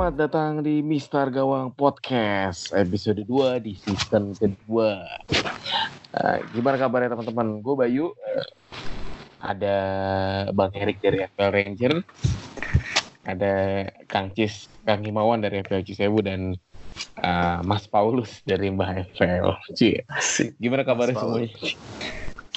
Selamat 0.00 0.16
datang 0.16 0.64
di 0.64 0.80
Mister 0.80 1.28
Gawang 1.28 1.76
Podcast 1.76 2.72
episode 2.72 3.20
2 3.20 3.60
di 3.60 3.76
season 3.76 4.32
kedua. 4.32 5.04
Uh, 6.16 6.40
gimana 6.56 6.80
kabarnya 6.80 7.12
teman-teman? 7.12 7.60
Gue 7.60 7.76
Bayu. 7.76 8.16
Uh, 8.16 8.48
ada 9.44 9.76
Bang 10.56 10.72
Erik 10.72 11.04
dari 11.04 11.20
FPL 11.20 11.52
Ranger. 11.52 11.94
Ada 13.28 13.52
Kang 14.08 14.32
Cis, 14.32 14.72
Kang 14.88 15.04
Himawan 15.04 15.44
dari 15.44 15.60
FPL 15.60 15.84
Cisewu 15.84 16.24
dan 16.24 16.56
uh, 17.20 17.60
Mas 17.60 17.84
Paulus 17.84 18.40
dari 18.48 18.72
Mbah 18.72 19.04
FPL. 19.04 19.52
Cie. 19.76 20.08
Gimana 20.56 20.80
kabarnya 20.88 21.20
semuanya? 21.20 21.52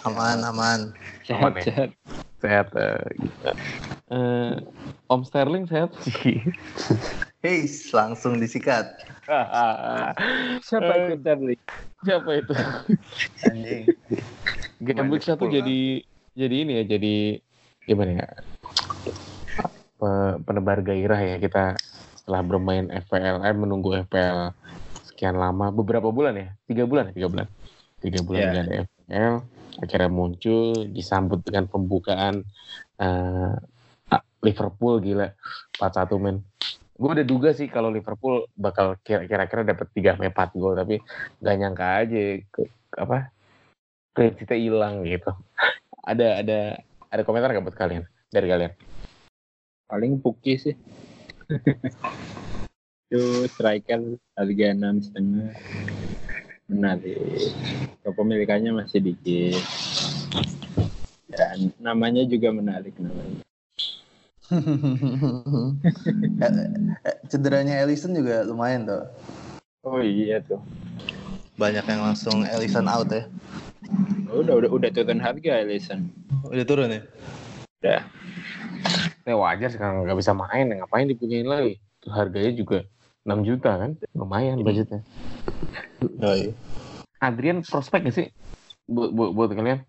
Aman, 0.08 0.48
aman. 0.48 0.80
Sehat, 1.28 1.59
ya? 1.59 1.91
Sehat. 2.43 2.67
Uh, 2.75 2.99
gitu. 3.15 3.49
uh, 4.11 4.53
Om 5.07 5.23
Sterling 5.23 5.63
sehat 5.71 5.95
sih. 6.03 6.43
Hei, 7.43 7.67
langsung 7.95 8.39
disikat. 8.39 8.99
Siapa 10.67 10.91
itu 10.99 11.16
Sterling? 11.23 11.61
Siapa 12.03 12.30
itu? 12.35 12.53
Anjing. 13.47 13.83
Game 14.83 15.08
week 15.08 15.23
satu 15.23 15.47
jadi 15.47 16.03
jadi 16.35 16.55
ini 16.67 16.72
ya, 16.80 17.00
jadi 17.00 17.16
gimana 17.88 18.11
ya? 18.19 18.27
Penebar 20.44 20.83
gairah 20.83 21.19
ya 21.23 21.35
kita 21.39 21.80
setelah 22.19 22.44
bermain 22.44 22.88
FPL, 22.91 23.44
eh, 23.44 23.55
menunggu 23.55 23.95
FPL 24.07 24.52
sekian 25.07 25.39
lama, 25.39 25.72
beberapa 25.72 26.11
bulan 26.11 26.35
ya, 26.35 26.47
tiga 26.67 26.83
bulan, 26.88 27.11
ya? 27.11 27.13
tiga 27.16 27.28
bulan, 27.31 27.47
tiga 28.00 28.19
bulan 28.23 28.39
yeah. 28.39 28.52
ada 28.52 28.73
FPL, 28.88 29.35
akhirnya 29.81 30.11
muncul 30.11 30.85
disambut 30.89 31.41
dengan 31.41 31.66
pembukaan 31.66 32.45
uh, 33.02 33.57
Liverpool 34.43 34.99
gila 34.99 35.31
4-1 35.79 36.19
men. 36.19 36.38
Gue 36.93 37.09
udah 37.17 37.25
duga 37.25 37.49
sih 37.55 37.71
kalau 37.71 37.89
Liverpool 37.89 38.45
bakal 38.53 38.99
kira-kira 39.01 39.66
dapat 39.66 39.89
3 39.95 40.19
sampai 40.19 40.29
4 40.29 40.61
gol 40.61 40.77
tapi 40.77 41.01
gak 41.41 41.55
nyangka 41.57 41.88
aja 42.05 42.21
ke, 42.44 42.61
apa 42.99 43.33
kita 44.13 44.53
hilang 44.53 45.01
gitu. 45.07 45.33
Ada 46.03 46.44
ada 46.45 46.59
ada 47.09 47.21
komentar 47.25 47.49
gak 47.55 47.66
buat 47.66 47.77
kalian? 47.79 48.05
Dari 48.29 48.45
kalian? 48.45 48.71
Paling 49.89 50.21
Puki 50.21 50.53
sih. 50.59 50.75
Itu 53.09 53.45
striker 53.49 54.17
harga 54.38 54.66
enam 54.73 55.01
setengah 55.01 55.53
menarik 56.73 57.53
kepemilikannya 58.02 58.73
masih 58.73 58.99
dikit 58.99 59.61
dan 61.29 61.69
namanya 61.79 62.25
juga 62.25 62.49
menarik 62.52 62.97
namanya 62.97 63.43
Cederanya 67.31 67.81
Ellison 67.81 68.13
juga 68.13 68.45
lumayan 68.45 68.85
tuh. 68.85 69.03
Oh 69.83 70.01
iya 70.03 70.39
tuh. 70.44 70.61
Banyak 71.57 71.85
yang 71.89 72.01
langsung 72.11 72.45
Ellison 72.45 72.85
out 72.85 73.09
ya. 73.09 73.25
Udah 74.29 74.61
udah 74.61 74.69
udah 74.69 74.89
turun 74.94 75.21
harga 75.21 75.63
Ellison. 75.63 76.09
Udah 76.45 76.66
turun 76.66 76.91
ya? 76.91 77.01
Udah. 77.81 78.01
Ya 79.23 79.35
wajar 79.39 79.72
sekarang 79.72 80.03
nggak 80.03 80.19
bisa 80.19 80.35
main, 80.35 80.67
ngapain 80.67 81.07
dipunyain 81.07 81.47
lagi? 81.47 81.79
Harganya 82.03 82.51
juga 82.51 82.83
6 83.23 83.47
juta 83.47 83.72
kan, 83.79 83.95
lumayan 84.12 84.59
budgetnya. 84.59 85.00
Oh, 86.24 86.36
iya. 86.36 86.52
Adrian 87.24 87.64
prospek 87.64 88.09
gak 88.09 88.16
sih 88.16 88.28
buat 88.88 89.09
buat, 89.16 89.31
buat 89.31 89.50
kalian? 89.56 89.81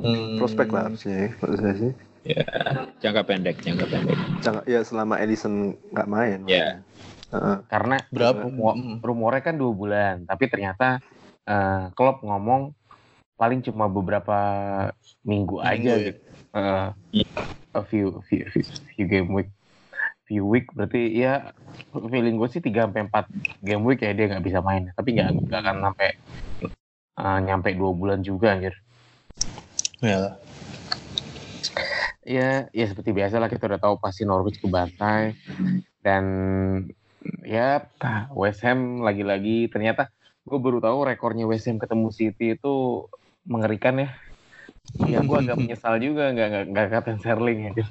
Hmm. 0.00 0.40
Prospek 0.40 0.68
lah 0.72 0.88
harusnya, 0.88 1.34
menurut 1.36 1.58
saya 1.60 1.74
sih. 1.76 1.92
Ya, 2.20 2.44
jangka 3.00 3.22
pendek, 3.24 3.64
jangka 3.64 3.88
pendek. 3.88 4.16
Jangka, 4.44 4.62
ya 4.68 4.80
selama 4.84 5.20
Edison 5.20 5.76
nggak 5.92 6.08
main. 6.08 6.38
Ya. 6.44 6.84
Uh, 7.32 7.64
Karena 7.70 7.96
berapa 8.10 8.44
rumor, 8.44 8.74
rumornya 9.00 9.42
kan 9.44 9.56
dua 9.56 9.72
bulan, 9.72 10.14
tapi 10.26 10.50
ternyata 10.50 10.98
uh, 11.46 11.88
Klopp 11.94 12.26
ngomong 12.26 12.74
paling 13.40 13.64
cuma 13.64 13.88
beberapa 13.88 14.36
minggu, 15.24 15.62
minggu 15.62 15.64
aja 15.64 15.92
ya? 15.96 16.06
gitu. 16.12 16.20
Uh, 16.50 16.88
a 17.72 17.82
few, 17.86 18.18
few, 18.26 18.44
few, 18.50 18.66
few 18.98 19.06
game 19.06 19.30
week, 19.30 19.48
few 20.30 20.46
week 20.46 20.70
berarti 20.78 21.10
ya 21.10 21.50
feeling 21.90 22.38
gue 22.38 22.46
sih 22.46 22.62
tiga 22.62 22.86
sampai 22.86 23.10
empat 23.10 23.26
game 23.66 23.82
week 23.82 24.06
ya 24.06 24.14
dia 24.14 24.30
nggak 24.30 24.46
bisa 24.46 24.62
main, 24.62 24.94
tapi 24.94 25.18
nggak 25.18 25.50
nggak 25.50 25.58
akan 25.58 25.76
sampai 25.90 26.08
uh, 27.18 27.38
nyampe 27.42 27.74
dua 27.74 27.90
bulan 27.90 28.22
juga 28.22 28.54
anjir. 28.54 28.78
Ya 29.98 30.38
ya 32.22 32.70
ya 32.70 32.84
seperti 32.86 33.10
biasa 33.10 33.42
lah 33.42 33.50
kita 33.50 33.66
udah 33.66 33.82
tahu 33.82 33.98
pasti 33.98 34.22
Norwich 34.22 34.62
ke 34.62 34.70
bantai. 34.70 35.34
Dan 35.98 36.24
ya 37.42 37.90
West 38.30 38.62
Ham 38.62 39.02
lagi-lagi 39.02 39.66
ternyata 39.66 40.14
gue 40.46 40.58
baru 40.62 40.78
tahu 40.78 41.10
rekornya 41.10 41.50
West 41.50 41.66
Ham 41.66 41.82
ketemu 41.82 42.14
City 42.14 42.54
itu 42.54 43.04
mengerikan 43.50 43.98
ya. 43.98 44.14
Ya 45.10 45.26
gue 45.26 45.36
agak 45.42 45.58
menyesal 45.60 45.98
juga 45.98 46.30
nggak 46.30 46.48
nggak 46.54 46.64
nggak 46.70 46.86
kata 46.94 47.10
Sterling 47.18 47.74
ya 47.74 47.84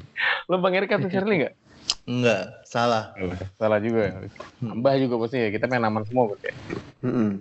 lo 0.49 0.57
bang 0.57 0.81
Erik 0.81 0.89
kata 0.89 1.07
Sterling 1.11 1.45
nggak 1.45 1.55
Enggak, 2.09 2.65
salah. 2.65 3.13
Salah 3.61 3.77
juga. 3.77 4.25
Mbah 4.65 4.97
juga 4.97 5.21
pasti 5.21 5.37
ya. 5.37 5.53
Kita 5.53 5.69
main 5.69 5.85
aman 5.85 6.01
semua 6.09 6.33
berarti. 6.33 6.49
Mm 7.05 7.13
-hmm. 7.13 7.31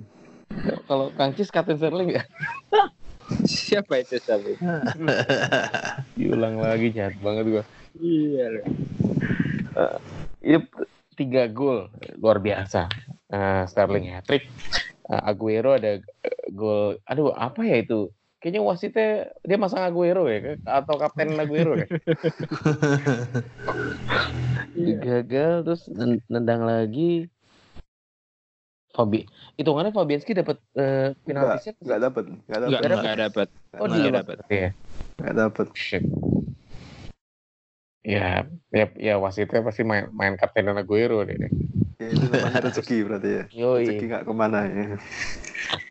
Kalau 0.84 1.08
Kangcis 1.16 1.48
kata 1.48 1.72
Sterling 1.80 2.12
nggak? 2.12 2.28
Siapa 3.48 4.04
itu 4.04 4.20
Sabi? 4.20 4.60
Diulang 6.20 6.60
lagi 6.60 6.92
jahat 6.92 7.16
banget 7.24 7.44
gua. 7.48 7.64
Iya. 7.96 8.64
Uh, 9.72 9.96
ini 10.44 10.58
tiga 11.16 11.48
gol 11.48 11.88
luar 12.20 12.36
biasa. 12.36 12.92
Uh, 13.32 13.64
Sterling 13.68 14.12
hat 14.12 14.28
trick. 14.28 14.48
Uh, 15.08 15.20
Aguero 15.24 15.80
ada 15.80 16.00
gol. 16.52 17.00
Aduh 17.08 17.32
apa 17.32 17.64
ya 17.64 17.80
itu? 17.80 18.12
Kayaknya 18.38 18.62
wasitnya 18.62 19.08
dia 19.42 19.58
masang 19.58 19.82
Aguero 19.82 20.30
ya 20.30 20.54
atau 20.62 20.94
kapten 20.94 21.34
Aguero 21.34 21.74
ya. 21.74 21.86
Gagal 25.02 25.66
terus 25.66 25.90
nendang 26.30 26.62
lagi. 26.62 27.26
Fabi 28.98 29.22
hitungannya 29.54 29.94
Fabianski 29.94 30.34
dapat 30.34 30.58
uh, 30.74 31.14
penalti 31.22 31.70
set 31.70 31.76
nggak 31.78 32.00
dapat 32.08 32.24
nggak 32.50 32.60
dapat 32.66 32.98
nggak 32.98 33.18
dapat 33.20 33.48
oh 33.78 33.86
dia 33.86 34.10
dapat 34.10 34.36
ya 34.50 34.68
nggak 35.22 35.34
dapat 35.38 35.66
ya 38.02 38.42
ya 38.72 38.84
ya 38.96 39.14
wasitnya 39.20 39.60
pasti 39.62 39.86
main 39.86 40.10
main 40.10 40.34
kapten 40.34 40.66
dan 40.66 40.82
Aguero 40.82 41.22
deh 41.22 41.36
itu 41.98 42.30
namanya 42.30 42.62
rezeki 42.70 42.96
berarti 43.02 43.28
ya. 43.28 43.44
Yoi. 43.50 43.82
rezeki 43.90 44.04
nggak 44.06 44.24
ke 44.30 44.32
mana 44.34 44.60
ya. 44.70 44.86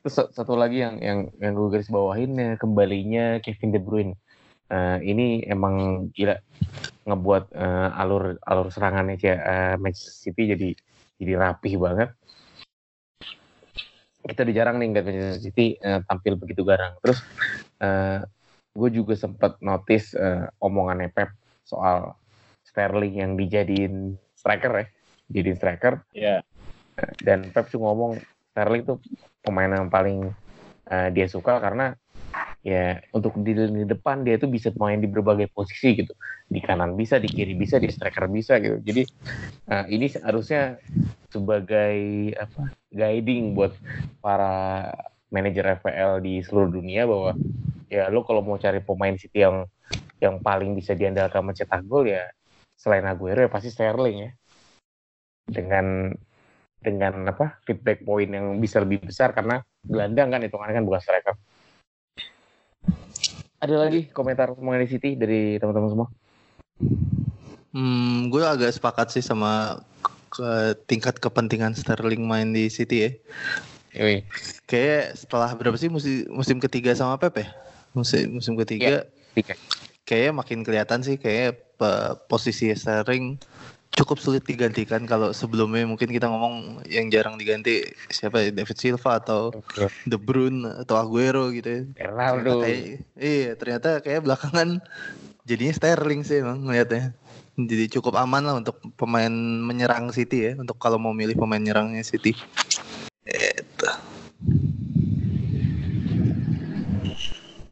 Terus 0.04 0.16
satu 0.32 0.56
lagi 0.56 0.80
yang 0.80 1.04
yang 1.04 1.20
yang 1.44 1.52
gue 1.52 1.68
garis 1.68 1.92
bawahin 1.92 2.32
ya 2.40 2.56
kembalinya 2.56 3.44
Kevin 3.44 3.76
De 3.76 3.82
Bruyne. 3.84 4.16
Uh, 4.68 5.00
ini 5.00 5.48
emang 5.48 6.08
gila 6.12 6.36
ngebuat 7.08 7.56
uh, 7.56 8.00
alur 8.04 8.36
alur 8.44 8.68
serangannya 8.68 9.16
uh, 9.16 9.76
Manchester 9.80 10.32
City 10.32 10.44
jadi 10.56 10.70
jadi 11.20 11.34
rapih 11.40 11.76
banget. 11.80 12.10
Kita 14.28 14.44
udah 14.44 14.56
jarang 14.56 14.76
nih 14.80 14.88
ngeliat 14.92 15.06
Manchester 15.08 15.44
City 15.44 15.76
uh, 15.84 16.04
tampil 16.08 16.40
begitu 16.40 16.64
garang. 16.64 16.96
Terus 17.04 17.20
uh, 17.84 18.24
gue 18.76 18.90
juga 18.92 19.16
sempat 19.16 19.60
notice 19.60 20.16
uh, 20.16 20.48
omongannya 20.64 21.12
Pep 21.12 21.36
soal 21.68 22.16
Sterling 22.64 23.24
yang 23.24 23.32
dijadiin 23.40 24.20
striker 24.36 24.72
ya, 24.84 24.86
jadiin 25.32 25.58
striker. 25.58 26.04
Yeah. 26.12 26.44
Dan 27.22 27.54
Pep 27.54 27.70
tuh 27.70 27.82
ngomong 27.82 28.18
Sterling 28.52 28.84
tuh 28.90 28.98
pemain 29.46 29.70
yang 29.70 29.88
paling 29.94 30.34
uh, 30.90 31.10
dia 31.14 31.30
suka 31.30 31.62
karena 31.62 31.94
ya 32.66 33.00
untuk 33.16 33.38
di 33.40 33.56
lini 33.56 33.86
depan 33.88 34.26
dia 34.26 34.36
tuh 34.36 34.50
bisa 34.52 34.74
main 34.76 35.00
di 35.00 35.08
berbagai 35.08 35.48
posisi 35.54 36.04
gitu 36.04 36.12
di 36.50 36.60
kanan 36.60 37.00
bisa 37.00 37.16
di 37.22 37.30
kiri 37.32 37.56
bisa 37.56 37.80
di 37.80 37.88
striker 37.88 38.28
bisa 38.28 38.60
gitu 38.60 38.82
jadi 38.84 39.08
uh, 39.72 39.86
ini 39.88 40.12
harusnya 40.20 40.76
sebagai 41.32 41.96
apa 42.36 42.74
guiding 42.92 43.56
buat 43.56 43.72
para 44.20 44.90
manajer 45.32 45.80
FPL 45.80 46.20
di 46.24 46.44
seluruh 46.44 46.72
dunia 46.72 47.08
bahwa 47.08 47.36
ya 47.88 48.12
lo 48.12 48.24
kalau 48.28 48.44
mau 48.44 48.60
cari 48.60 48.84
pemain 48.84 49.16
City 49.16 49.44
yang 49.44 49.68
yang 50.18 50.42
paling 50.42 50.74
bisa 50.74 50.98
diandalkan 50.98 51.46
mencetak 51.46 51.86
gol 51.86 52.10
ya 52.10 52.26
selain 52.76 53.06
Aguero 53.06 53.46
ya 53.46 53.52
pasti 53.52 53.70
Sterling 53.70 54.18
ya 54.28 54.32
dengan 55.48 56.14
dengan 56.78 57.26
apa 57.28 57.58
feedback 57.66 58.06
point 58.06 58.30
yang 58.30 58.62
bisa 58.62 58.84
lebih 58.84 59.02
besar 59.04 59.34
karena 59.34 59.66
gelandang 59.82 60.30
kan 60.30 60.44
hitungannya 60.46 60.76
kan 60.78 60.86
bukan 60.86 61.02
striker 61.02 61.36
ada 63.58 63.76
lagi 63.90 64.06
komentar 64.14 64.54
mengenai 64.54 64.86
City 64.86 65.18
dari 65.18 65.58
teman-teman 65.58 65.90
semua? 65.90 66.08
Hmm, 67.74 68.30
gue 68.30 68.44
agak 68.46 68.70
sepakat 68.70 69.18
sih 69.18 69.26
sama 69.26 69.82
ke 70.30 70.78
tingkat 70.86 71.18
kepentingan 71.18 71.74
Sterling 71.74 72.22
main 72.22 72.54
di 72.54 72.70
City 72.70 73.10
ya. 73.10 73.12
Yui. 73.98 74.22
Kayak 74.70 75.18
setelah 75.18 75.50
berapa 75.58 75.74
sih 75.74 75.90
musim 75.90 76.30
musim 76.30 76.62
ketiga 76.62 76.94
sama 76.94 77.18
Pep 77.18 77.42
ya? 77.42 77.50
Musim 77.98 78.38
musim 78.38 78.54
ketiga. 78.62 78.86
Ya, 78.86 79.00
tiga. 79.34 79.54
Kayaknya 80.06 80.32
makin 80.38 80.60
kelihatan 80.62 81.00
sih 81.02 81.18
kayak 81.18 81.58
posisi 82.30 82.70
Sterling 82.78 83.42
cukup 83.96 84.18
sulit 84.20 84.44
digantikan 84.44 85.08
kalau 85.08 85.32
sebelumnya 85.32 85.88
mungkin 85.88 86.12
kita 86.12 86.28
ngomong 86.30 86.86
yang 86.86 87.10
jarang 87.10 87.40
diganti 87.40 87.82
siapa 88.12 88.44
ya 88.46 88.50
David 88.54 88.78
Silva 88.78 89.18
atau 89.18 89.50
De 90.06 90.18
Bruyne 90.20 90.68
atau 90.86 91.00
Aguero 91.00 91.50
gitu 91.50 91.68
ya. 91.68 91.82
Ronaldo. 92.12 92.62
Ternyata 92.62 92.66
kayak, 92.68 92.82
iya 93.18 93.52
ternyata 93.56 93.90
kayak 94.04 94.22
belakangan 94.28 94.70
jadinya 95.48 95.74
Sterling 95.74 96.22
sih 96.28 96.44
emang 96.44 96.68
ngeliatnya. 96.68 97.16
Jadi 97.58 97.90
cukup 97.90 98.22
aman 98.22 98.46
lah 98.46 98.56
untuk 98.62 98.78
pemain 99.02 99.34
menyerang 99.66 100.14
City 100.14 100.52
ya 100.52 100.54
untuk 100.62 100.78
kalau 100.78 101.02
mau 101.02 101.16
milih 101.16 101.34
pemain 101.34 101.58
nyerangnya 101.58 102.06
City. 102.06 102.38
Itu. 103.26 103.90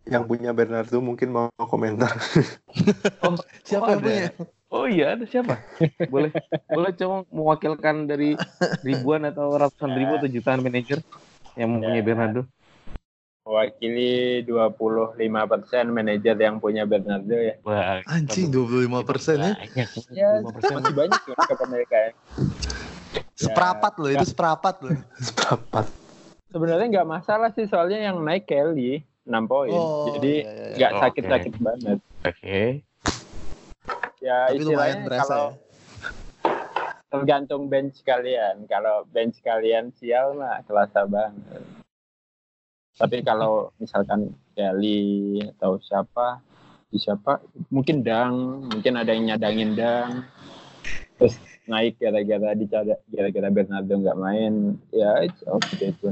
Yang 0.09 0.23
punya 0.25 0.53
Bernardo 0.57 0.97
mungkin 1.01 1.29
mau 1.29 1.49
komentar. 1.69 2.13
Oh, 3.23 3.39
Siapa 3.63 3.87
oh, 3.87 3.91
yang 3.95 4.01
punya? 4.03 4.27
Oh 4.73 4.89
iya, 4.89 5.13
ada 5.13 5.25
siapa? 5.29 5.61
boleh 6.09 6.33
boleh 6.69 6.91
coba 6.97 7.15
mewakilkan 7.29 8.05
dari 8.09 8.37
ribuan 8.81 9.25
atau 9.29 9.53
ratusan 9.53 9.93
ribu 9.93 10.17
atau 10.17 10.29
jutaan 10.29 10.61
manajer 10.61 11.01
yang 11.53 11.69
mempunyai 11.77 12.01
Ya. 12.01 12.05
Bernardo. 12.05 12.41
Mewakili 13.45 14.41
25% 14.41 15.85
manajer 15.93 16.33
yang 16.33 16.57
punya 16.57 16.81
Bernardo 16.89 17.37
ya. 17.37 17.61
Wah, 17.61 18.01
Anjing 18.09 18.49
25 18.49 19.05
persen 19.05 19.37
ya. 19.37 19.53
Banyak. 19.53 19.89
Ya, 20.17 20.29
25%. 20.41 20.73
masih 20.81 20.93
banyak 20.97 21.19
tuh 21.21 21.33
kepemilikan. 21.45 22.11
Seprapat 23.37 23.93
loh 24.01 24.09
itu 24.09 24.25
seprapat 24.33 24.75
loh. 24.81 24.97
Seberapa? 25.21 25.79
Sebenarnya 26.49 26.87
nggak 26.89 27.09
masalah 27.09 27.49
sih 27.53 27.69
soalnya 27.69 28.01
yang 28.01 28.17
naik 28.25 28.49
Kelly 28.49 29.05
6 29.29 29.45
poin. 29.45 29.77
Oh, 29.77 30.09
Jadi 30.09 30.33
iya, 30.41 30.49
iya, 30.49 30.65
iya. 30.65 30.75
nggak 30.77 30.91
Oh, 30.91 31.01
sakit-sakit 31.05 31.53
banget. 31.61 31.97
Oke. 32.25 32.61
Ya 34.25 34.49
Tapi 34.49 34.57
lumayan 34.65 35.05
istilahnya 35.05 35.05
berasa 35.05 35.21
kalau 35.21 35.45
ya. 35.45 35.53
tergantung 37.13 37.63
bench 37.69 38.01
kalian. 38.01 38.65
Kalau 38.65 39.05
bench 39.13 39.37
kalian 39.45 39.93
sial 39.93 40.33
mah 40.33 40.65
kelasa 40.65 41.05
banget. 41.05 41.61
Tapi 42.97 43.21
kalau 43.21 43.69
misalkan 43.77 44.33
Kelly 44.57 45.45
atau 45.53 45.77
siapa, 45.77 46.41
di 46.89 46.97
siapa, 46.97 47.43
mungkin 47.69 48.01
Dang, 48.01 48.65
mungkin 48.71 48.95
ada 48.97 49.11
yang 49.11 49.35
nyadangin 49.35 49.75
Dang, 49.75 50.23
terus 51.19 51.35
naik 51.67 51.99
gara-gara 51.99 52.55
dicada, 52.55 52.95
gara-gara 53.11 53.51
Bernardo 53.51 53.93
nggak 53.99 54.15
main, 54.15 54.79
ya 54.95 55.27
it's 55.27 55.43
okay 55.43 55.91
itu 55.91 56.07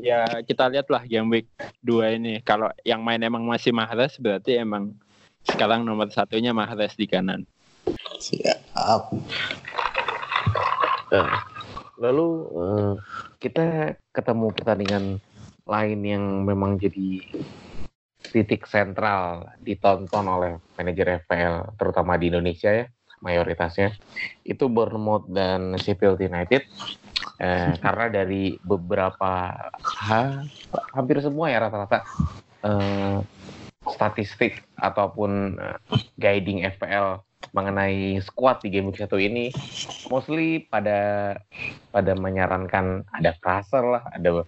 Ya 0.00 0.24
kita 0.42 0.72
lihatlah 0.72 1.04
game 1.04 1.28
week 1.28 1.48
2 1.84 2.16
ini. 2.18 2.40
Kalau 2.40 2.72
yang 2.82 3.04
main 3.04 3.20
emang 3.20 3.44
masih 3.44 3.70
Mahrez 3.70 4.16
berarti 4.16 4.58
emang 4.58 4.96
sekarang 5.44 5.84
nomor 5.84 6.08
satunya 6.10 6.50
Mahrez 6.50 6.96
di 6.96 7.06
kanan. 7.06 7.44
Siap. 8.20 8.58
Eh, 11.14 11.30
Lalu 11.98 12.28
eh, 12.50 12.92
kita 13.38 13.94
ketemu 14.10 14.46
pertandingan 14.50 15.04
lain 15.64 16.00
yang 16.04 16.24
memang 16.42 16.76
jadi 16.76 17.22
titik 18.34 18.66
sentral 18.66 19.46
ditonton 19.62 20.26
oleh 20.26 20.52
manajer 20.74 21.22
FPL 21.24 21.78
terutama 21.78 22.18
di 22.18 22.32
Indonesia 22.32 22.72
ya 22.72 22.86
mayoritasnya 23.22 23.94
itu 24.44 24.68
Bournemouth 24.68 25.30
dan 25.30 25.76
Sheffield 25.78 26.20
United 26.20 26.66
eh, 27.38 27.72
karena 27.78 28.06
dari 28.10 28.58
beberapa 28.60 29.54
ha, 29.80 30.20
hampir 30.92 31.22
semua 31.22 31.48
ya 31.48 31.68
rata-rata 31.68 32.04
eh, 32.64 33.18
statistik 33.92 34.64
ataupun 34.80 35.60
eh, 35.60 35.78
guiding 36.16 36.64
FPL 36.64 37.20
mengenai 37.52 38.16
squad 38.24 38.64
di 38.64 38.72
game 38.72 38.88
week 38.88 38.96
satu 38.96 39.20
ini 39.20 39.52
mostly 40.08 40.64
pada 40.64 41.36
pada 41.92 42.12
menyarankan 42.16 43.04
ada 43.12 43.36
Fraser 43.38 43.84
lah, 43.84 44.02
ada 44.16 44.42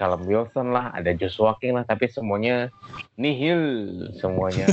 Callum 0.00 0.24
Wilson 0.24 0.72
lah, 0.72 0.88
ada 0.96 1.12
Joshua 1.12 1.54
King 1.60 1.76
lah, 1.76 1.84
tapi 1.84 2.08
semuanya 2.08 2.72
nihil, 3.20 3.60
semuanya 4.16 4.66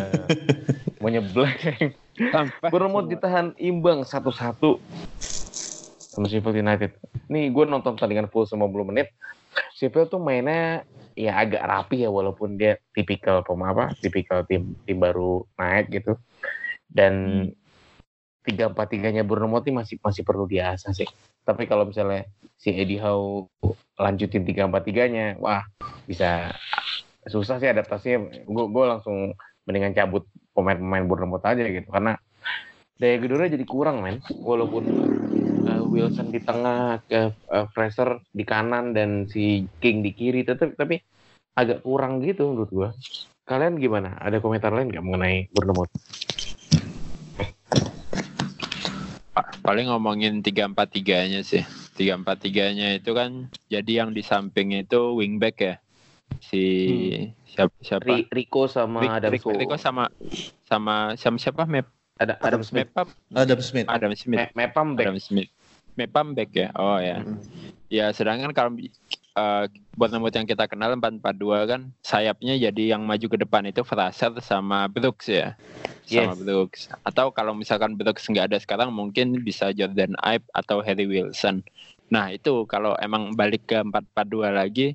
semuanya 0.95 1.21
blank. 1.35 1.93
Sampai 2.17 2.69
Bournemouth 2.73 3.11
ditahan 3.11 3.53
imbang 3.59 4.01
satu-satu 4.07 4.81
sama 6.17 6.25
Sheffield 6.25 6.57
United. 6.57 6.97
Nih 7.29 7.53
gue 7.53 7.63
nonton 7.69 7.93
pertandingan 7.93 8.25
full 8.31 8.49
90 8.49 8.89
menit. 8.89 9.13
Sheffield 9.73 10.09
tuh 10.09 10.21
mainnya 10.21 10.85
ya 11.17 11.33
agak 11.37 11.65
rapi 11.65 12.05
ya 12.05 12.09
walaupun 12.13 12.57
dia 12.57 12.77
tipikal 12.93 13.41
pemain 13.41 13.73
apa, 13.73 13.85
tipikal 13.97 14.45
tim 14.45 14.77
tim 14.85 14.97
baru 15.01 15.45
naik 15.57 15.89
gitu. 15.89 16.13
Dan 16.87 17.45
tiga 18.47 18.71
empat 18.71 18.87
tiganya 18.95 19.27
Bournemouth 19.27 19.67
ini 19.67 19.83
masih 19.83 19.95
masih 19.99 20.23
perlu 20.23 20.47
diasah 20.47 20.95
sih. 20.95 21.09
Tapi 21.43 21.67
kalau 21.67 21.83
misalnya 21.87 22.23
si 22.55 22.71
Eddie 22.71 23.01
Howe 23.01 23.51
lanjutin 23.99 24.47
tiga 24.47 24.69
empat 24.69 24.87
tiganya, 24.87 25.35
wah 25.41 25.65
bisa 26.07 26.55
susah 27.27 27.59
sih 27.59 27.67
adaptasinya. 27.67 28.47
Gue 28.47 28.65
gue 28.71 28.85
langsung 28.87 29.35
mendingan 29.67 29.91
cabut 29.91 30.23
pemain-pemain 30.55 31.03
Bournemouth 31.03 31.43
aja 31.43 31.59
gitu 31.59 31.91
karena 31.91 32.15
daya 32.97 33.15
gedornya 33.19 33.53
jadi 33.59 33.65
kurang 33.67 33.99
men. 33.99 34.23
Walaupun 34.31 34.83
Wilson 35.87 36.29
di 36.29 36.43
tengah, 36.43 37.01
ke 37.07 37.31
uh, 37.31 37.65
Fraser 37.71 38.19
di 38.35 38.43
kanan 38.43 38.91
dan 38.91 39.25
si 39.25 39.65
King 39.79 40.03
di 40.03 40.11
kiri, 40.11 40.43
tetap 40.43 40.75
tapi 40.75 40.99
agak 41.57 41.81
kurang 41.81 42.21
gitu 42.21 42.53
menurut 42.53 42.69
gua. 42.69 42.89
Kalian 43.47 43.79
gimana? 43.79 44.19
Ada 44.19 44.43
komentar 44.43 44.75
lain 44.75 44.91
nggak 44.91 45.05
mengenai 45.07 45.47
Bournemouth? 45.55 45.89
Pa- 49.31 49.53
paling 49.63 49.87
ngomongin 49.87 50.41
tiga 50.41 50.65
empat 50.65 50.97
tiganya 50.97 51.45
sih 51.45 51.61
tiga 51.93 52.17
empat 52.17 52.41
tiganya 52.41 52.97
itu 52.97 53.13
kan 53.13 53.49
jadi 53.69 54.05
yang 54.05 54.09
di 54.13 54.25
samping 54.25 54.73
itu 54.73 55.13
wingback 55.17 55.55
ya 55.61 55.75
si 56.41 56.65
siapa 57.45 57.73
siapa 57.81 58.05
Ri- 58.05 58.29
Rico 58.33 58.65
sama 58.65 59.01
Rick- 59.05 59.17
Adam 59.17 59.31
Rick- 59.33 59.57
Rico 59.61 59.77
sama 59.77 60.09
sama 60.65 61.13
sama 61.17 61.37
siapa 61.37 61.69
Map 61.69 61.85
ada 62.17 62.33
Adam 62.41 62.65
Smith. 62.65 62.89
Mepam 62.89 63.07
Adam 63.37 63.59
Smith. 63.61 63.85
Adam 63.85 64.13
Smith 64.17 64.41
Me- 64.41 64.53
Mepam 64.57 64.87
back. 64.97 65.05
Adam 65.05 65.17
Smith 65.21 65.49
Mepam 65.97 66.37
back 66.37 66.53
ya? 66.53 66.69
Oh 66.77 67.01
ya. 67.01 67.25
Hmm. 67.25 67.41
ya 67.87 68.11
sedangkan 68.11 68.51
kalau 68.53 68.77
uh, 69.37 69.65
buat 69.95 70.11
nomor 70.11 70.29
yang 70.29 70.45
kita 70.45 70.67
kenal 70.67 70.93
442 70.99 71.71
kan 71.71 71.81
sayapnya 72.03 72.59
jadi 72.59 72.97
yang 72.97 73.07
maju 73.07 73.25
ke 73.25 73.37
depan 73.39 73.63
itu 73.65 73.81
Fraser 73.81 74.33
sama 74.39 74.85
Brooks 74.87 75.27
ya? 75.27 75.57
Sama 76.07 76.33
Yes. 76.33 76.39
Brooks. 76.39 76.81
Atau 77.03 77.33
kalau 77.35 77.51
misalkan 77.57 77.97
Brooks 77.99 78.29
nggak 78.29 78.53
ada 78.53 78.57
sekarang 78.61 78.93
mungkin 78.95 79.39
bisa 79.43 79.73
Jordan 79.75 80.15
Ibe 80.23 80.45
atau 80.55 80.79
Harry 80.85 81.09
Wilson. 81.09 81.65
Nah 82.07 82.31
itu 82.31 82.63
kalau 82.69 82.95
emang 83.01 83.35
balik 83.35 83.67
ke 83.67 83.81
442 83.83 84.53
lagi 84.53 84.87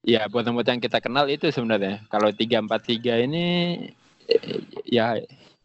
ya 0.00 0.24
buat 0.32 0.48
nomor 0.48 0.64
yang 0.64 0.80
kita 0.80 1.02
kenal 1.02 1.28
itu 1.28 1.50
sebenarnya. 1.52 2.04
Kalau 2.08 2.30
343 2.32 3.26
ini 3.26 3.44
ya 4.86 5.18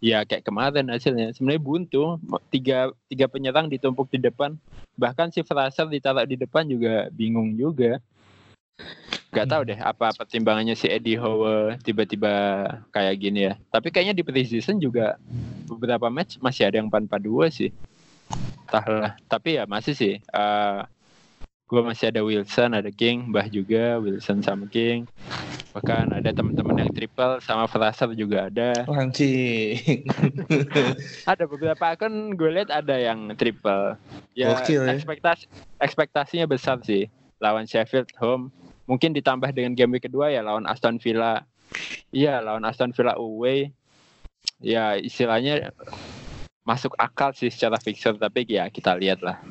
ya 0.04 0.24
kayak 0.28 0.44
kemarin 0.44 0.92
hasilnya. 0.92 1.32
Sebenarnya 1.36 1.64
buntu. 1.64 2.04
Tiga 2.52 2.92
tiga 3.08 3.25
penyerang 3.28 3.68
ditumpuk 3.68 4.12
di 4.12 4.20
depan. 4.20 4.56
Bahkan 4.96 5.32
si 5.36 5.44
Fraser 5.44 5.88
ditaruh 5.88 6.28
di 6.28 6.40
depan 6.40 6.68
juga 6.68 7.12
bingung 7.12 7.56
juga. 7.56 8.00
Nggak 9.36 9.48
tahu 9.52 9.62
deh 9.68 9.80
apa 9.84 10.16
pertimbangannya 10.16 10.80
si 10.80 10.88
Eddie 10.88 11.20
Howe 11.20 11.75
tiba-tiba 11.84 12.32
kayak 12.96 13.16
gini 13.20 13.52
ya. 13.52 13.54
Tapi 13.72 13.92
kayaknya 13.92 14.16
di 14.16 14.24
preseason 14.24 14.80
juga 14.80 15.20
beberapa 15.68 16.08
match 16.08 16.40
masih 16.40 16.68
ada 16.72 16.80
yang 16.80 16.88
442 16.88 17.52
sih. 17.52 17.72
Entahlah. 18.68 19.20
Tapi 19.28 19.60
ya 19.60 19.68
masih 19.68 19.94
sih 19.94 20.14
eh 20.20 20.80
gue 21.66 21.82
masih 21.82 22.14
ada 22.14 22.22
Wilson 22.22 22.78
ada 22.78 22.94
King 22.94 23.34
Bah 23.34 23.50
juga 23.50 23.98
Wilson 23.98 24.46
sama 24.46 24.70
King 24.70 25.10
bahkan 25.75 26.08
ada 26.08 26.32
teman-teman 26.32 26.88
yang 26.88 26.91
triple 26.96 27.44
sama 27.44 27.67
Fraser 27.67 28.15
juga 28.15 28.48
ada. 28.48 28.88
Anjing. 28.88 30.08
ada 31.32 31.44
beberapa 31.44 31.84
akun 31.91 32.32
gue 32.39 32.48
lihat 32.48 32.72
ada 32.72 32.96
yang 32.96 33.36
triple. 33.36 34.00
Ya 34.32 34.55
Gokil 34.55 34.88
ya. 34.88 34.96
ekspektasi 34.96 35.51
ekspektasinya 35.84 36.48
besar 36.48 36.79
sih. 36.88 37.12
Lawan 37.44 37.67
Sheffield 37.67 38.08
home. 38.15 38.55
Mungkin 38.88 39.12
ditambah 39.12 39.51
dengan 39.51 39.75
game 39.75 40.00
week 40.00 40.08
kedua 40.08 40.32
ya 40.32 40.39
lawan 40.39 40.63
Aston 40.63 40.96
Villa. 40.96 41.44
Iya 42.15 42.39
lawan 42.39 42.63
Aston 42.63 42.96
Villa 42.96 43.20
away. 43.20 43.75
Ya 44.63 44.96
istilahnya 44.96 45.75
masuk 46.63 46.96
akal 46.96 47.36
sih 47.36 47.51
secara 47.51 47.75
fixture 47.84 48.15
tapi 48.15 48.48
ya 48.48 48.72
kita 48.72 48.96
lihat 48.96 49.20
lah. 49.20 49.44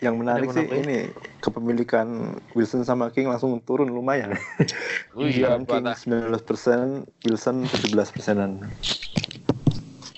Yang 0.00 0.14
menarik 0.24 0.48
sih 0.56 0.64
ini 0.64 1.12
kepemilikan 1.42 2.38
Wilson 2.54 2.86
sama 2.86 3.10
King 3.10 3.26
langsung 3.26 3.58
turun 3.66 3.90
lumayan. 3.90 4.38
Oh 5.12 5.28
Iya, 5.28 5.60
King 5.60 5.68
parah. 5.68 5.92
19%, 5.92 7.04
Wilson 7.28 7.68
17 7.68 8.14
persenan. 8.16 8.64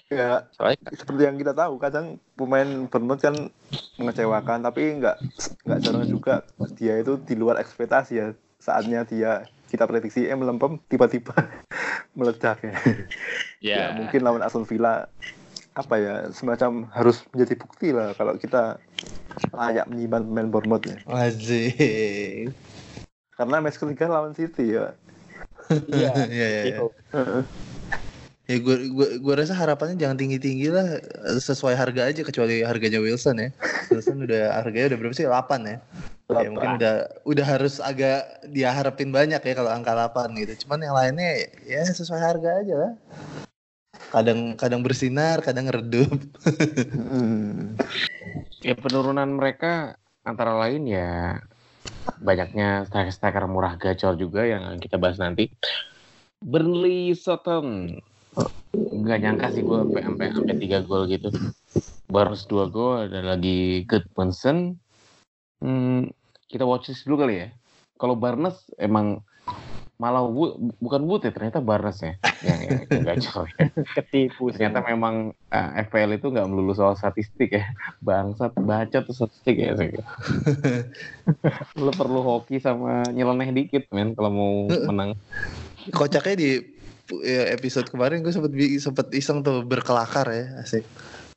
Ya, 0.06 0.46
soalnya 0.54 0.78
seperti 0.94 1.26
yang 1.26 1.34
kita 1.34 1.50
tahu, 1.50 1.82
kadang 1.82 2.22
pemain 2.38 2.86
Bournemouth 2.86 3.18
kan 3.18 3.50
mengecewakan, 3.98 4.62
tapi 4.62 5.02
nggak 5.02 5.18
nggak 5.66 5.78
jarang 5.82 6.06
juga 6.06 6.46
dia 6.78 7.02
itu 7.02 7.18
di 7.18 7.34
luar 7.34 7.58
ekspektasi 7.58 8.12
ya. 8.14 8.30
Saatnya 8.62 9.02
dia 9.02 9.50
kita 9.66 9.90
prediksi 9.90 10.30
eh 10.30 10.38
melempem 10.38 10.78
tiba-tiba 10.86 11.34
meledak 12.18 12.62
ya. 12.62 12.74
ya, 13.58 13.74
ya 13.74 13.84
mungkin 13.98 14.22
lawan 14.22 14.46
Aston 14.46 14.62
Villa 14.62 15.10
apa 15.74 15.94
ya 15.98 16.14
semacam 16.30 16.86
harus 16.94 17.26
menjadi 17.34 17.54
bukti 17.58 17.90
lah 17.90 18.14
kalau 18.14 18.38
kita 18.38 18.78
layak 19.50 19.90
menyimpan 19.90 20.22
pemain 20.22 20.48
Bournemouth 20.50 20.86
ya. 20.86 20.96
Asik. 21.10 22.54
Karena 23.34 23.58
match 23.58 23.82
ketiga 23.82 24.06
lawan 24.06 24.34
City 24.34 24.78
ya. 24.78 24.94
Iya. 25.90 26.10
Iya, 26.30 26.46
iya, 26.46 26.62
iya. 26.70 26.78
Ya 28.44 28.60
gue 28.60 28.76
gue 28.92 29.08
gue 29.24 29.34
rasa 29.34 29.56
harapannya 29.56 29.96
jangan 29.96 30.20
tinggi-tinggi 30.20 30.68
lah 30.68 31.00
sesuai 31.40 31.72
harga 31.80 32.12
aja 32.12 32.20
kecuali 32.20 32.60
harganya 32.60 33.00
Wilson 33.00 33.40
ya. 33.40 33.48
Wilson 33.88 34.20
udah 34.20 34.60
harganya 34.60 34.94
udah 34.94 34.98
berapa 35.00 35.14
sih? 35.16 35.26
8 35.26 35.64
ya. 35.64 35.78
Ya 36.28 36.48
mungkin 36.52 36.76
udah 36.76 36.94
udah 37.24 37.46
harus 37.48 37.80
agak 37.80 38.44
dia 38.52 38.68
harapin 38.68 39.10
banyak 39.10 39.40
ya 39.40 39.54
kalau 39.56 39.72
angka 39.72 39.96
8 39.96 40.36
gitu. 40.38 40.68
Cuman 40.68 40.84
yang 40.84 40.94
lainnya 40.94 41.48
ya 41.64 41.82
sesuai 41.88 42.20
harga 42.20 42.50
aja 42.60 42.74
lah. 42.76 42.92
Kadang 44.14 44.54
kadang 44.54 44.86
bersinar, 44.86 45.42
kadang 45.42 45.66
redup. 45.66 46.14
Hmm. 46.94 47.74
Ya 48.64 48.72
penurunan 48.72 49.28
mereka 49.36 50.00
antara 50.24 50.56
lain 50.56 50.88
ya 50.88 51.36
banyaknya 52.16 52.88
striker-striker 52.88 53.44
murah 53.44 53.76
gacor 53.76 54.16
juga 54.16 54.48
yang 54.48 54.80
kita 54.80 54.96
bahas 54.96 55.20
nanti. 55.20 55.52
Burnley 56.40 57.12
Sutton 57.12 58.00
nggak 58.72 59.20
nyangka 59.20 59.52
sih 59.52 59.60
gue 59.60 59.78
sampai 59.84 60.00
sampai 60.00 60.26
sampai 60.32 60.54
tiga 60.56 60.80
gol 60.80 61.04
gitu. 61.12 61.28
Barnes 62.08 62.48
dua 62.48 62.72
gol 62.72 63.04
ada 63.04 63.20
lagi 63.36 63.84
Goodmanson. 63.84 64.80
Hmm, 65.60 66.08
kita 66.48 66.64
watch 66.64 66.88
list 66.88 67.04
dulu 67.04 67.28
kali 67.28 67.44
ya. 67.44 67.48
Kalau 68.00 68.16
Barnes 68.16 68.56
emang 68.80 69.20
malah 69.94 70.26
Wood, 70.26 70.74
bukan 70.82 71.02
Wood 71.06 71.22
ya 71.26 71.32
ternyata 71.32 71.62
Barnes 71.62 72.02
ya 72.02 72.18
yang, 72.42 72.60
yang, 72.66 72.80
yang 72.90 73.02
gacor 73.06 73.46
ya. 73.54 73.70
Ketipu 73.96 74.50
sih. 74.50 74.58
ternyata 74.58 74.82
memang 74.82 75.30
eh, 75.54 75.68
FPL 75.86 76.18
itu 76.18 76.34
nggak 76.34 76.50
melulu 76.50 76.74
soal 76.74 76.98
statistik 76.98 77.54
ya 77.54 77.64
bangsat 78.02 78.52
baca 78.58 78.98
tuh 79.06 79.14
statistik 79.14 79.54
ya 79.54 79.78
sih 79.78 79.94
lo 81.78 81.92
perlu 82.00 82.20
hoki 82.26 82.58
sama 82.58 83.06
nyeleneh 83.14 83.54
dikit 83.54 83.86
men 83.94 84.18
kalau 84.18 84.30
mau 84.34 84.54
menang 84.90 85.14
Kocaknya 85.92 86.34
di 86.38 86.50
ya, 87.20 87.52
episode 87.52 87.90
kemarin 87.92 88.24
gue 88.24 88.32
sempet 88.32 88.52
bi- 88.54 88.80
sempet 88.80 89.12
iseng 89.12 89.44
tuh 89.44 89.60
berkelakar 89.66 90.24
ya 90.32 90.64
asik. 90.64 90.86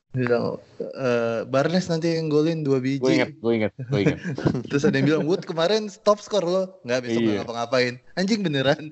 Bilang 0.08 0.56
eh 0.80 1.44
Barnes 1.44 1.84
nanti 1.86 2.08
yang 2.10 2.26
golin 2.26 2.64
dua 2.64 2.80
biji. 2.80 2.98
gue 2.98 3.12
inget 3.14 3.32
gue 3.36 3.52
inget 3.54 3.72
gue 3.78 4.00
inget 4.02 4.18
Terus 4.68 4.82
ada 4.82 4.96
yang 4.96 5.06
bilang 5.06 5.24
Wood 5.24 5.44
kemarin 5.44 5.86
top 6.00 6.18
skor 6.18 6.42
lo 6.42 6.80
nggak 6.82 7.00
besok 7.02 7.20
Iya. 7.22 7.34
ngapa-ngapain 7.38 7.94
anjing 8.14 8.40
beneran 8.40 8.88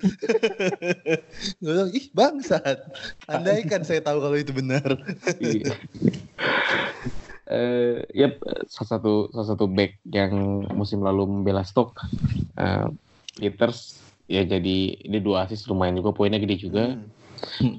gue 1.60 1.72
bilang 1.72 1.88
ih 1.90 2.06
bangsat 2.12 2.78
andaikan 3.26 3.80
saya 3.80 4.00
tahu 4.00 4.20
kalau 4.20 4.36
itu 4.36 4.52
benar 4.52 4.84
Iya. 5.38 5.72
Eh, 7.46 8.02
ya 8.10 8.26
salah 8.66 8.88
satu 8.92 9.12
salah 9.30 9.48
satu 9.48 9.64
back 9.64 10.02
yang 10.04 10.34
musim 10.74 10.98
lalu 10.98 11.24
membela 11.24 11.62
stok 11.62 11.94
eh, 12.56 12.90
Peters 13.38 13.96
ya 14.26 14.42
jadi 14.42 14.76
ini 15.00 15.18
dua 15.18 15.46
asis 15.46 15.62
lumayan 15.64 15.94
juga 15.94 16.10
poinnya 16.10 16.36
gede 16.36 16.60
juga 16.60 16.84
Hmm. 16.92 17.06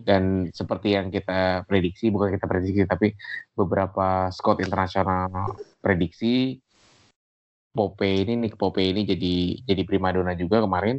Dan 0.07 0.49
seperti 0.53 0.93
yang 0.97 1.09
kita 1.09 1.65
prediksi 1.65 2.09
bukan 2.13 2.33
kita 2.33 2.45
prediksi 2.45 2.81
tapi 2.85 3.13
beberapa 3.53 4.29
scout 4.29 4.61
internasional 4.61 5.57
prediksi 5.81 6.57
Pope 7.77 8.09
ini 8.09 8.33
Nick 8.33 8.57
Pope 8.57 8.81
ini 8.81 9.05
jadi 9.05 9.61
jadi 9.61 9.81
primadona 9.85 10.33
juga 10.33 10.65
kemarin. 10.65 10.97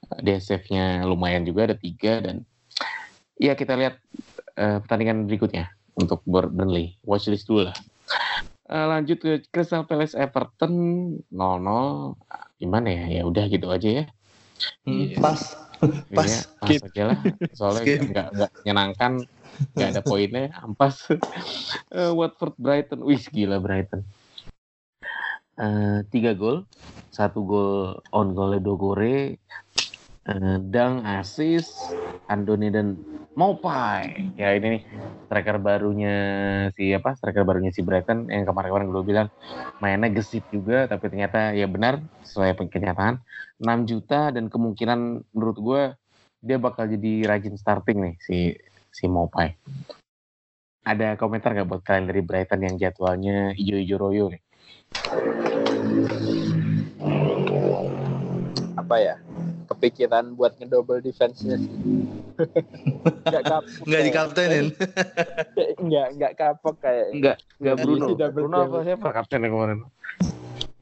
DSF-nya 0.00 1.04
lumayan 1.04 1.44
juga 1.44 1.70
ada 1.70 1.76
tiga 1.76 2.22
dan 2.22 2.46
ya 3.36 3.58
kita 3.58 3.74
lihat 3.74 3.98
eh, 4.54 4.78
pertandingan 4.80 5.26
berikutnya 5.26 5.74
untuk 5.98 6.22
Burnley. 6.24 6.96
Watchlist 7.02 7.50
dulu 7.50 7.68
lah. 7.68 7.76
Eh, 8.70 8.86
lanjut 8.86 9.18
ke 9.18 9.42
Crystal 9.50 9.82
Palace 9.82 10.14
Everton 10.14 10.72
0-0 11.26 12.14
gimana 12.62 12.88
ya? 12.88 13.04
Ya 13.20 13.22
udah 13.26 13.44
gitu 13.50 13.66
aja 13.66 13.90
ya. 13.90 14.04
Hmm, 14.86 15.18
pas 15.18 15.40
pas 16.12 16.26
Iya, 16.28 16.40
pas 16.60 16.68
Skip. 16.68 16.80
aja 16.86 17.02
lah. 17.12 17.18
Soalnya 17.56 17.84
nggak 18.04 18.28
nggak 18.36 18.50
menyenangkan, 18.60 19.12
nggak 19.74 19.88
ada 19.96 20.02
poinnya, 20.04 20.44
ampas. 20.60 20.96
Eh, 21.90 22.06
Watford 22.14 22.54
Brighton, 22.54 23.02
wih 23.02 23.18
gila 23.34 23.58
Brighton. 23.58 24.06
Eh, 25.58 25.98
tiga 26.08 26.38
gol, 26.38 26.62
satu 27.10 27.42
gol 27.42 27.98
on 28.14 28.30
goal 28.32 28.54
Dogore, 28.62 29.42
Dang 30.68 31.00
Asis, 31.08 31.72
Andoni 32.28 32.68
dan 32.68 33.00
Mopai. 33.32 34.12
Ya 34.36 34.52
ini 34.52 34.76
nih 34.76 34.82
striker 35.24 35.56
barunya 35.56 36.16
si 36.76 36.92
apa? 36.92 37.16
Striker 37.16 37.46
barunya 37.48 37.72
si 37.72 37.80
Brighton 37.80 38.28
yang 38.28 38.44
kemarin-kemarin 38.44 38.92
gue 38.92 39.04
bilang 39.06 39.28
mainnya 39.80 40.12
gesit 40.12 40.44
juga, 40.52 40.84
tapi 40.84 41.08
ternyata 41.08 41.56
ya 41.56 41.64
benar 41.64 42.04
sesuai 42.26 42.52
kenyataan. 42.68 43.16
6 43.60 43.88
juta 43.88 44.28
dan 44.32 44.52
kemungkinan 44.52 45.24
menurut 45.32 45.56
gue 45.56 45.82
dia 46.40 46.56
bakal 46.56 46.88
jadi 46.88 47.28
rajin 47.28 47.56
starting 47.56 47.98
nih 48.00 48.14
si 48.20 48.38
si 48.92 49.04
Mopai. 49.08 49.56
Ada 50.84 51.16
komentar 51.16 51.52
nggak 51.56 51.68
buat 51.68 51.82
kalian 51.84 52.08
dari 52.08 52.20
Brighton 52.24 52.60
yang 52.64 52.76
jadwalnya 52.76 53.56
ijo-ijo 53.56 53.96
royo 53.96 54.24
nih? 54.32 54.42
Apa 58.80 58.96
ya? 59.00 59.16
Kepikiran 59.80 60.36
buat 60.36 60.60
ngedouble 60.60 61.00
defense-nya 61.00 61.56
sih. 61.56 61.72
Enggak 63.24 63.44
kapok. 63.48 63.80
nggak 63.80 63.88
kayak- 63.88 64.04
dikaptenin 64.12 64.66
Enggak, 65.82 66.06
enggak 66.12 66.32
kapok 66.36 66.76
kayak. 66.84 67.06
Enggak, 67.16 67.36
enggak 67.56 67.76
Bruno. 67.80 68.06
Bruno 68.12 68.56
apa 68.60 68.78
siapa 68.84 69.08
kapten 69.08 69.40
yang 69.40 69.52
kemarin? 69.56 69.78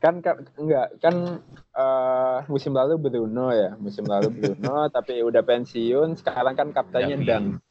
Kan 0.03 0.15
kan 0.19 0.37
enggak 0.59 0.99
kan 0.99 1.15
eh, 1.55 2.39
musim 2.51 2.75
lalu 2.75 2.99
Bruno 2.99 3.55
ya, 3.55 3.79
musim 3.79 4.03
lalu 4.03 4.35
Bruno 4.35 4.87
tapi 4.99 5.23
udah 5.23 5.47
pensiun, 5.47 6.19
sekarang 6.19 6.59
kan 6.59 6.75
kaptennya. 6.75 7.15
Dang. 7.23 7.63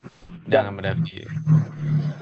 Jangan 0.48 0.80
mendapi. 0.80 1.28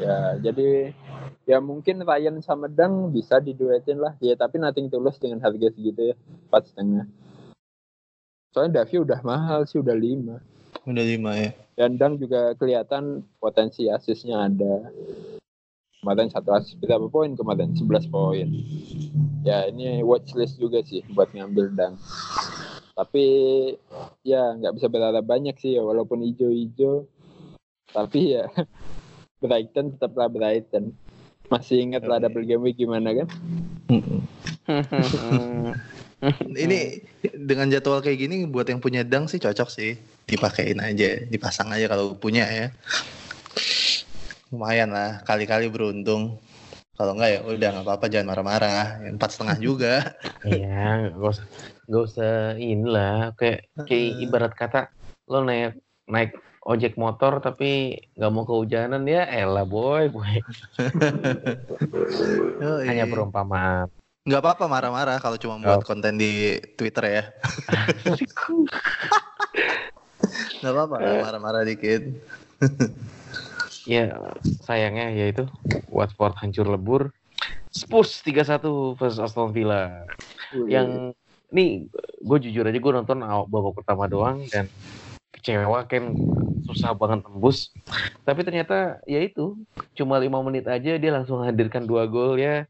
Ya, 0.02 0.42
jadi 0.42 0.98
ya 1.46 1.62
mungkin 1.62 2.02
Ryan 2.02 2.42
sama 2.42 2.66
Dang 2.66 3.14
bisa 3.14 3.38
diduetin 3.38 4.02
lah 4.02 4.18
ya 4.18 4.34
tapi 4.34 4.58
nothing 4.58 4.90
tulus 4.90 5.22
dengan 5.22 5.46
harga 5.46 5.70
segitu 5.72 6.10
ya 6.10 6.16
empat 6.50 6.74
setengah 6.74 7.06
soalnya 8.56 8.88
Davi 8.88 9.04
udah 9.04 9.20
mahal 9.28 9.68
sih 9.68 9.84
udah 9.84 9.92
lima. 9.92 10.40
Udah 10.88 11.04
lima 11.04 11.36
ya. 11.36 11.52
Dan 11.76 12.00
Dang 12.00 12.16
juga 12.16 12.56
kelihatan 12.56 13.28
potensi 13.44 13.92
asisnya 13.92 14.48
ada. 14.48 14.88
Kemarin 16.00 16.32
satu 16.32 16.56
asis 16.56 16.80
berapa 16.80 17.12
poin 17.12 17.36
kemarin 17.36 17.76
11 17.76 18.08
poin. 18.08 18.48
Ya 19.44 19.68
ini 19.68 20.00
watchlist 20.08 20.56
juga 20.56 20.80
sih 20.88 21.04
buat 21.12 21.36
ngambil 21.36 21.76
Dang. 21.76 22.00
Tapi 22.96 23.28
ya 24.24 24.56
nggak 24.56 24.80
bisa 24.80 24.88
berharap 24.88 25.28
banyak 25.28 25.60
sih 25.60 25.76
ya 25.76 25.84
walaupun 25.84 26.24
hijau-hijau. 26.24 27.12
Tapi 27.92 28.40
ya 28.40 28.48
Brighton 29.44 30.00
tetaplah 30.00 30.32
Brighton. 30.32 30.96
Masih 31.52 31.84
ingat 31.84 32.08
lah 32.08 32.24
double 32.24 32.48
game 32.48 32.64
week 32.66 32.82
gimana 32.82 33.14
kan 33.14 33.30
ini 36.66 37.02
dengan 37.34 37.70
jadwal 37.70 38.02
kayak 38.02 38.20
gini 38.28 38.46
buat 38.50 38.68
yang 38.70 38.82
punya 38.82 39.06
dang 39.06 39.30
sih 39.30 39.42
cocok 39.42 39.70
sih. 39.70 39.98
Dipakein 40.26 40.82
aja 40.82 41.22
dipasang 41.30 41.70
aja 41.74 41.86
kalau 41.86 42.18
punya 42.18 42.46
ya. 42.50 42.68
Lumayan 44.50 44.94
lah 44.94 45.22
kali-kali 45.26 45.70
beruntung. 45.70 46.42
Kalau 46.96 47.12
enggak 47.12 47.30
ya 47.36 47.40
udah 47.44 47.70
nggak 47.76 47.86
apa-apa 47.86 48.06
jangan 48.08 48.28
marah-marah. 48.32 49.04
Empat 49.04 49.30
setengah 49.36 49.58
juga. 49.60 49.94
Iya, 50.46 51.10
gak 51.18 51.32
usah, 51.34 51.48
gak 51.90 52.04
usah 52.06 52.34
inilah 52.62 53.34
kayak 53.34 53.66
kayak 53.90 54.10
ibarat 54.22 54.54
kata 54.54 54.94
lo 55.26 55.42
naik 55.42 55.82
naik 56.06 56.38
ojek 56.66 57.02
motor 57.02 57.42
tapi 57.42 57.98
nggak 58.14 58.30
mau 58.30 58.46
kehujanan 58.46 59.10
ya 59.10 59.26
elah 59.26 59.66
boy 59.66 60.06
boy. 60.14 60.38
Hanya 62.90 63.10
perumpamaan 63.10 63.90
nggak 64.26 64.42
apa-apa 64.42 64.66
marah-marah 64.66 65.22
kalau 65.22 65.38
cuma 65.38 65.62
buat 65.62 65.86
konten 65.86 66.18
di 66.18 66.58
Twitter 66.74 67.06
ya. 67.06 67.24
Nggak 70.66 70.74
apa-apa 70.74 70.96
marah-marah 70.98 71.62
dikit. 71.62 72.02
Ya 73.86 74.18
sayangnya 74.66 75.14
yaitu 75.14 75.46
Watford 75.94 76.34
hancur 76.42 76.66
lebur 76.66 77.14
Spurs 77.70 78.18
3-1 78.26 78.98
versus 78.98 79.22
Aston 79.22 79.54
Villa. 79.54 80.10
Yang 80.66 81.14
nih 81.54 81.86
gue 82.18 82.38
jujur 82.50 82.66
aja 82.66 82.74
gue 82.82 82.94
nonton 82.98 83.22
babak 83.22 83.78
pertama 83.78 84.10
doang 84.10 84.42
dan 84.50 84.66
kecewa 85.38 85.86
kan 85.86 86.18
susah 86.66 86.98
banget 86.98 87.30
tembus. 87.30 87.70
Tapi 88.26 88.42
ternyata 88.42 88.98
ya 89.06 89.22
itu 89.22 89.54
cuma 89.94 90.18
lima 90.18 90.42
menit 90.42 90.66
aja 90.66 90.98
dia 90.98 91.12
langsung 91.14 91.46
hadirkan 91.46 91.86
dua 91.86 92.10
gol 92.10 92.42
ya 92.42 92.66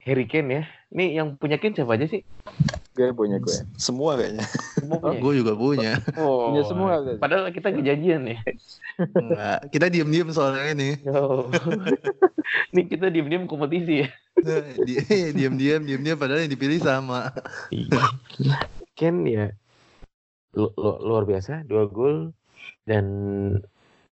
Harry 0.00 0.24
Kane 0.24 0.48
ya 0.50 0.62
nih 0.90 1.08
yang 1.16 1.36
punya 1.36 1.56
Kane 1.56 1.74
siapa 1.74 1.94
aja 1.94 2.06
sih 2.06 2.22
Gue 2.90 3.14
punya 3.14 3.38
gue. 3.38 3.54
Semua 3.78 4.18
kayaknya. 4.18 4.42
Semua 4.76 4.98
punya. 4.98 5.20
Gue 5.22 5.32
juga 5.38 5.52
punya. 5.54 5.92
Oh, 6.18 6.50
Punya 6.50 6.62
semua. 6.66 6.98
gue. 7.00 7.16
Padahal 7.16 7.48
kita 7.48 7.70
kejadian 7.70 8.26
ya. 8.26 8.38
Enggak. 8.98 9.58
Kita 9.70 9.86
diem-diem 9.86 10.28
soalnya 10.34 10.74
ini. 10.74 10.90
Oh. 11.08 11.46
Ini 12.74 12.82
kita 12.90 13.06
diem-diem 13.08 13.46
kompetisi 13.46 14.04
ya. 14.04 14.08
Di- 14.76 15.06
Diem-diem, 15.32 15.86
diem-diem. 15.86 16.18
Padahal 16.18 16.44
yang 16.44 16.52
dipilih 16.52 16.82
sama. 16.82 17.30
Ken 18.98 19.22
ya 19.24 19.54
lu- 20.54 20.74
lu- 20.74 21.00
luar 21.00 21.24
biasa 21.24 21.62
dua 21.62 21.86
gol 21.86 22.34
dan 22.84 23.06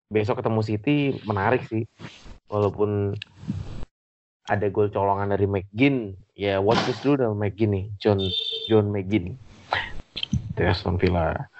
besok 0.06 0.38
ketemu 0.38 0.60
City 0.62 0.96
menarik 1.24 1.64
sih 1.66 1.88
walaupun 2.46 3.16
ada 4.46 4.66
gol 4.70 4.88
colongan 4.90 5.34
dari 5.34 5.46
McGinn 5.50 6.14
ya 6.38 6.62
what 6.62 6.78
is 6.86 6.98
dulu 7.02 7.22
dengan 7.22 7.36
McGinn 7.38 7.72
nih 7.74 7.86
John 7.98 8.20
John 8.70 8.90
McGinn 8.94 9.34
dari 10.54 10.66
Aston 10.70 10.96
Villa 10.96 11.50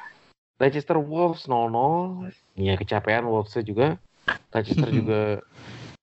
Leicester 0.56 0.96
Wolves 0.96 1.44
0-0 1.50 2.30
ya 2.56 2.78
kecapean 2.78 3.26
Wolves 3.26 3.52
juga 3.66 3.98
Leicester 4.54 4.88
juga 4.88 5.20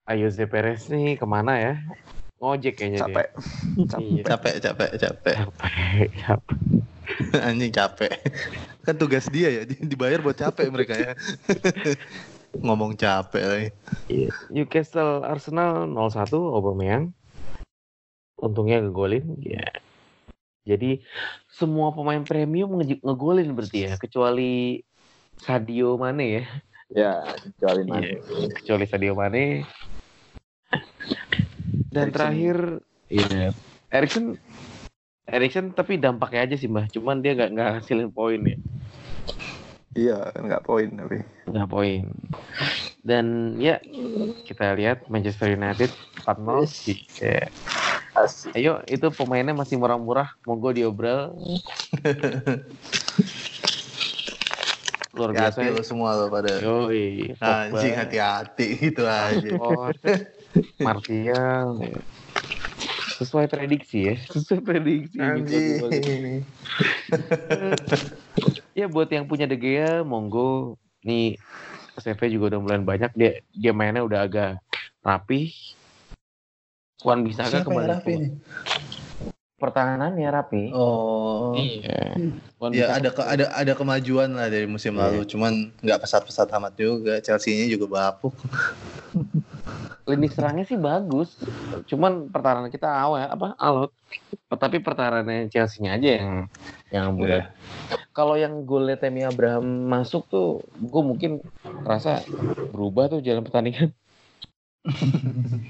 Ayoze 0.04 0.44
Perez 0.46 0.92
nih 0.92 1.16
ke 1.16 1.26
mana 1.26 1.56
ya 1.58 1.74
ngojek 2.44 2.76
kayaknya 2.76 3.08
Capek. 3.08 3.28
dia. 3.96 4.24
Capek, 4.28 4.56
capek, 4.60 4.90
capek. 5.00 5.36
capek 5.40 6.08
capek 6.20 6.60
Anjing 7.48 7.72
capek. 7.72 8.12
Kan 8.84 8.96
tugas 9.00 9.28
dia 9.32 9.48
ya, 9.52 9.64
di- 9.64 9.80
dibayar 9.80 10.20
buat 10.20 10.36
capek 10.36 10.68
mereka 10.72 10.96
ya. 10.96 11.12
Ngomong 12.54 12.94
capek 12.94 13.44
lagi. 13.44 13.70
Iya. 14.12 14.30
Newcastle 14.54 15.26
Arsenal 15.26 15.90
0-1 15.90 16.38
Aubameyang. 16.38 17.10
Untungnya 18.38 18.84
ngegolin 18.84 19.40
ya. 19.42 19.66
Jadi 20.64 21.04
semua 21.52 21.92
pemain 21.92 22.24
premium 22.24 22.72
nge- 22.80 23.04
ngegolin 23.04 23.52
berarti 23.52 23.90
ya 23.90 23.96
kecuali 24.00 24.80
Sadio 25.42 25.98
Mane 25.98 26.26
ya. 26.30 26.46
Ya, 26.94 27.14
kecuali. 27.42 27.82
Iya, 27.90 28.16
kecuali 28.54 28.86
Sadio 28.86 29.14
Mane. 29.18 29.66
Dan 31.94 32.10
Eriksen. 32.10 32.14
terakhir 32.18 32.58
iya 33.14 33.54
Erikson 33.94 34.26
Erikson 35.30 35.70
tapi 35.78 36.02
dampaknya 36.02 36.42
aja 36.50 36.56
sih 36.58 36.66
mbah, 36.66 36.90
cuman 36.90 37.22
dia 37.22 37.38
nggak 37.38 37.50
nggak 37.54 37.70
hasilin 37.80 38.10
poin 38.10 38.42
ya, 38.42 38.58
Iya, 39.94 40.34
nggak 40.34 40.64
poin 40.66 40.90
tapi. 40.90 41.18
nggak 41.50 41.70
poin. 41.70 42.06
Dan 43.04 43.58
ya 43.60 43.78
kita 44.48 44.74
lihat 44.74 45.06
Manchester 45.12 45.54
United 45.54 45.92
4-0. 46.26 46.66
Iya. 47.22 47.52
Asik. 48.14 48.54
Ayo, 48.54 48.82
itu 48.86 49.10
pemainnya 49.10 49.58
masih 49.58 49.82
murah-murah, 49.82 50.38
monggo 50.46 50.70
diobral. 50.70 51.34
Luar 55.14 55.30
biasa. 55.34 55.62
Hati 55.62 55.70
ya. 55.70 55.74
lo 55.74 55.82
semua 55.86 56.18
lo 56.18 56.30
pada. 56.30 56.62
Yoi, 56.62 57.34
Anjing 57.42 57.94
hati-hati 57.98 58.68
gitu 58.82 59.06
aja. 59.06 59.50
Rashford, 59.58 59.98
Martial. 60.82 61.70
Sesuai 63.18 63.46
prediksi 63.50 64.10
ya, 64.10 64.16
sesuai 64.30 64.62
prediksi. 64.62 65.18
Anjing. 65.22 66.46
Ya 68.74 68.90
buat 68.90 69.06
yang 69.06 69.30
punya 69.30 69.46
De 69.46 69.54
Gea, 69.54 70.02
monggo. 70.02 70.78
Nih 71.06 71.38
CV 71.94 72.20
juga 72.34 72.56
udah 72.56 72.60
mulai 72.60 72.80
banyak. 72.82 73.12
Dia 73.14 73.32
dia 73.54 73.72
mainnya 73.72 74.02
udah 74.02 74.26
agak 74.26 74.58
rapi. 75.06 75.54
Wan 77.06 77.22
bisa 77.22 77.46
Siapa 77.46 77.68
kembali 77.68 77.88
rapi 77.90 78.12
ke- 78.12 78.20
nih? 78.20 78.32
pertahanannya 79.60 80.28
rapi. 80.28 80.64
Oh. 80.74 81.54
Iya. 81.54 82.18
Wan 82.58 82.72
Ya 82.74 82.98
ada 82.98 83.14
ke- 83.14 83.28
ada 83.28 83.46
ada 83.54 83.74
kemajuan 83.78 84.34
lah 84.34 84.48
dari 84.50 84.66
musim 84.66 84.96
Iya. 84.96 85.02
lalu, 85.06 85.22
cuman 85.30 85.54
nggak 85.84 86.00
pesat-pesat 86.02 86.50
amat 86.50 86.74
juga. 86.74 87.20
Chelsea-nya 87.22 87.70
juga 87.70 87.86
bapuk. 87.92 88.34
lini 90.04 90.28
serangnya 90.28 90.66
sih 90.68 90.76
bagus. 90.76 91.40
Cuman 91.88 92.28
pertahanan 92.28 92.68
kita 92.68 92.88
awal 92.88 93.28
apa 93.28 93.56
alot. 93.56 93.92
Tapi 94.52 94.84
pertahanannya 94.84 95.50
Chelsea-nya 95.50 95.98
aja 95.98 96.10
yang 96.20 96.30
yang 96.94 97.08
bulat. 97.18 97.50
Kalau 98.14 98.38
yang 98.38 98.68
golnya 98.68 99.00
Temi 99.00 99.26
Abraham 99.26 99.90
masuk 99.90 100.30
tuh, 100.30 100.62
gue 100.78 101.02
mungkin 101.02 101.42
rasa 101.88 102.22
berubah 102.70 103.10
tuh 103.10 103.26
jalan 103.26 103.42
pertandingan. 103.42 103.90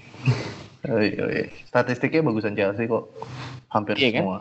Oh, 0.84 1.00
iya, 1.00 1.24
iya. 1.32 1.46
Statistiknya 1.64 2.28
bagusan 2.28 2.60
Chelsea 2.60 2.92
kok. 2.92 3.08
Hampir 3.72 3.96
Iya 3.96 4.20
kan? 4.20 4.24
semua. 4.28 4.40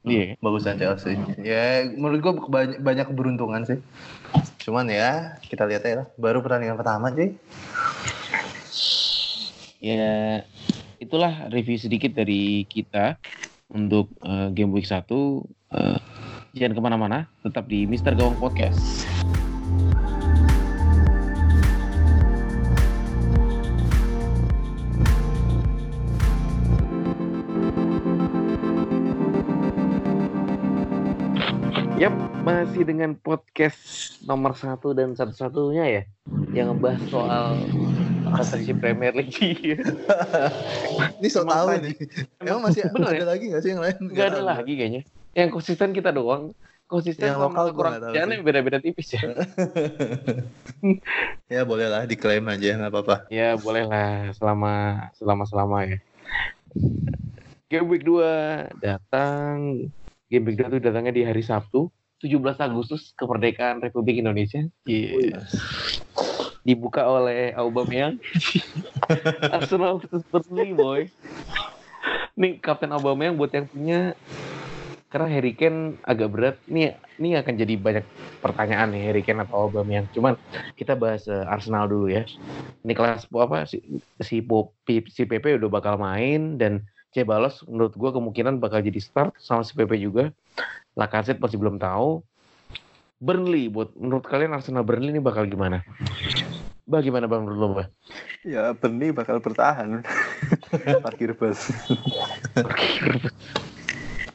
Iya. 0.00 0.24
Bagusan 0.40 0.80
Chelsea. 0.80 1.12
Ya, 1.44 1.84
menurut 1.92 2.24
gua 2.24 2.32
banyak, 2.48 2.80
banyak 2.80 3.06
keberuntungan 3.12 3.68
sih. 3.68 3.78
Cuman 4.64 4.88
ya, 4.88 5.36
kita 5.44 5.68
lihat 5.68 5.84
aja 5.84 5.96
lah. 6.04 6.06
Baru 6.16 6.40
pertandingan 6.40 6.80
pertama 6.80 7.12
sih. 7.12 7.36
Ya 9.84 10.40
itulah 10.96 11.52
review 11.52 11.76
sedikit 11.76 12.16
dari 12.16 12.64
kita 12.64 13.20
untuk 13.68 14.08
eh, 14.24 14.48
game 14.56 14.72
week 14.72 14.88
1. 14.88 15.04
Eh, 15.04 15.98
jangan 16.56 16.72
ke 16.72 16.80
mana-mana, 16.80 17.28
tetap 17.44 17.68
di 17.68 17.84
Mister 17.84 18.16
Gawang 18.16 18.40
Podcast. 18.40 19.04
Yap, 32.00 32.16
masih 32.40 32.88
dengan 32.88 33.20
podcast 33.20 34.16
nomor 34.24 34.56
satu 34.56 34.96
dan 34.96 35.12
satu-satunya 35.12 35.84
ya, 35.92 36.02
yang 36.56 36.72
ngebahas 36.72 37.04
soal 37.12 37.52
kompetisi 38.34 38.72
Premier 38.74 39.12
League. 39.14 39.30
Iya. 39.44 39.78
Ini 41.22 41.28
so 41.30 41.46
Emang 41.46 41.54
tau 41.54 41.66
nih. 41.78 41.94
Emang 42.42 42.60
masih 42.66 42.80
bener 42.90 43.08
ada 43.10 43.16
ya? 43.16 43.26
lagi 43.30 43.44
gak 43.54 43.62
sih 43.62 43.70
yang 43.72 43.82
lain? 43.82 43.96
Nggak 44.10 44.26
ada 44.34 44.40
lagi 44.42 44.72
kayaknya. 44.74 45.02
Yang 45.34 45.48
konsisten 45.54 45.90
kita 45.94 46.10
doang. 46.10 46.52
Konsisten 46.84 47.32
Yang 47.32 47.38
sama 47.40 47.46
lokal 47.48 47.66
kurang 47.72 47.92
kerjaannya 47.96 48.36
sih. 48.38 48.44
beda-beda 48.44 48.78
tipis 48.78 49.08
ya. 49.16 49.22
Ya 51.48 51.62
boleh 51.64 51.88
lah, 51.88 52.04
diklaim 52.04 52.44
aja 52.44 52.76
nggak 52.76 52.92
apa-apa. 52.92 53.16
ya 53.32 53.56
boleh 53.56 53.88
lah 53.88 54.28
selama 54.36 54.72
selama 55.16 55.44
selama 55.48 55.76
ya. 55.88 55.98
Game 57.72 57.88
week 57.88 58.04
2 58.04 58.84
datang. 58.84 59.88
Game 60.28 60.44
week 60.44 60.60
2 60.60 60.76
itu 60.76 60.78
datangnya 60.82 61.12
di 61.14 61.22
hari 61.24 61.40
Sabtu 61.40 61.88
17 62.20 62.60
Agustus 62.60 63.16
kemerdekaan 63.16 63.80
Republik 63.80 64.20
Indonesia. 64.20 64.64
Iya. 64.84 65.40
Dibuka 66.64 67.04
oleh 67.04 67.52
Aubameyang. 67.52 68.16
Arsenal 69.52 69.98
versus 70.00 70.24
Burnley 70.32 70.72
boy. 70.72 71.00
Nih 72.34 72.58
Kapten 72.58 72.90
Aubameyang 72.90 73.36
buat 73.36 73.52
yang 73.52 73.68
punya 73.68 74.16
karena 75.12 75.28
Harry 75.30 75.54
Kane 75.54 76.00
agak 76.02 76.28
berat. 76.32 76.56
Nih 76.66 76.96
ini 77.20 77.38
akan 77.38 77.54
jadi 77.54 77.78
banyak 77.78 78.04
pertanyaan 78.42 78.90
nih 78.90 79.12
Harry 79.12 79.22
Kane 79.22 79.44
atau 79.44 79.68
Aubameyang. 79.68 80.08
Cuman 80.10 80.34
kita 80.74 80.98
bahas 80.98 81.28
eh, 81.30 81.44
Arsenal 81.46 81.86
dulu 81.86 82.10
ya. 82.10 82.26
Ini 82.82 82.92
kelas 82.96 83.28
apa 83.30 83.68
si 83.68 83.78
si, 84.18 84.40
Po- 84.42 84.74
Pi- 84.82 85.06
si 85.08 85.28
PP 85.28 85.60
udah 85.60 85.70
bakal 85.70 86.00
main 86.00 86.58
dan 86.58 86.82
Cebalos 87.14 87.62
menurut 87.70 87.94
gua 87.94 88.10
kemungkinan 88.10 88.58
bakal 88.58 88.82
jadi 88.82 88.98
start 88.98 89.38
sama 89.38 89.62
si 89.62 89.70
PP 89.76 90.00
juga. 90.02 90.34
Lacazette 90.98 91.38
masih 91.38 91.62
belum 91.62 91.78
tahu. 91.78 92.26
Burnley 93.22 93.70
buat 93.70 93.94
menurut 93.94 94.26
kalian 94.26 94.52
Arsenal 94.52 94.82
Burnley 94.82 95.14
ini 95.14 95.22
bakal 95.22 95.46
gimana? 95.46 95.86
Bagaimana 96.84 97.24
bang 97.24 97.48
Bah? 97.48 97.88
Ya 98.44 98.76
Burnley 98.76 99.08
bakal 99.08 99.40
bertahan. 99.40 100.04
Parkir 101.04 101.32
bus. 101.32 101.72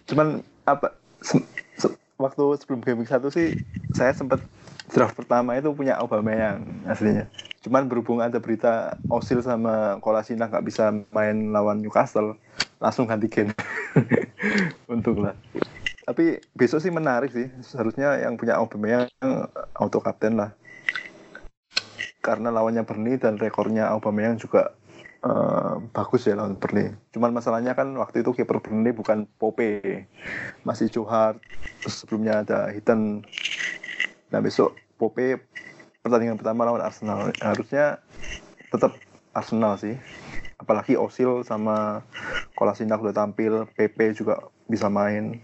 Cuman 0.09 0.41
apa 0.65 0.97
se- 1.21 1.45
se- 1.77 1.93
waktu 2.17 2.41
sebelum 2.57 2.81
game 2.81 3.05
week 3.05 3.09
1 3.13 3.29
sih 3.29 3.53
saya 3.93 4.17
sempat 4.17 4.41
draft 4.89 5.13
pertama 5.13 5.53
itu 5.61 5.69
punya 5.77 6.01
Aubameyang 6.01 6.65
aslinya. 6.89 7.29
Cuman 7.61 7.85
berhubung 7.85 8.17
ada 8.17 8.41
berita 8.41 8.97
Osil 9.13 9.45
sama 9.45 10.01
Kolasinac 10.01 10.49
nggak 10.49 10.65
bisa 10.65 10.89
main 11.13 11.53
lawan 11.53 11.85
Newcastle, 11.85 12.33
langsung 12.81 13.05
ganti 13.05 13.29
gen. 13.29 13.53
Untung 14.89 15.21
lah. 15.21 15.37
Tapi 16.01 16.41
besok 16.57 16.81
sih 16.81 16.89
menarik 16.89 17.29
sih. 17.29 17.45
Seharusnya 17.61 18.17
yang 18.25 18.33
punya 18.41 18.57
Aubameyang 18.57 19.05
auto 19.77 20.01
kapten 20.01 20.41
lah. 20.41 20.49
Karena 22.19 22.51
lawannya 22.51 22.83
Burnley 22.83 23.15
dan 23.15 23.39
rekornya 23.39 23.87
Aubameyang 23.91 24.35
juga 24.39 24.75
eh, 25.23 25.75
bagus 25.91 26.27
ya 26.27 26.35
lawan 26.35 26.59
Burnley. 26.59 26.95
Cuman 27.15 27.31
masalahnya 27.31 27.73
kan 27.73 27.91
waktu 27.95 28.21
itu 28.23 28.35
kiper 28.35 28.59
Burnley 28.59 28.91
bukan 28.91 29.27
Pope, 29.39 30.07
masih 30.67 30.91
Johar. 30.91 31.39
Sebelumnya 31.87 32.43
ada 32.43 32.71
Hiten. 32.75 33.23
Nah 34.29 34.39
besok 34.43 34.75
Pope 34.99 35.39
pertandingan 36.03 36.39
pertama 36.39 36.63
lawan 36.67 36.83
Arsenal 36.83 37.31
harusnya 37.39 38.03
tetap 38.71 38.95
Arsenal 39.35 39.79
sih. 39.79 39.95
Apalagi 40.59 40.99
Osil 40.99 41.47
sama 41.47 42.03
Kolasinac 42.51 42.99
udah 42.99 43.15
tampil, 43.15 43.63
PP 43.79 44.11
juga 44.11 44.51
bisa 44.67 44.91
main. 44.91 45.39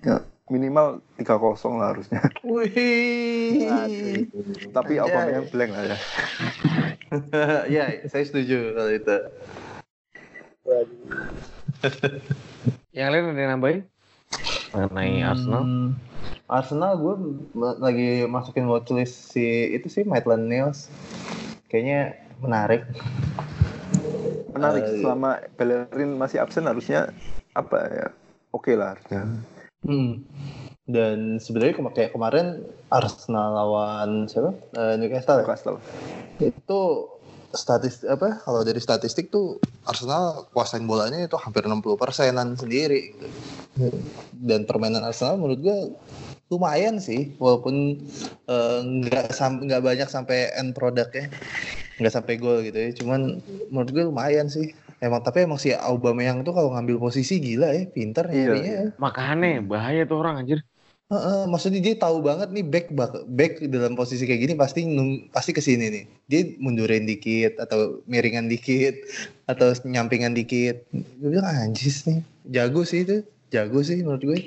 Ya, 0.00 0.24
minimal 0.48 1.00
3-0 1.20 1.80
lah 1.80 1.88
harusnya. 1.94 2.20
Wih. 2.44 3.68
Tapi 4.72 4.92
Anjay. 4.96 5.04
Aubameyang 5.04 5.46
blank 5.52 5.70
lah 5.72 5.84
ya. 5.84 5.98
ya, 7.80 7.84
saya 8.08 8.24
setuju 8.24 8.76
kalau 8.76 8.92
itu. 8.92 9.16
Yang 12.92 13.08
lain 13.12 13.24
ada 13.32 13.40
yang 13.40 13.52
nambahin? 13.56 13.82
Mengenai 14.76 15.24
Arsenal? 15.24 15.62
Hmm, 15.64 15.88
Arsenal 16.48 16.92
gue 17.00 17.14
lagi 17.80 18.08
masukin 18.28 18.68
watchlist 18.68 19.32
si 19.32 19.72
itu 19.72 19.88
sih 19.88 20.04
Maitland 20.04 20.48
Niles. 20.48 20.92
Kayaknya 21.72 22.20
menarik. 22.40 22.84
Menarik 24.52 24.84
Eh, 24.84 25.00
selama 25.00 25.40
Bellerin 25.56 26.16
masih 26.16 26.40
absen 26.40 26.68
harusnya 26.68 27.12
apa 27.56 27.78
ya? 27.88 28.08
Oke 28.52 28.76
lah 28.76 28.96
harusnya. 28.96 29.24
Hmm. 29.24 29.57
Dan 30.88 31.36
sebenarnya 31.36 31.74
kema- 31.76 31.92
kayak 31.92 32.16
kemarin 32.16 32.64
Arsenal 32.88 33.52
lawan 33.52 34.24
siapa? 34.24 34.56
Eh, 34.74 34.94
Newcastle. 34.96 35.38
ya? 35.38 35.44
Newcastle. 35.44 35.76
Itu 36.40 36.80
statistik 37.48 38.08
apa? 38.08 38.40
Kalau 38.40 38.60
dari 38.64 38.80
statistik 38.80 39.28
tuh 39.28 39.60
Arsenal 39.84 40.48
kuasain 40.52 40.84
bolanya 40.84 41.20
itu 41.20 41.36
hampir 41.36 41.64
60 41.64 41.96
persenan 41.96 42.56
sendiri. 42.56 43.12
gitu. 43.12 43.26
Dan 44.32 44.64
permainan 44.64 45.04
Arsenal 45.04 45.36
menurut 45.36 45.60
gue 45.60 45.78
lumayan 46.48 46.96
sih, 46.96 47.36
walaupun 47.36 48.00
eh, 48.48 48.80
nggak 48.80 49.36
sam- 49.36 49.60
nggak 49.68 49.84
banyak 49.84 50.08
sampai 50.08 50.48
end 50.56 50.72
product 50.72 51.12
ya, 51.12 51.28
nggak 51.98 52.14
sampai 52.14 52.34
gol 52.38 52.62
gitu 52.62 52.78
ya. 52.78 52.90
Cuman 52.94 53.42
menurut 53.68 53.90
gue 53.90 54.04
lumayan 54.06 54.46
sih. 54.48 54.72
Emang 54.98 55.22
tapi 55.22 55.46
emang 55.46 55.62
si 55.62 55.70
Aubameyang 55.70 56.42
tuh 56.42 56.50
kalau 56.50 56.74
ngambil 56.74 56.98
posisi 56.98 57.38
gila 57.38 57.70
ya, 57.70 57.86
pinter 57.86 58.26
Iya, 58.26 58.50
nyarinya 58.50 58.72
ya. 58.74 58.86
Makanya 58.98 59.62
bahaya 59.62 60.02
tuh 60.06 60.18
orang 60.18 60.42
anjir. 60.42 60.58
Heeh, 61.08 61.48
maksudnya 61.48 61.80
dia 61.80 61.96
tahu 61.96 62.20
banget 62.20 62.52
nih 62.52 62.66
back 62.68 62.92
back 63.24 63.64
dalam 63.64 63.96
posisi 63.96 64.28
kayak 64.28 64.42
gini 64.44 64.54
pasti 64.60 64.84
nung- 64.84 65.24
pasti 65.32 65.56
ke 65.56 65.62
sini 65.64 65.88
nih. 65.88 66.04
Dia 66.28 66.40
mundurin 66.60 67.08
dikit 67.08 67.56
atau 67.56 68.04
miringan 68.04 68.44
dikit 68.44 68.92
atau 69.48 69.72
nyampingan 69.88 70.36
dikit. 70.36 70.84
Gue 70.92 71.32
bilang 71.32 71.48
anjis 71.48 72.04
nih, 72.04 72.20
jago 72.52 72.84
sih 72.84 73.08
itu, 73.08 73.24
jago 73.48 73.80
sih 73.80 74.04
menurut 74.04 74.20
gue. 74.20 74.38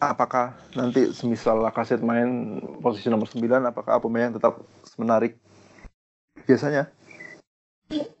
Apakah 0.00 0.56
nanti 0.72 1.12
semisal 1.12 1.60
Lacazette 1.60 2.00
main 2.04 2.56
posisi 2.80 3.12
nomor 3.12 3.28
9 3.28 3.68
apakah 3.68 4.00
Aubameyang 4.00 4.36
tetap 4.36 4.64
menarik 4.96 5.36
biasanya? 6.46 6.82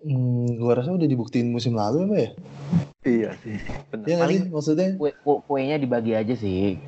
Hmm, 0.06 0.54
gue 0.54 0.72
rasa 0.72 0.94
udah 0.94 1.08
dibuktiin 1.10 1.50
musim 1.50 1.74
lalu 1.74 2.06
emang 2.06 2.20
ya. 2.22 2.30
Iya 3.06 3.30
sih. 3.42 3.58
Benar. 3.90 4.06
Iya 4.06 4.16
Paling- 4.22 4.38
sih 4.46 4.50
maksudnya? 4.50 4.88
Kue, 4.98 5.10
ku- 5.22 5.42
kuenya 5.46 5.78
dibagi 5.78 6.14
aja 6.14 6.34
sih. 6.34 6.78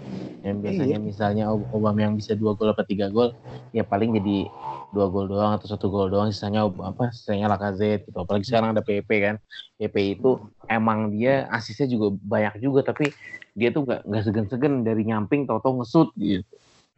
Yang 0.42 0.56
biasanya 0.62 0.98
misalnya 1.02 1.44
Ob- 1.50 1.66
Obama 1.74 1.98
yang 1.98 2.14
bisa 2.14 2.38
dua 2.38 2.54
gol 2.54 2.70
atau 2.70 2.86
tiga 2.86 3.10
gol, 3.10 3.34
ya 3.74 3.82
paling 3.82 4.14
jadi 4.14 4.46
dua 4.94 5.10
gol 5.10 5.26
doang 5.26 5.58
atau 5.58 5.66
satu 5.66 5.90
gol 5.90 6.06
doang, 6.06 6.30
sisanya 6.30 6.62
apa? 6.66 7.10
Sisanya 7.10 7.50
Lacazette 7.50 8.06
gitu. 8.06 8.18
Apalagi 8.22 8.46
sekarang 8.46 8.74
ada 8.74 8.82
PP 8.82 9.10
kan. 9.18 9.36
PP 9.78 10.18
itu 10.18 10.38
emang 10.70 11.10
dia 11.10 11.50
asisnya 11.50 11.90
juga 11.90 12.14
banyak 12.14 12.62
juga, 12.62 12.86
tapi 12.86 13.10
dia 13.58 13.74
tuh 13.74 13.82
nggak 13.82 14.06
nggak 14.06 14.22
segan-segan 14.22 14.86
dari 14.86 15.02
nyamping 15.02 15.46
tau-tau 15.50 15.74
ngesut 15.82 16.14
gitu. 16.14 16.46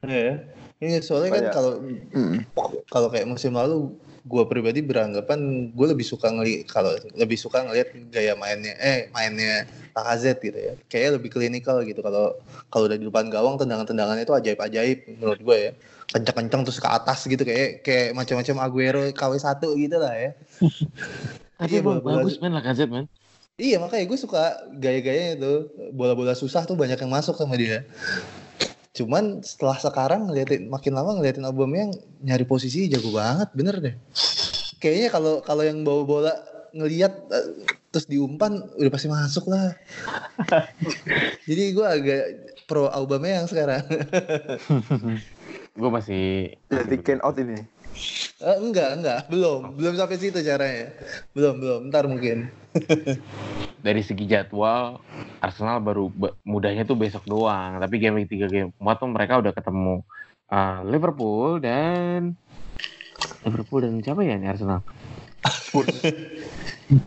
Iya. 0.04 0.44
Ini 0.80 1.04
soalnya 1.04 1.28
kan 1.28 1.36
Kayak- 1.44 1.54
kalau 1.54 1.72
kalau 2.88 3.08
kayak 3.12 3.28
musim 3.28 3.52
lalu 3.52 3.92
gue 4.20 4.44
pribadi 4.44 4.80
beranggapan 4.80 5.40
gue 5.72 5.86
lebih 5.88 6.04
suka 6.04 6.28
ngeli 6.28 6.64
kalau 6.64 6.92
lebih 7.16 7.36
suka 7.36 7.64
ngelihat 7.64 7.88
gaya 8.08 8.36
mainnya 8.36 8.76
eh 8.76 9.08
mainnya 9.12 9.64
Lacazette 9.92 10.40
gitu 10.40 10.56
ya. 10.56 10.72
Kayaknya 10.88 11.10
lebih 11.16 11.30
klinikal 11.30 11.84
gitu. 11.84 12.00
Kalau 12.00 12.36
kalau 12.68 12.84
udah 12.86 12.96
di 12.96 13.04
depan 13.04 13.28
gawang 13.28 13.56
tendangan-tendangannya 13.56 14.24
itu 14.24 14.32
ajaib-ajaib 14.32 14.98
menurut 15.16 15.40
gue 15.40 15.56
ya. 15.58 15.72
Kencang-kencang 16.10 16.62
terus 16.64 16.80
ke 16.80 16.88
atas 16.88 17.24
gitu 17.24 17.42
kayak 17.44 17.80
kayak 17.80 18.12
macam-macam 18.12 18.56
Aguero 18.60 19.02
KW1 19.10 19.60
gitu 19.76 19.96
lah 19.96 20.14
ya. 20.16 20.30
Tapi 21.60 21.76
Iya, 21.76 21.80
bola-bola- 21.84 22.24
bagus 22.24 22.40
men 22.40 22.56
Lacazette 22.56 22.88
men. 22.88 23.04
iya 23.60 23.76
makanya 23.76 24.08
gue 24.08 24.16
suka 24.16 24.40
gaya-gayanya 24.72 25.36
itu 25.36 25.52
bola-bola 25.92 26.32
susah 26.32 26.64
tuh 26.64 26.72
banyak 26.72 26.96
yang 26.96 27.12
masuk 27.12 27.36
sama 27.36 27.60
dia 27.60 27.84
cuman 28.90 29.38
setelah 29.46 29.78
sekarang 29.78 30.26
ngeliatin 30.26 30.66
makin 30.66 30.98
lama 30.98 31.14
ngeliatin 31.14 31.46
Aubameyang 31.46 31.94
nyari 32.26 32.42
posisi 32.42 32.90
jago 32.90 33.14
banget 33.14 33.48
bener 33.54 33.76
deh. 33.78 33.94
Kayaknya 34.82 35.08
kalau 35.14 35.34
kalau 35.44 35.62
yang 35.62 35.86
bawa 35.86 36.02
bola 36.02 36.34
ngeliat 36.74 37.12
eh, 37.30 37.46
terus 37.90 38.06
diumpan 38.06 38.58
udah 38.78 38.90
pasti 38.90 39.06
masuk 39.10 39.50
lah. 39.50 39.74
Jadi 41.48 41.62
gue 41.74 41.86
agak 41.86 42.24
pro 42.70 42.90
Aubameyang 42.90 43.50
sekarang. 43.50 43.82
Gue 45.70 45.90
masih 45.90 46.54
Jadi 46.66 46.96
can 47.02 47.22
out 47.22 47.38
ini. 47.38 47.62
Eh, 48.42 48.56
enggak 48.58 49.00
enggak. 49.00 49.18
Belum. 49.30 49.74
Belum 49.74 49.94
sampai 49.94 50.18
situ 50.18 50.42
caranya. 50.42 50.90
Belum 51.34 51.58
belum. 51.58 51.80
Ntar 51.90 52.10
mungkin 52.10 52.50
dari 53.86 54.02
segi 54.04 54.28
jadwal 54.28 55.00
Arsenal 55.40 55.80
baru 55.80 56.12
ba- 56.12 56.36
mudahnya 56.44 56.84
tuh 56.84 56.94
besok 56.94 57.24
doang. 57.24 57.80
Tapi 57.80 57.96
game 57.96 58.22
week 58.22 58.28
3 58.28 58.46
game 58.48 58.70
4 58.76 59.00
tuh 59.00 59.08
mereka 59.08 59.40
udah 59.40 59.52
ketemu 59.52 60.04
uh, 60.52 60.80
Liverpool 60.84 61.58
dan 61.58 62.36
Liverpool 63.44 63.80
dan 63.84 64.00
siapa 64.04 64.20
ya 64.20 64.36
ini 64.36 64.48
Arsenal? 64.48 64.84
Spurs. 65.48 65.96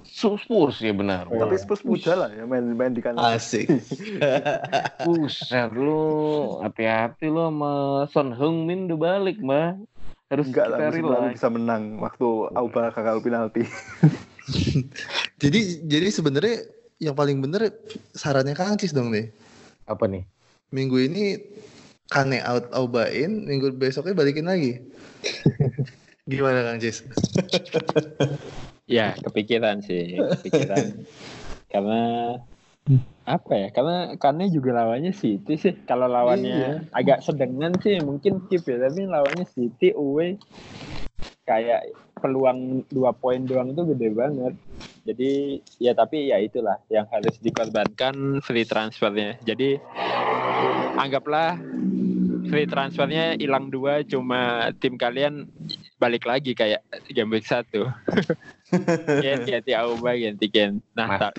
Spurs 0.23 0.77
ya 0.81 0.93
benar. 0.95 1.29
Tapi 1.29 1.55
Spurs 1.59 1.83
muda 1.85 2.25
lah 2.25 2.29
ya 2.33 2.47
main 2.49 2.65
main 2.73 2.95
di 2.95 3.03
kanan. 3.03 3.21
asik. 3.37 3.69
Buset 5.05 5.69
lu 5.75 6.57
hati-hati 6.63 7.29
lu 7.29 7.43
sama 7.43 7.73
Son 8.09 8.33
Heung-min 8.33 8.89
udah 8.89 8.97
balik 8.97 9.37
mah 9.43 9.77
harus 10.31 10.49
Enggak 10.49 10.67
lah, 10.73 10.77
kita 10.89 10.97
relax. 10.97 11.31
bisa 11.37 11.47
menang 11.53 12.01
waktu 12.01 12.27
Auba 12.57 12.89
gagal 12.89 13.21
penalti. 13.21 13.69
jadi 15.43 15.59
jadi 15.87 16.07
sebenarnya 16.11 16.67
yang 16.99 17.15
paling 17.15 17.39
bener 17.39 17.71
sarannya 18.15 18.55
Kang 18.55 18.79
Cis 18.79 18.95
dong 18.95 19.11
nih 19.11 19.31
apa 19.87 20.07
nih 20.07 20.23
minggu 20.73 20.97
ini 21.05 21.37
Kane 22.13 22.45
out 22.45 22.69
Aubain, 22.77 23.47
minggu 23.49 23.73
besoknya 23.73 24.13
balikin 24.13 24.45
lagi. 24.45 24.85
Gimana 26.29 26.61
Kang 26.61 26.77
Cis? 26.81 27.01
Ya, 28.83 29.15
kepikiran 29.15 29.79
sih, 29.79 30.19
kepikiran. 30.19 31.07
Karena 31.71 32.35
apa 33.23 33.53
ya? 33.55 33.71
Karena 33.71 34.19
karena 34.19 34.43
juga 34.51 34.75
lawannya 34.75 35.15
City 35.15 35.55
sih. 35.55 35.71
Kalau 35.87 36.11
lawannya 36.11 36.91
agak 36.91 37.23
sedengan 37.23 37.79
sih 37.79 38.03
mungkin 38.03 38.43
keep 38.51 38.67
ya, 38.67 38.83
tapi 38.83 39.07
lawannya 39.07 39.47
City 39.47 39.95
away 39.95 40.35
kayak 41.43 41.91
peluang 42.19 42.87
dua 42.87 43.11
poin 43.11 43.43
doang 43.43 43.75
itu 43.75 43.83
gede 43.95 44.09
banget. 44.15 44.53
Jadi 45.03 45.31
ya 45.83 45.91
tapi 45.91 46.31
ya 46.31 46.39
itulah 46.39 46.79
yang 46.87 47.03
harus 47.11 47.35
dikorbankan 47.43 48.39
free 48.39 48.63
transfernya. 48.63 49.35
Jadi 49.43 49.75
anggaplah 50.95 51.59
free 52.47 52.67
transfernya 52.69 53.35
hilang 53.39 53.67
dua 53.73 54.05
cuma 54.05 54.71
tim 54.79 54.95
kalian 54.95 55.47
balik 55.97 56.27
lagi 56.27 56.51
kayak 56.53 56.83
game 57.09 57.31
week 57.31 57.47
satu 57.47 57.87
Gen, 59.23 59.47
ganti 59.47 59.71
Auba 59.71 60.13
ganti 60.13 60.51
Gen 60.51 60.83
nah 60.93 61.17
ta- 61.17 61.35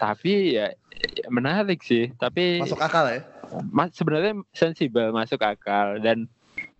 tapi 0.00 0.56
ya 0.56 0.72
menarik 1.28 1.84
sih 1.84 2.10
tapi 2.16 2.64
masuk 2.64 2.80
akal 2.80 3.04
ya? 3.06 3.20
ma- 3.70 3.92
sebenarnya 3.92 4.40
sensibel 4.56 5.12
masuk 5.12 5.40
akal 5.44 6.00
dan 6.00 6.26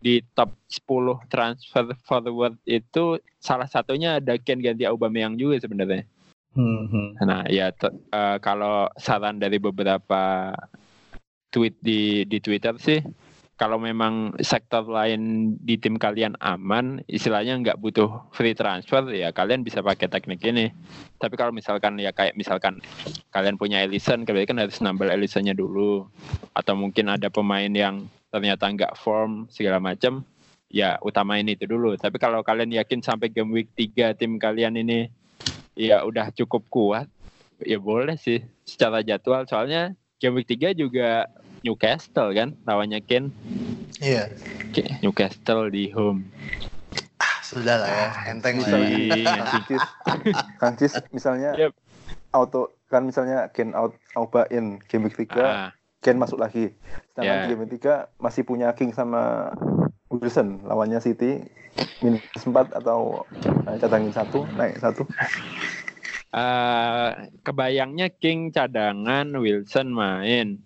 di 0.07 0.23
top 0.39 0.55
10 0.71 1.27
transfer 1.27 1.91
forward 2.07 2.55
itu 2.63 3.19
salah 3.43 3.67
satunya 3.67 4.23
ada 4.23 4.39
Ken 4.39 4.63
ganti 4.63 4.87
Aubameyang 4.87 5.35
juga 5.35 5.59
sebenarnya. 5.59 6.07
Hmm, 6.55 7.19
Nah, 7.27 7.43
ya 7.51 7.75
eh, 7.75 8.37
kalau 8.39 8.87
saran 8.95 9.43
dari 9.43 9.59
beberapa 9.59 10.55
tweet 11.51 11.75
di 11.83 12.23
di 12.23 12.39
Twitter 12.39 12.79
sih, 12.79 13.03
kalau 13.59 13.83
memang 13.83 14.39
sektor 14.41 14.87
lain 14.87 15.53
di 15.59 15.75
tim 15.75 15.99
kalian 15.99 16.39
aman, 16.39 17.03
istilahnya 17.11 17.59
nggak 17.61 17.81
butuh 17.83 18.31
free 18.31 18.55
transfer, 18.55 19.05
ya 19.11 19.35
kalian 19.35 19.67
bisa 19.67 19.83
pakai 19.83 20.07
teknik 20.07 20.41
ini. 20.47 20.71
Tapi 21.19 21.35
kalau 21.35 21.51
misalkan 21.51 21.99
ya 21.99 22.15
kayak 22.15 22.39
misalkan 22.39 22.79
kalian 23.35 23.59
punya 23.59 23.83
Ellison, 23.83 24.23
kalian 24.23 24.47
kan 24.49 24.59
harus 24.63 24.79
nambah 24.79 25.11
Ellisonnya 25.11 25.53
dulu, 25.53 26.07
atau 26.55 26.73
mungkin 26.79 27.11
ada 27.11 27.27
pemain 27.27 27.69
yang 27.69 28.07
ternyata 28.29 28.67
nggak 28.67 28.95
form 28.99 29.47
segala 29.49 29.79
macam, 29.79 30.23
ya 30.69 30.99
utamain 31.01 31.47
itu 31.47 31.65
dulu. 31.65 31.95
Tapi 31.95 32.19
kalau 32.19 32.43
kalian 32.43 32.75
yakin 32.75 33.01
sampai 33.01 33.31
game 33.31 33.51
week 33.51 33.71
3 33.75 34.15
tim 34.19 34.37
kalian 34.37 34.77
ini 34.77 35.09
ya 35.77 36.03
udah 36.03 36.33
cukup 36.33 36.65
kuat 36.73 37.07
ya 37.61 37.77
boleh 37.77 38.17
sih 38.17 38.41
secara 38.65 39.01
jadwal 39.01 39.45
soalnya 39.45 39.93
game 40.17 40.41
week 40.41 40.49
3 40.49 40.73
juga 40.73 41.29
Newcastle 41.61 42.33
kan 42.33 42.57
lawannya 42.65 43.01
Ken 43.05 43.29
Iya. 43.97 44.29
Oke, 44.69 44.85
Newcastle 45.01 45.73
di 45.73 45.89
home 45.89 46.29
Ah, 47.17 47.41
sudah 47.41 47.81
lah 47.81 47.89
ya, 47.89 48.09
enteng 48.29 48.61
lah 48.61 48.69
Misalnya 48.69 48.89
ya. 48.93 49.17
Iya. 49.17 49.33
Kang 49.41 49.65
Cis, 49.65 49.85
Kang 50.61 50.75
Cis 50.77 50.93
misalnya 51.13 51.51
Yep. 51.57 51.73
auto 52.33 52.77
kan 52.93 53.09
misalnya 53.09 53.49
Ken 53.57 53.73
out 53.73 53.97
Auba 54.13 54.45
in 54.53 54.81
game 54.85 55.09
week 55.09 55.17
3 55.17 55.33
Ah, 55.41 55.71
Ken 56.07 56.23
masuk 56.23 56.39
lagi. 56.39 56.71
Sedangkan 57.11 57.35
Ya. 57.35 57.43
di 57.43 57.51
game 57.51 57.67
3 57.67 57.95
masih 58.23 58.47
punya 58.47 58.71
King 58.71 58.95
sama 58.95 59.51
Wilson 60.07 60.63
lawannya 60.63 61.03
City 61.03 61.43
minus 61.99 62.23
4 62.39 62.71
atau 62.71 63.27
eh, 63.67 63.77
cadangin 63.83 64.15
satu 64.15 64.47
naik 64.55 64.79
satu. 64.79 65.03
eh, 66.31 67.09
kebayangnya 67.43 68.15
King 68.15 68.55
cadangan, 68.55 69.27
Wilson 69.35 69.91
main. 69.91 70.63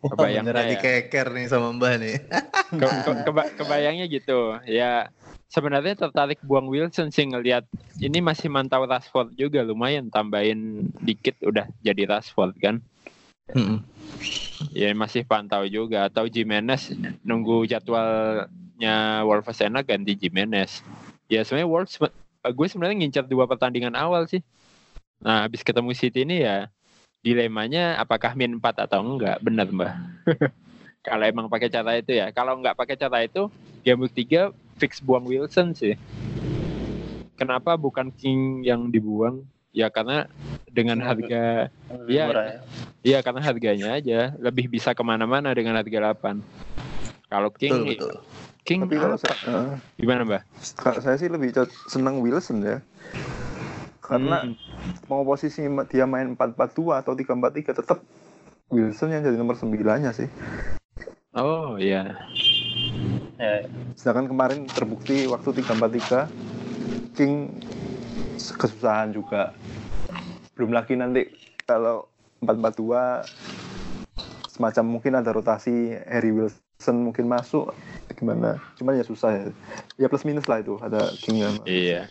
Kebayangnya 0.00 0.48
Beneran 0.48 0.64
ya. 0.64 0.70
dikeker 0.80 1.28
nih 1.36 1.44
sama 1.50 1.76
Mbah 1.76 1.94
nih. 2.00 2.16
Ke- 2.80 2.98
ke- 3.04 3.20
keba- 3.22 3.52
kebayangnya 3.52 4.08
gitu. 4.08 4.56
Ya 4.64 5.12
sebenarnya 5.46 5.92
tertarik 5.92 6.40
buang 6.40 6.66
Wilson 6.66 7.12
sih 7.12 7.28
ngelihat 7.28 7.68
ini 8.00 8.18
masih 8.18 8.48
mantau 8.48 8.88
Rashford 8.88 9.36
juga 9.36 9.60
lumayan 9.60 10.08
tambahin 10.08 10.88
dikit 10.98 11.36
udah 11.44 11.68
jadi 11.84 12.08
Rashford 12.08 12.56
kan. 12.58 12.80
Mm-mm. 13.54 13.78
Ya 14.72 14.92
masih 14.92 15.24
pantau 15.24 15.64
juga 15.68 16.08
atau 16.08 16.28
Jimenez 16.28 16.92
nunggu 17.24 17.64
jadwalnya 17.68 19.24
Wolves 19.24 19.60
enak 19.60 19.88
ganti 19.88 20.16
Jimenez. 20.16 20.84
Ya 21.28 21.44
sebenarnya 21.44 21.68
Wolves 21.68 21.96
gue 22.46 22.66
sebenarnya 22.68 22.96
ngincar 23.00 23.24
dua 23.26 23.48
pertandingan 23.48 23.96
awal 23.96 24.28
sih. 24.28 24.44
Nah, 25.18 25.48
habis 25.48 25.64
ketemu 25.64 25.96
City 25.96 26.28
ini 26.28 26.44
ya 26.44 26.68
dilemanya 27.24 27.98
apakah 27.98 28.36
min 28.38 28.60
4 28.60 28.86
atau 28.86 29.02
enggak, 29.02 29.42
benar 29.42 29.66
Mbak. 29.66 29.92
Kalau 31.06 31.24
emang 31.26 31.46
pakai 31.50 31.70
cara 31.70 31.98
itu 31.98 32.14
ya. 32.14 32.30
Kalau 32.30 32.58
nggak 32.62 32.78
pakai 32.78 32.94
cara 32.98 33.22
itu, 33.26 33.50
game 33.82 34.06
week 34.06 34.14
3 34.14 34.54
fix 34.78 35.02
buang 35.02 35.26
Wilson 35.26 35.74
sih. 35.74 35.98
Kenapa 37.34 37.74
bukan 37.74 38.10
King 38.14 38.62
yang 38.62 38.90
dibuang? 38.90 39.42
Ya 39.76 39.92
karena 39.92 40.24
dengan 40.72 40.96
harga 41.04 41.68
Iya. 42.08 42.24
Murah 42.26 42.44
ya. 42.48 42.58
Iya 43.04 43.18
karena 43.20 43.40
harganya 43.44 43.88
aja 43.92 44.32
lebih 44.40 44.66
bisa 44.66 44.96
ke 44.96 45.02
mana-mana 45.04 45.52
dengan 45.52 45.76
harga 45.76 46.16
8. 46.16 46.40
Kalau 47.28 47.52
King, 47.52 47.84
Betul 47.84 47.86
betul. 47.92 48.12
King 48.64 48.80
Tapi 48.82 48.96
kalau 48.96 49.14
apa? 49.14 49.22
saya, 49.22 49.36
eh, 49.46 49.72
gimana 49.94 50.22
mbak? 50.24 50.42
kalau 50.74 50.98
saya 50.98 51.16
sih 51.20 51.28
lebih 51.28 51.52
seneng 51.86 52.18
Wilson 52.18 52.64
ya. 52.64 52.78
Karena 54.00 54.42
Hmm, 54.42 54.54
mau 55.06 55.22
posisi 55.22 55.60
dia 55.86 56.06
main 56.06 56.32
4-4-2 56.32 56.96
atau 56.96 57.12
3-4-3 57.12 57.74
tetap 57.74 57.98
Wilson 58.70 59.12
yang 59.12 59.22
jadi 59.22 59.36
nomor 59.36 59.54
9-nya 59.54 60.10
sih. 60.10 60.26
oh 61.34 61.76
iya, 61.76 62.16
Ya, 63.36 63.68
Sedangkan 63.92 64.32
kemarin 64.32 64.64
terbukti 64.64 65.28
waktu 65.28 65.60
3-4-3 65.60 66.30
King 67.12 67.60
kesusahan 68.36 69.12
juga. 69.12 69.52
Belum 70.56 70.72
lagi 70.72 70.96
nanti 70.96 71.28
kalau 71.64 72.08
4-4-2 72.40 73.24
semacam 74.56 74.84
mungkin 74.88 75.12
ada 75.20 75.30
rotasi 75.32 75.96
Harry 76.08 76.32
Wilson 76.32 76.96
mungkin 77.04 77.28
masuk 77.28 77.72
gimana. 78.16 78.56
Cuman 78.80 78.96
ya 78.96 79.04
susah 79.04 79.30
ya. 79.36 79.44
Ya 80.00 80.06
plus 80.08 80.24
minus 80.24 80.48
lah 80.48 80.64
itu 80.64 80.80
ada 80.80 81.12
King 81.20 81.44
iya. 81.68 82.08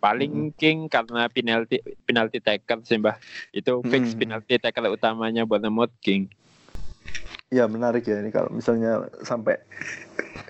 Paling 0.00 0.56
King 0.56 0.88
karena 0.88 1.28
penalti 1.28 1.84
penalti 2.08 2.40
taker 2.40 2.80
sih 2.88 2.96
mbak. 2.96 3.20
Itu 3.52 3.84
fix 3.84 4.16
Hmm. 4.16 4.20
penalti 4.20 4.56
taker 4.56 4.88
utamanya 4.88 5.44
buat 5.44 5.60
Bournemouth 5.60 5.92
King. 6.00 6.32
Iya 7.52 7.68
menarik 7.68 8.08
ya 8.08 8.18
ini 8.24 8.32
kalau 8.32 8.48
misalnya 8.50 9.06
sampai 9.20 9.60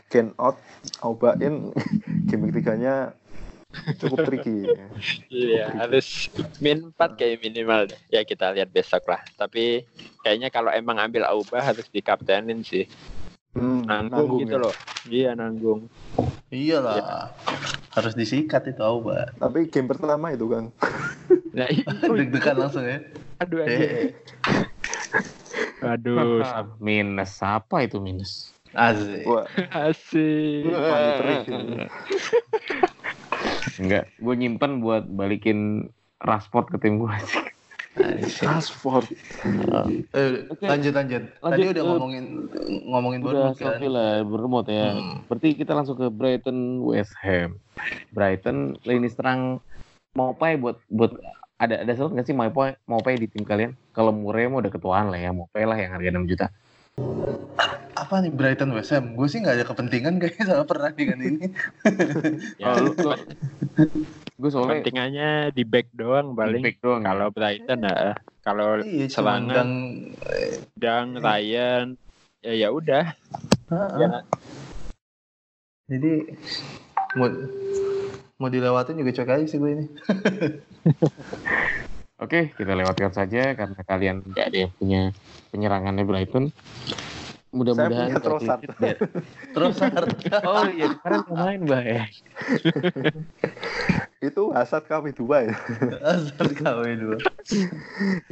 Ken 0.09 0.31
out, 0.38 0.55
Auba 1.03 1.35
in, 1.42 1.74
game 2.31 2.55
tiganya 2.55 3.11
cukup 3.98 4.26
tricky. 4.26 4.70
Iya, 5.28 5.70
harus 5.74 6.30
min 6.62 6.90
4 6.94 7.18
kayak 7.18 7.42
minimal. 7.42 7.90
deh. 7.90 8.00
Ya 8.10 8.22
kita 8.22 8.54
lihat 8.54 8.70
besok 8.70 9.04
lah. 9.10 9.20
Tapi 9.34 9.82
kayaknya 10.22 10.48
kalau 10.48 10.70
emang 10.70 10.98
ambil 10.98 11.26
Auba 11.26 11.60
harus 11.60 11.87
dikaptenin 11.90 12.62
sih. 12.62 12.87
Hmm, 13.54 13.87
Nanggung, 13.87 14.42
gitu 14.42 14.58
ya. 14.58 14.62
loh. 14.62 14.74
Iya 15.06 15.30
nanggung. 15.38 15.87
iyalah. 16.50 17.30
Harus 17.94 18.14
disikat 18.14 18.66
itu 18.66 18.82
Auba. 18.82 19.30
Tapi 19.38 19.70
game 19.70 19.87
pertama 19.87 20.34
itu 20.34 20.50
Kang. 20.50 20.74
Nah, 21.54 21.68
itu, 21.74 22.10
Deg-degan 22.10 22.56
langsung 22.58 22.82
ya. 22.82 22.98
aduh 23.38 23.62
aja. 23.62 23.70
Eh, 23.70 24.10
Aduh, 25.84 26.42
minus 26.82 27.38
apa 27.44 27.84
itu 27.87 28.00
minus? 28.02 28.50
asik. 28.74 29.22
Wah, 29.22 29.46
asik. 29.70 30.66
Enggak, 33.80 34.04
gue 34.18 34.34
nyimpen 34.34 34.78
buat 34.78 35.04
balikin 35.08 35.90
Rashford 36.22 36.70
ke 36.70 36.76
tim 36.78 37.02
gue 37.02 37.10
sih. 37.26 37.44
Rashford. 38.42 39.06
Eh, 40.10 40.50
Oke. 40.50 40.66
lanjut 40.66 40.92
lanjut. 40.98 41.22
Tadi 41.30 41.62
Lanjut, 41.62 41.70
udah 41.70 41.82
eh, 41.82 41.88
ngomongin 41.94 42.24
ngomongin 42.90 43.20
Udah 43.22 43.54
Bournemouth 43.54 43.60
kan. 43.62 43.78
lah 43.87 44.12
Bournemouth 44.26 44.68
ya. 44.68 44.87
Hmm. 44.98 45.16
Berarti 45.30 45.48
kita 45.54 45.72
langsung 45.78 45.94
ke 45.94 46.10
Brighton 46.10 46.82
West 46.82 47.14
Ham. 47.22 47.62
Brighton 48.10 48.74
lini 48.82 49.06
serang 49.06 49.62
Mopai 50.14 50.54
buat 50.58 50.78
buat 50.90 51.14
ada 51.58 51.82
ada 51.82 51.92
slot 51.94 52.14
nggak 52.14 52.26
sih 52.26 52.34
Mopai 52.34 52.74
Mopai 52.87 53.14
di 53.14 53.30
tim 53.30 53.46
kalian? 53.46 53.74
Kalau 53.94 54.10
Murray 54.10 54.50
mau 54.50 54.58
udah 54.58 54.70
ketuaan 54.74 55.10
lah 55.14 55.18
ya 55.18 55.30
Mopai 55.30 55.62
lah 55.62 55.78
yang 55.78 55.94
harga 55.94 56.10
6 56.10 56.30
juta. 56.30 56.46
Apa 57.94 58.20
nih 58.20 58.33
Brighton 58.35 58.74
West 58.74 58.90
Ham? 58.92 59.14
Gue 59.14 59.30
sih 59.30 59.38
nggak 59.40 59.62
ada 59.62 59.66
kepentingan 59.66 60.18
kayaknya 60.20 60.44
sama 60.50 60.64
pertandingan 60.66 61.20
ini. 61.24 61.46
Ya, 62.61 62.74
Oh, 62.74 62.90
lu- 62.90 62.96
lu- 62.98 63.22
gue 64.35 64.50
soalnya 64.50 64.83
pentingannya 64.83 65.30
di 65.54 65.62
back 65.62 65.88
doang 65.94 66.35
paling. 66.35 66.62
back 66.62 66.78
doang. 66.83 67.02
Kalau 67.07 67.30
Brighton 67.30 67.78
nah, 67.80 68.18
kalau 68.44 68.83
iya, 68.83 69.07
undang 69.09 69.70
Dang 70.76 71.16
Ryan 71.16 71.96
ya 72.44 72.52
ya 72.52 72.68
udah. 72.74 73.14
Heeh. 73.72 73.98
Ya, 74.04 74.09
Jadi 75.88 76.12
mau 77.16 77.28
mau 78.42 78.48
dilewatin 78.50 78.98
juga 79.00 79.14
cocok 79.16 79.35
aja 79.38 79.46
sih 79.48 79.59
gue 79.62 79.70
ini. 79.70 79.87
Oke, 82.24 82.56
kita 82.56 82.72
lewatkan 82.72 83.12
saja 83.12 83.52
karena 83.52 83.80
kalian 83.84 84.24
nggak 84.24 84.46
ada 84.48 84.58
yang 84.64 84.72
punya 84.80 85.00
penyerangannya 85.52 86.08
Brighton. 86.08 86.48
Mudah-mudahan 87.52 88.08
Saya 88.08 88.16
punya 88.16 88.24
Trossard. 88.24 88.60
Dan- 88.80 89.00
Terus 89.52 89.74
Oh 90.48 90.64
iya, 90.66 90.87
sekarang 90.88 91.22
main 91.28 91.60
bah 91.68 91.84
ya. 91.84 92.04
Itu 94.26 94.56
Hazard 94.56 94.88
KW2 94.88 95.20
ya. 95.20 95.54
asal 96.00 96.48
KW 96.56 96.80
dua. 96.96 97.16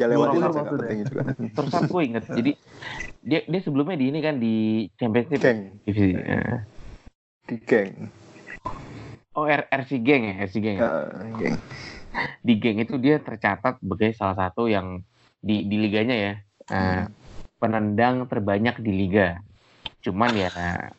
Ya 0.00 0.08
lewatin 0.08 0.40
Dua 0.40 0.48
aja 0.48 0.60
nggak 0.64 0.96
juga. 1.04 1.22
Trossard 1.52 1.84
gue 1.86 2.02
inget. 2.02 2.24
Jadi 2.32 2.52
dia 3.20 3.40
dia 3.44 3.60
sebelumnya 3.60 4.00
di 4.00 4.06
ini 4.08 4.18
kan 4.24 4.40
di 4.40 4.54
Championship 4.96 5.36
Geng, 5.36 5.60
divisi. 5.84 6.16
eh, 6.16 6.64
di 7.44 7.56
geng. 7.60 8.08
Oh 9.36 9.44
R- 9.44 9.68
RC 9.68 10.00
Geng 10.00 10.22
ya, 10.24 10.34
RC 10.48 10.54
Geng. 10.58 10.76
ya. 10.80 10.88
Nah, 10.88 11.04
geng. 11.36 11.60
Di 12.46 12.52
Geng 12.62 12.78
itu 12.84 12.94
dia 13.04 13.16
tercatat 13.22 13.78
sebagai 13.82 14.10
salah 14.18 14.36
satu 14.36 14.66
yang 14.68 15.00
di 15.42 15.66
di 15.70 15.76
liganya 15.82 16.16
ya. 16.16 16.34
eh, 16.72 17.02
penendang 17.60 18.26
terbanyak 18.30 18.76
di 18.82 18.92
liga. 19.00 19.38
Cuman 20.04 20.30
ya 20.34 20.50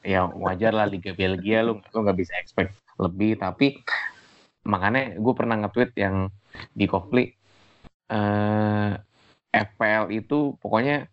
ya 0.04 0.20
wajar 0.32 0.72
lah 0.78 0.88
Liga 0.94 1.12
Belgia 1.16 1.60
lu 1.68 1.80
lu 1.94 1.98
nggak 2.04 2.20
bisa 2.22 2.34
expect 2.42 2.72
lebih 3.00 3.36
tapi 3.44 3.82
makanya 4.64 5.20
gue 5.20 5.34
pernah 5.36 5.56
nge-tweet 5.60 5.92
yang 6.00 6.16
di 6.72 6.86
Kopli 6.88 7.26
eh 8.14 8.92
FPL 9.54 10.06
itu 10.14 10.58
pokoknya 10.62 11.06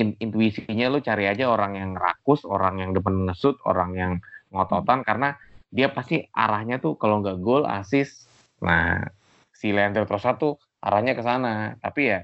in- 0.00 0.18
intuisinya 0.24 0.86
lu 0.92 0.98
cari 1.08 1.24
aja 1.32 1.48
orang 1.54 1.72
yang 1.80 1.90
rakus, 1.96 2.44
orang 2.44 2.74
yang 2.82 2.90
depan 2.96 3.14
ngesut, 3.28 3.56
orang 3.64 3.90
yang 3.96 4.12
ngototan 4.52 5.00
karena 5.08 5.36
dia 5.72 5.88
pasti 5.92 6.24
arahnya 6.32 6.80
tuh 6.84 6.96
kalau 7.00 7.20
nggak 7.22 7.38
gol 7.44 7.64
assist. 7.68 8.28
Nah, 8.64 9.00
si 9.58 9.74
Leandro 9.74 10.06
Trossard 10.06 10.38
tuh 10.38 10.54
arahnya 10.78 11.18
ke 11.18 11.22
sana. 11.26 11.74
Tapi 11.82 12.14
ya 12.14 12.20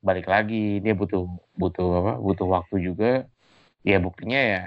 balik 0.00 0.24
lagi 0.24 0.80
dia 0.80 0.96
butuh 0.96 1.28
butuh 1.52 1.88
apa? 2.00 2.12
Butuh 2.16 2.48
waktu 2.48 2.76
juga. 2.80 3.28
Ya 3.84 4.00
buktinya 4.00 4.40
ya 4.40 4.62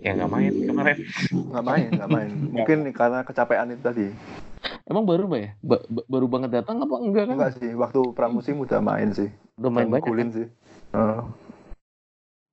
ya 0.00 0.10
nggak 0.16 0.32
main 0.32 0.52
kemarin. 0.64 0.96
Nggak 1.30 1.64
main, 1.68 1.88
nggak 1.92 2.10
main. 2.10 2.30
Mungkin 2.56 2.78
karena 2.96 3.20
kecapean 3.22 3.76
itu 3.76 3.82
tadi. 3.84 4.06
Emang 4.88 5.04
baru 5.06 5.28
mbak 5.30 5.40
ya? 5.40 5.50
Ba- 5.62 5.86
ba- 5.86 6.08
baru 6.08 6.26
banget 6.26 6.50
datang 6.62 6.82
apa 6.82 6.96
enggak 6.98 7.24
kan? 7.30 7.36
Enggak 7.36 7.52
sih, 7.60 7.70
waktu 7.76 8.00
pramusim 8.16 8.56
udah 8.58 8.80
main 8.82 9.12
sih. 9.14 9.30
Udah 9.60 9.70
main 9.70 9.86
banyak. 9.86 10.02
ngegulin 10.02 10.28
sih. 10.34 10.46
Heeh. 10.96 11.20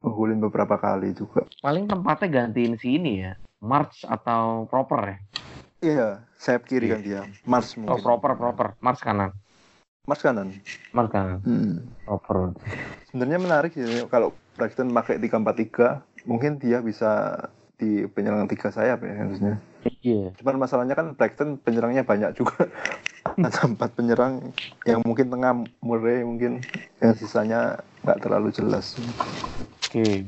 Ngegulin 0.05 0.39
beberapa 0.43 0.75
kali 0.77 1.17
juga. 1.17 1.47
Paling 1.63 1.89
tempatnya 1.89 2.27
gantiin 2.29 2.77
si 2.77 2.99
ini 2.99 3.25
ya. 3.25 3.33
March 3.57 4.05
atau 4.05 4.69
proper 4.69 5.01
ya? 5.01 5.17
Iya, 5.77 6.25
sayap 6.41 6.65
kiri 6.65 6.89
kan 6.89 7.01
dia. 7.05 7.21
Mars 7.45 7.77
Oh 7.77 7.85
mungkin. 7.85 8.01
proper 8.01 8.31
proper. 8.33 8.67
March 8.81 9.01
kanan. 9.01 9.29
Mars 10.09 10.21
kanan. 10.25 10.57
March 10.89 11.11
kanan. 11.13 11.39
Hmm. 11.45 11.75
Proper. 12.07 12.57
Sebenarnya 13.13 13.37
menarik 13.37 13.71
sih 13.77 13.85
kalau 14.09 14.33
Brighton 14.57 14.89
pakai 14.89 15.21
3-4-3, 15.21 16.25
mungkin 16.25 16.57
dia 16.57 16.81
bisa 16.81 17.45
di 17.77 18.09
penyerang 18.09 18.49
tiga 18.49 18.73
sayap 18.73 19.05
ya 19.05 19.13
harusnya. 19.21 19.53
Iya. 20.01 20.33
Cuman 20.41 20.57
masalahnya 20.57 20.97
kan 20.97 21.13
Brighton 21.13 21.61
penyerangnya 21.61 22.01
banyak 22.01 22.33
juga. 22.33 22.65
ada 23.37 23.69
empat 23.69 23.93
penyerang 23.93 24.49
yang 24.89 25.05
mungkin 25.05 25.29
tengah 25.29 25.61
Murray 25.85 26.25
mungkin 26.25 26.65
yang 26.97 27.13
sisanya 27.13 27.77
nggak 28.01 28.25
terlalu 28.25 28.49
jelas. 28.49 28.97
Oke. 29.77 30.25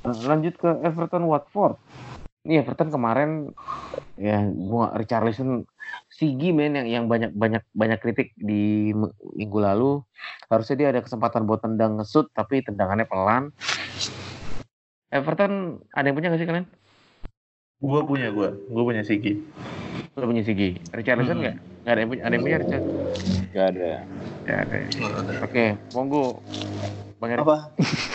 Nah, 0.00 0.16
lanjut 0.24 0.56
ke 0.56 0.70
Everton 0.80 1.28
Watford. 1.28 1.76
Ini 2.40 2.64
Everton 2.64 2.88
kemarin 2.88 3.52
ya 4.16 4.40
gua 4.48 4.96
Richarlison 4.96 5.68
Sigi 6.08 6.56
men 6.56 6.72
yang 6.72 6.88
yang 6.88 7.04
banyak 7.04 7.36
banyak 7.36 7.60
banyak 7.76 7.98
kritik 8.00 8.32
di 8.40 8.96
minggu 9.36 9.58
lalu. 9.60 10.00
Harusnya 10.48 10.76
dia 10.80 10.88
ada 10.88 11.04
kesempatan 11.04 11.44
buat 11.44 11.60
tendang 11.60 12.00
ngesut 12.00 12.32
tapi 12.32 12.64
tendangannya 12.64 13.04
pelan. 13.04 13.52
Everton 15.12 15.84
ada 15.92 16.06
yang 16.08 16.16
punya 16.16 16.32
nggak 16.32 16.40
sih 16.40 16.48
kalian? 16.48 16.66
Gue 17.80 18.00
punya 18.08 18.28
gue, 18.32 18.48
gue 18.72 18.82
punya 18.84 19.02
Sigi. 19.04 19.40
Lo 20.16 20.24
punya 20.24 20.44
Sigi. 20.44 20.80
Richarlison 20.96 21.36
Hmm. 21.36 21.44
nggak? 21.44 21.56
Nggak 21.84 21.92
ada 21.92 22.00
yang 22.00 22.08
punya. 22.08 22.22
Ada 22.24 22.32
yang 22.32 22.44
punya 22.44 22.58
Richarlison? 22.60 23.00
Gak 23.50 23.66
ada. 23.74 23.90
Ya 24.46 24.54
ada. 24.62 24.76
Oke, 25.42 25.64
monggo. 25.92 26.38
Bang 27.20 27.36
Erik. 27.36 27.44
Apa? 27.44 27.58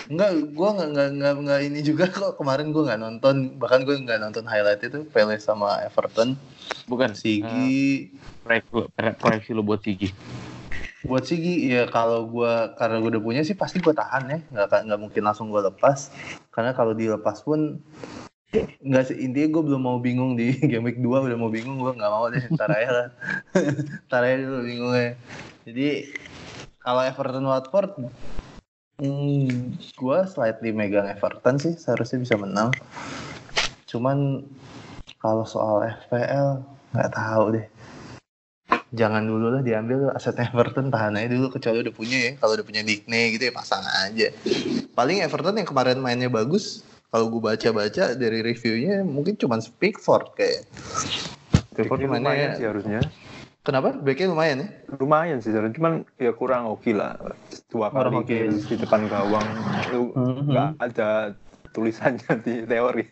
Enggak, 0.09 0.29
gue 0.49 0.69
nggak 0.75 0.89
nggak 0.97 1.09
nggak 1.21 1.33
nggak 1.45 1.59
ini 1.61 1.79
juga 1.85 2.09
kok 2.09 2.41
kemarin 2.41 2.73
gue 2.73 2.83
nggak 2.83 2.97
nonton, 2.97 3.53
bahkan 3.61 3.85
gue 3.85 3.93
nggak 3.93 4.17
nonton 4.17 4.49
highlight 4.49 4.81
itu 4.81 5.05
Palace 5.13 5.45
sama 5.45 5.77
Everton. 5.85 6.33
Bukan. 6.89 7.13
Sigi 7.13 8.09
proyeksi 8.45 8.71
lo, 8.73 8.83
proyeksi 8.93 9.51
lo 9.53 9.61
buat 9.65 9.81
Sigi. 9.81 10.09
buat 11.05 11.21
Sigi 11.21 11.69
ya 11.69 11.85
kalau 11.85 12.25
gua 12.25 12.73
karena 12.81 12.97
gue 12.97 13.09
udah 13.13 13.21
punya 13.21 13.41
sih 13.45 13.53
pasti 13.53 13.77
gue 13.77 13.93
tahan 13.93 14.25
ya 14.25 14.39
nggak 14.49 14.89
nggak 14.89 14.99
mungkin 15.01 15.21
langsung 15.21 15.53
gue 15.53 15.61
lepas 15.61 16.09
karena 16.49 16.73
kalau 16.73 16.97
dilepas 16.97 17.45
pun 17.45 17.77
nggak 18.81 19.03
sih 19.05 19.17
intinya 19.21 19.53
gue 19.53 19.63
belum 19.69 19.81
mau 19.85 19.97
bingung 20.01 20.33
di 20.33 20.57
game 20.69 20.89
week 20.89 20.97
2 20.97 21.05
udah 21.05 21.37
mau 21.37 21.53
bingung 21.53 21.77
gue 21.77 21.93
nggak 21.93 22.09
mau 22.09 22.25
deh 22.33 22.41
ntar 22.57 22.73
aja 22.73 22.89
lah 22.89 23.07
ntar 24.09 24.21
aja 24.25 24.49
dulu 24.49 24.59
bingungnya 24.65 25.13
jadi 25.69 26.09
kalau 26.81 27.01
Everton 27.05 27.45
Watford 27.53 27.91
hmm, 28.99 29.79
gue 29.79 30.17
slightly 30.27 30.71
megang 30.71 31.09
Everton 31.09 31.59
sih 31.59 31.73
seharusnya 31.75 32.21
bisa 32.21 32.35
menang 32.39 32.71
cuman 33.89 34.43
kalau 35.19 35.43
soal 35.47 35.83
FPL 36.05 36.63
nggak 36.95 37.11
tahu 37.11 37.45
deh 37.59 37.67
jangan 38.95 39.27
dulu 39.27 39.51
lah 39.51 39.61
diambil 39.65 40.11
aset 40.15 40.39
Everton 40.39 40.87
tahan 40.87 41.19
aja 41.19 41.27
dulu 41.27 41.51
kecuali 41.51 41.83
udah 41.83 41.95
punya 41.95 42.17
ya 42.17 42.31
kalau 42.39 42.55
udah 42.55 42.65
punya 42.65 42.81
Digne 42.81 43.35
gitu 43.35 43.51
ya 43.51 43.53
pasang 43.53 43.83
aja 43.83 44.31
paling 44.95 45.19
Everton 45.19 45.59
yang 45.59 45.67
kemarin 45.67 45.99
mainnya 45.99 46.31
bagus 46.31 46.85
kalau 47.11 47.31
gue 47.31 47.39
baca-baca 47.39 48.15
dari 48.15 48.43
reviewnya 48.43 49.03
mungkin 49.03 49.39
cuma 49.39 49.59
Pickford 49.59 50.35
kayak 50.35 50.67
Pickford 51.75 52.07
lumayan 52.07 52.55
ya? 52.55 52.57
sih 52.59 52.65
harusnya. 52.67 52.99
Kenapa 53.65 53.97
backnya 53.97 54.29
lumayan 54.29 54.57
ya 54.61 54.67
Lumayan 55.01 55.37
sih 55.41 55.49
sebenarnya, 55.49 55.75
cuman 55.75 55.93
ya 56.21 56.31
kurang 56.31 56.69
oke 56.69 56.93
lah. 56.93 57.17
Dua 57.67 57.89
Kurang 57.89 58.13
kali 58.13 58.17
oke. 58.21 58.29
games 58.29 58.61
di 58.69 58.75
depan 58.77 59.09
gawang 59.09 59.45
itu 59.81 60.13
Mhm. 60.13 60.53
nggak 60.53 60.69
ada 60.79 61.09
tulisannya 61.73 62.31
di 62.45 62.53
teori. 62.63 63.03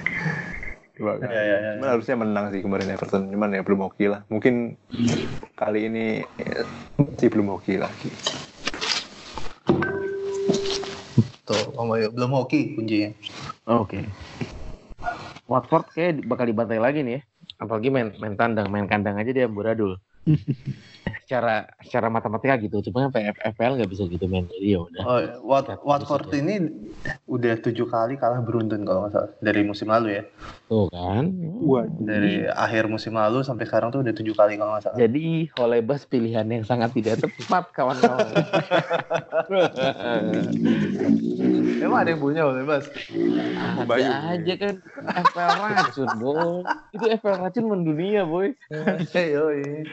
Dua 0.96 1.20
kali. 1.20 1.28
Ya, 1.28 1.42
ya, 1.44 1.56
ya, 1.60 1.70
Cuman 1.76 1.90
harusnya 1.92 2.16
menang 2.16 2.44
sih 2.48 2.64
kemarin 2.64 2.88
Everton, 2.88 3.28
cuman 3.28 3.52
ya 3.52 3.60
belum 3.60 3.80
oke 3.84 4.04
lah. 4.08 4.24
Mungkin 4.32 4.80
kali 5.52 5.92
ini 5.92 6.24
ya, 6.40 6.64
masih 6.96 7.28
belum 7.28 7.52
oke 7.52 7.76
lagi. 7.76 8.10
tuh 11.46 11.62
Om 11.78 11.94
Bayu 11.94 12.10
belum 12.10 12.34
hoki 12.34 12.74
kuncinya 12.74 13.14
Oke. 13.70 14.02
Watford 15.46 15.86
kayak 15.94 16.26
bakal 16.26 16.50
dibantai 16.50 16.82
lagi 16.82 17.06
nih 17.06 17.14
ya. 17.14 17.22
Apalagi 17.56 17.88
main 17.88 18.12
main 18.20 18.36
tandang, 18.36 18.68
main 18.68 18.84
kandang 18.84 19.16
aja 19.16 19.32
dia 19.32 19.48
amburadul. 19.48 19.96
secara 21.22 21.66
secara 21.82 22.06
matematika 22.06 22.54
gitu, 22.58 22.82
cuma 22.86 23.10
FPL 23.10 23.72
nggak 23.78 23.90
bisa 23.90 24.06
gitu 24.06 24.26
main. 24.26 24.46
Jadi 24.46 24.66
ya 24.74 24.80
udah. 24.82 25.02
oh 25.02 25.18
Wat 25.46 25.66
Watford 25.82 26.30
terus 26.30 26.42
ini 26.42 26.54
udah 27.26 27.54
tujuh 27.60 27.86
kali 27.86 28.18
kalah 28.18 28.42
beruntun 28.42 28.82
kalau 28.82 29.06
nggak 29.06 29.14
salah 29.14 29.30
dari 29.38 29.62
musim 29.62 29.86
lalu 29.86 30.18
ya 30.18 30.22
Tuh 30.66 30.90
kan. 30.90 31.30
dari 32.02 32.42
akhir 32.42 32.90
musim 32.90 33.14
lalu 33.14 33.46
sampai 33.46 33.62
sekarang 33.62 33.94
tuh 33.94 34.02
udah 34.02 34.10
tujuh 34.10 34.34
kali 34.34 34.58
kalau 34.58 34.74
nggak 34.74 34.82
salah 34.82 34.98
Jadi 34.98 35.46
Holebas 35.54 36.02
pilihan 36.02 36.42
yang 36.42 36.66
sangat 36.66 36.90
tidak 36.94 37.22
tepat 37.22 37.70
kawan-kawan. 37.76 38.26
emang 41.78 41.98
ada 42.02 42.10
yang 42.10 42.22
punya 42.22 42.42
oleh 42.42 42.66
Bas 42.66 42.90
Ada 42.90 43.84
Bayu. 43.86 44.10
aja 44.10 44.54
kan 44.58 44.74
FPL 45.06 45.54
racun, 45.60 46.08
boy. 46.18 46.66
Itu 46.90 47.04
FPL 47.06 47.38
racun 47.38 47.64
mendunia, 47.68 48.22
boy. 48.26 48.50
Yoi. 49.14 49.86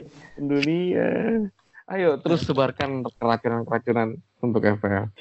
Ayo 1.84 2.16
terus 2.24 2.48
sebarkan 2.48 3.04
keracunan-keracunan 3.20 4.16
untuk 4.39 4.63
FPL. 4.63 5.12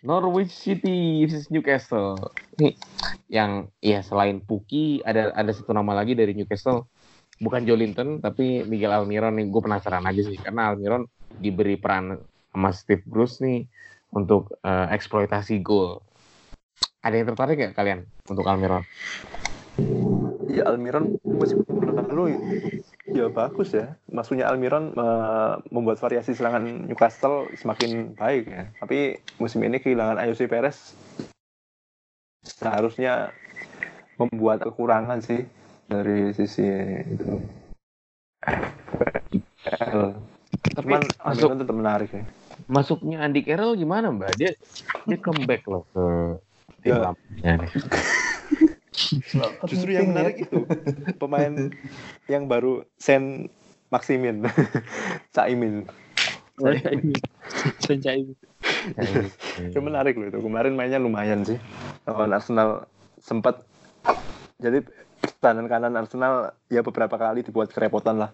Norwich 0.00 0.54
City 0.54 1.28
versus 1.28 1.52
Newcastle. 1.52 2.16
Nih, 2.56 2.72
yang 3.28 3.68
ya 3.84 4.00
selain 4.00 4.40
Puki 4.40 5.04
ada 5.04 5.28
ada 5.36 5.52
satu 5.52 5.76
nama 5.76 5.92
lagi 5.92 6.16
dari 6.16 6.32
Newcastle. 6.32 6.88
Bukan 7.40 7.68
Jolinton 7.68 8.20
tapi 8.20 8.64
Miguel 8.64 8.96
Almiron 8.96 9.36
nih. 9.36 9.50
Gue 9.52 9.60
penasaran 9.60 10.04
aja 10.08 10.22
sih 10.24 10.40
karena 10.40 10.72
Almiron 10.72 11.04
diberi 11.36 11.76
peran 11.76 12.16
sama 12.52 12.70
Steve 12.72 13.04
Bruce 13.04 13.44
nih 13.44 13.68
untuk 14.16 14.56
eh, 14.64 14.86
eksploitasi 14.94 15.60
gol. 15.60 16.00
Ada 17.00 17.20
yang 17.20 17.28
tertarik 17.32 17.56
nggak 17.60 17.76
kalian 17.76 18.04
untuk 18.28 18.44
Almiron? 18.48 18.84
Ya 20.50 20.66
Almiron 20.66 21.16
musim 21.22 21.62
lalu 22.10 22.34
ya 23.06 23.30
bagus 23.30 23.70
ya. 23.74 23.94
Maksudnya 24.10 24.50
Almiron 24.50 24.90
eh, 24.94 25.52
membuat 25.70 26.02
variasi 26.02 26.34
serangan 26.34 26.66
Newcastle 26.90 27.46
semakin 27.54 28.18
baik 28.18 28.44
ya. 28.50 28.64
Tapi 28.82 29.18
musim 29.38 29.62
ini 29.62 29.78
kehilangan 29.78 30.18
Ayosi 30.18 30.50
Perez 30.50 30.94
seharusnya 32.42 33.30
membuat 34.18 34.64
kekurangan 34.64 35.22
sih 35.22 35.46
dari 35.86 36.34
sisi 36.34 36.66
itu. 37.08 37.40
FPL. 38.40 40.16
Tapi 40.74 40.82
Cuman 40.90 41.02
masuk 41.22 41.50
tetap 41.56 41.76
menarik 41.76 42.10
ya. 42.10 42.24
masuknya 42.68 43.22
Andy 43.24 43.40
Carroll 43.46 43.78
gimana 43.78 44.10
mbak? 44.12 44.34
Dia 44.36 44.50
dia 45.06 45.18
comeback 45.18 45.62
loh 45.70 45.86
ke 45.94 46.04
tim 46.84 46.96
Ya. 47.40 47.56
Nih. 49.10 49.22
Justru 49.66 49.90
yang 49.94 50.14
menarik 50.14 50.46
itu 50.46 50.66
pemain 51.18 51.70
yang 52.30 52.46
baru 52.46 52.86
Sen 52.96 53.50
Maximin, 53.90 54.46
Saimin. 55.34 55.86
Senjai. 57.82 58.22
Itu 59.58 59.78
menarik 59.82 60.14
loh 60.14 60.30
itu. 60.30 60.38
Kemarin 60.38 60.78
mainnya 60.78 61.02
lumayan 61.02 61.42
sih. 61.42 61.58
Lawan 62.06 62.36
Arsenal 62.36 62.86
sempat 63.18 63.66
jadi 64.60 64.84
kanan 65.40 65.66
kanan 65.68 65.96
Arsenal 65.96 66.52
ya 66.68 66.84
beberapa 66.84 67.16
kali 67.16 67.42
dibuat 67.42 67.72
kerepotan 67.72 68.20
lah. 68.20 68.30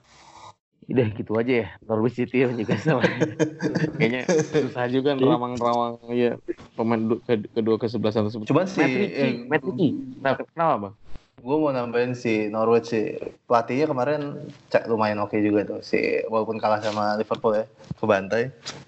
Udah 0.87 1.07
gitu 1.11 1.33
aja 1.35 1.53
ya 1.53 1.69
Norwich 1.83 2.15
City 2.15 2.43
ya 2.43 2.49
juga 2.49 2.79
sama. 2.79 3.03
Kayaknya 3.99 4.23
susah 4.51 4.87
juga 4.87 5.19
nerawang-nerawang 5.19 5.99
ya 6.15 6.39
pemain 6.73 7.01
du- 7.01 7.21
ke- 7.21 7.51
kedua 7.51 7.75
ke 7.75 7.91
sebelas. 7.91 8.15
Cuman 8.15 8.67
si 8.67 8.79
Matt 8.79 8.95
eh, 8.95 9.33
Matt 9.51 9.63
Ritchie. 9.67 9.93
Kenapa, 10.55 10.77
bang? 10.79 10.95
gue 11.37 11.53
mau 11.53 11.69
nambahin 11.69 12.17
si 12.17 12.49
Norwich 12.49 12.91
sih 12.91 13.13
pelatihnya 13.45 13.87
kemarin 13.87 14.51
cak 14.67 14.89
lumayan 14.89 15.21
oke 15.21 15.37
juga 15.37 15.69
tuh 15.69 15.85
si 15.85 16.01
walaupun 16.27 16.57
kalah 16.57 16.81
sama 16.81 17.13
Liverpool 17.15 17.61
ya 17.61 17.65
ke 17.69 18.05
bantai 18.09 18.43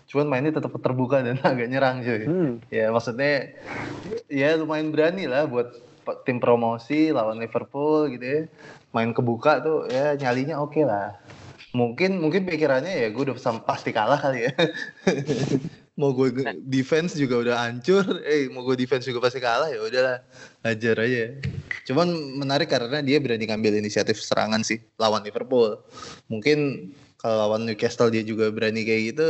cuman 0.08 0.26
mainnya 0.26 0.56
tetap 0.56 0.72
terbuka 0.80 1.20
dan 1.20 1.36
agak 1.44 1.68
nyerang 1.68 2.00
cuy 2.00 2.24
Hmm. 2.24 2.58
ya 2.72 2.88
maksudnya 2.88 3.52
ya 4.32 4.56
lumayan 4.56 4.90
berani 4.90 5.28
lah 5.28 5.44
buat 5.44 5.70
tim 6.24 6.40
promosi 6.40 7.12
lawan 7.12 7.36
Liverpool 7.36 8.16
gitu 8.16 8.24
ya 8.24 8.40
main 8.96 9.12
kebuka 9.12 9.60
tuh 9.60 9.84
ya 9.86 10.16
nyalinya 10.16 10.58
oke 10.58 10.80
lah 10.82 11.20
mungkin 11.76 12.16
mungkin 12.16 12.48
pikirannya 12.48 12.88
ya 12.88 13.08
gue 13.12 13.22
udah 13.28 13.36
pasti 13.64 13.92
kalah 13.92 14.16
kali 14.18 14.48
ya. 14.48 14.52
Mau 15.98 16.14
gue 16.14 16.30
ge- 16.30 16.62
defense 16.62 17.18
juga 17.18 17.42
udah 17.42 17.54
hancur. 17.58 18.22
Eh 18.22 18.46
mau 18.54 18.62
gue 18.62 18.78
defense 18.78 19.02
juga 19.02 19.18
pasti 19.18 19.42
kalah 19.42 19.66
ya 19.66 19.82
udahlah. 19.82 20.22
Ajar 20.62 20.94
aja. 21.02 21.34
Cuman 21.90 22.06
menarik 22.38 22.70
karena 22.70 23.02
dia 23.02 23.18
berani 23.18 23.50
ngambil 23.50 23.82
inisiatif 23.82 24.22
serangan 24.22 24.62
sih 24.62 24.78
lawan 24.94 25.26
Liverpool. 25.26 25.82
Mungkin 26.30 26.90
kalau 27.18 27.50
lawan 27.50 27.66
Newcastle 27.66 28.14
dia 28.14 28.22
juga 28.22 28.46
berani 28.54 28.86
kayak 28.86 29.02
gitu 29.10 29.28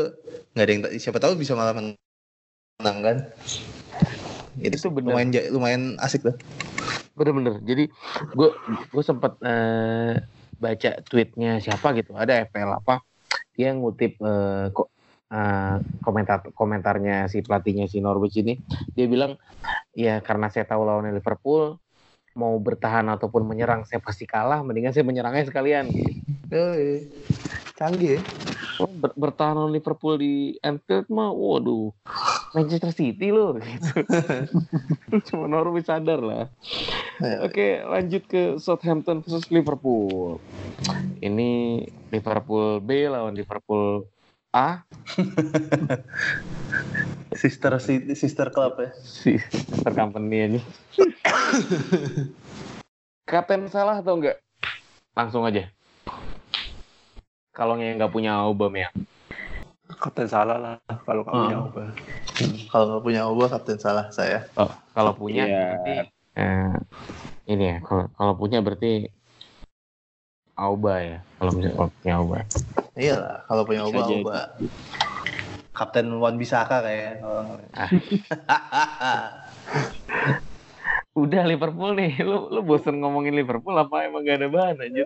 nggak 0.52 0.64
ada 0.68 0.72
yang 0.76 0.82
siapa 1.00 1.16
tahu 1.16 1.40
bisa 1.40 1.56
malah 1.56 1.72
menang 1.72 2.98
kan? 3.00 3.16
Itu, 4.60 4.76
Itu 4.76 4.88
benar. 4.92 5.16
lumayan 5.16 5.30
lumayan 5.48 5.82
asik 6.04 6.20
tuh. 6.20 6.36
Bener-bener. 7.16 7.64
Jadi 7.64 7.88
gue 8.36 8.50
gue 8.92 9.04
sempat 9.08 9.40
eh, 9.40 10.20
baca 10.58 10.90
tweetnya 11.06 11.62
siapa 11.62 11.94
gitu. 11.94 12.18
Ada 12.18 12.50
FPL 12.50 12.82
apa? 12.82 13.00
Dia 13.54 13.72
ngutip 13.74 14.18
eh, 14.18 14.66
kok 14.74 14.88
eh, 15.30 15.76
komentar 16.02 16.38
komentarnya 16.52 17.30
si 17.30 17.40
pelatihnya 17.40 17.86
si 17.86 18.02
Norwich 18.02 18.38
ini. 18.42 18.58
Dia 18.92 19.06
bilang 19.06 19.38
ya 19.94 20.18
karena 20.20 20.50
saya 20.50 20.66
tahu 20.66 20.82
lawannya 20.82 21.14
Liverpool 21.14 21.78
mau 22.38 22.54
bertahan 22.62 23.06
ataupun 23.10 23.46
menyerang 23.46 23.82
saya 23.86 23.98
pasti 24.02 24.26
kalah. 24.26 24.62
Mendingan 24.62 24.94
saya 24.94 25.06
menyerangnya 25.06 25.48
sekalian. 25.48 25.90
Yoi. 26.50 27.08
Canggih 27.78 28.18
ya. 28.18 28.20
Oh, 28.78 28.86
ber- 28.86 29.14
bertahan 29.18 29.58
lawan 29.58 29.74
Liverpool 29.74 30.18
di 30.22 30.54
Anfield 30.62 31.10
mah, 31.10 31.34
waduh, 31.34 31.90
Manchester 32.56 32.92
City 32.96 33.28
loh, 33.28 33.56
gitu. 33.60 33.92
Cuma 35.32 35.44
Norwich 35.48 35.88
sadar 35.88 36.20
lah. 36.20 36.44
Ya. 37.20 37.36
Oke, 37.44 37.82
lanjut 37.82 38.22
ke 38.28 38.56
Southampton 38.56 39.20
versus 39.24 39.48
Liverpool. 39.50 40.38
Ini 41.18 41.82
Liverpool 42.14 42.78
B 42.78 43.10
lawan 43.10 43.34
Liverpool 43.34 44.06
A. 44.54 44.86
Sister 47.38 47.70
sister 48.16 48.48
club 48.50 48.80
ya. 48.80 48.90
Si 49.04 49.36
Sister 49.38 49.92
Company 49.94 50.36
aja. 50.42 50.60
Kapten 53.28 53.68
salah 53.68 54.00
atau 54.00 54.16
enggak? 54.16 54.40
Langsung 55.12 55.44
aja. 55.44 55.68
Kalau 57.52 57.76
yang 57.76 57.98
nggak 57.98 58.14
punya 58.14 58.38
Aubameyang. 58.40 58.94
Kapten 59.98 60.30
salah 60.30 60.56
lah 60.56 60.74
kalau 61.04 61.26
kamu 61.26 61.34
Hmm. 61.34 61.44
punya 61.44 61.58
Oba. 61.62 61.84
Kalau 62.72 62.84
nggak 62.90 63.02
punya 63.04 63.20
Oba 63.26 63.50
kapten 63.50 63.78
salah 63.80 64.06
saya. 64.14 64.46
Oh, 64.54 64.70
kalau 64.94 65.12
punya 65.14 65.46
Iya. 65.46 65.58
berarti 65.74 65.94
eh, 66.38 66.74
ini 67.50 67.64
ya. 67.74 67.78
Kalau 67.82 68.04
kalau 68.14 68.34
punya 68.38 68.58
berarti 68.62 69.10
Auba 70.58 70.94
ya. 71.02 71.18
Kalau 71.38 71.50
punya, 71.54 71.70
Auba. 72.18 72.38
Iyalah, 72.98 73.46
kalau 73.46 73.62
punya 73.62 73.82
Bisa 73.86 73.90
Oba 73.94 74.00
jadi. 74.06 74.22
Oba. 74.22 74.38
Kapten 75.74 76.06
Wan 76.18 76.34
Bisaka 76.34 76.82
kayak. 76.82 77.22
Udah 81.18 81.42
Liverpool 81.42 81.98
nih. 81.98 82.22
Lu 82.22 82.46
lu 82.46 82.60
bosen 82.62 83.02
ngomongin 83.02 83.34
Liverpool 83.34 83.74
apa 83.74 84.06
emang 84.06 84.22
gak 84.22 84.38
ada 84.38 84.48
bahan 84.48 84.76
aja? 84.78 85.04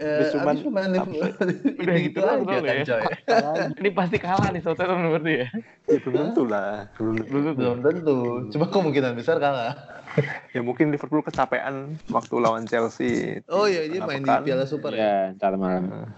Eh, 0.00 0.32
cuman- 0.32 0.56
abis 0.56 0.72
main 0.72 0.88
Liverpool. 0.88 1.28
Udah 1.76 1.96
gitu 2.08 2.18
aja 2.24 2.56
kan, 2.56 2.74
ya. 2.80 2.84
coy. 2.88 3.02
Ini 3.84 3.90
pasti 3.92 4.16
kalah 4.16 4.48
nih 4.48 4.62
Southampton 4.64 5.12
berarti 5.12 5.32
ya. 5.36 5.48
Ya 5.84 5.98
belum 6.00 6.16
tentu 6.16 6.42
lah. 6.48 6.88
Belum 6.96 7.14
tentu. 7.20 7.52
Belum 7.60 7.78
tentu. 7.84 8.18
Cuma 8.56 8.66
kemungkinan 8.72 9.12
besar 9.12 9.36
kalah. 9.36 9.76
Ya 10.50 10.58
mungkin 10.58 10.90
Liverpool 10.90 11.22
kecapean 11.22 11.94
waktu 12.10 12.34
lawan 12.42 12.66
Chelsea. 12.66 13.38
Oh 13.46 13.70
iya, 13.70 13.86
dia 13.86 14.02
Tengah 14.02 14.10
main 14.10 14.42
di. 14.42 14.50
Piala 14.50 14.64
Super 14.66 14.90
ya. 14.90 14.98
Ya, 14.98 15.14
ntar 15.38 15.54
malam. 15.54 16.10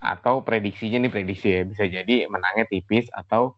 Atau 0.00 0.40
prediksinya 0.40 0.96
nih 1.04 1.12
prediksi 1.12 1.48
ya 1.50 1.68
bisa 1.68 1.84
jadi 1.84 2.24
menangnya 2.24 2.64
tipis 2.64 3.04
atau 3.12 3.52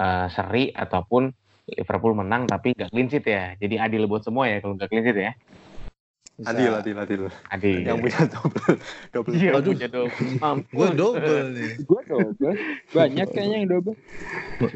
eh, 0.00 0.26
seri 0.32 0.72
ataupun 0.72 1.28
Liverpool 1.76 2.14
menang 2.18 2.46
tapi 2.50 2.74
gak 2.74 2.90
clean 2.90 3.06
sheet 3.06 3.26
ya. 3.26 3.54
Jadi 3.58 3.74
adil 3.78 4.10
buat 4.10 4.22
semua 4.26 4.50
ya 4.50 4.58
kalau 4.62 4.74
gak 4.74 4.90
clean 4.90 5.04
sheet 5.06 5.18
ya. 5.18 5.32
Bisa. 6.40 6.56
Adil, 6.56 6.72
adil, 6.72 6.96
adil. 6.96 7.22
Adil. 7.52 7.84
Yang 7.84 7.98
punya 8.00 8.20
double, 8.32 8.74
double. 9.12 9.32
Iya, 9.36 9.50
Aduh. 9.60 9.72
punya 9.76 9.88
double. 9.92 10.24
Mampus. 10.40 10.72
Gue 10.72 10.88
double 10.96 11.44
nih. 11.52 11.72
Gue 11.84 12.00
double. 12.08 12.54
Banyak 12.96 13.26
kayaknya 13.28 13.56
yang 13.60 13.68
double. 13.68 13.96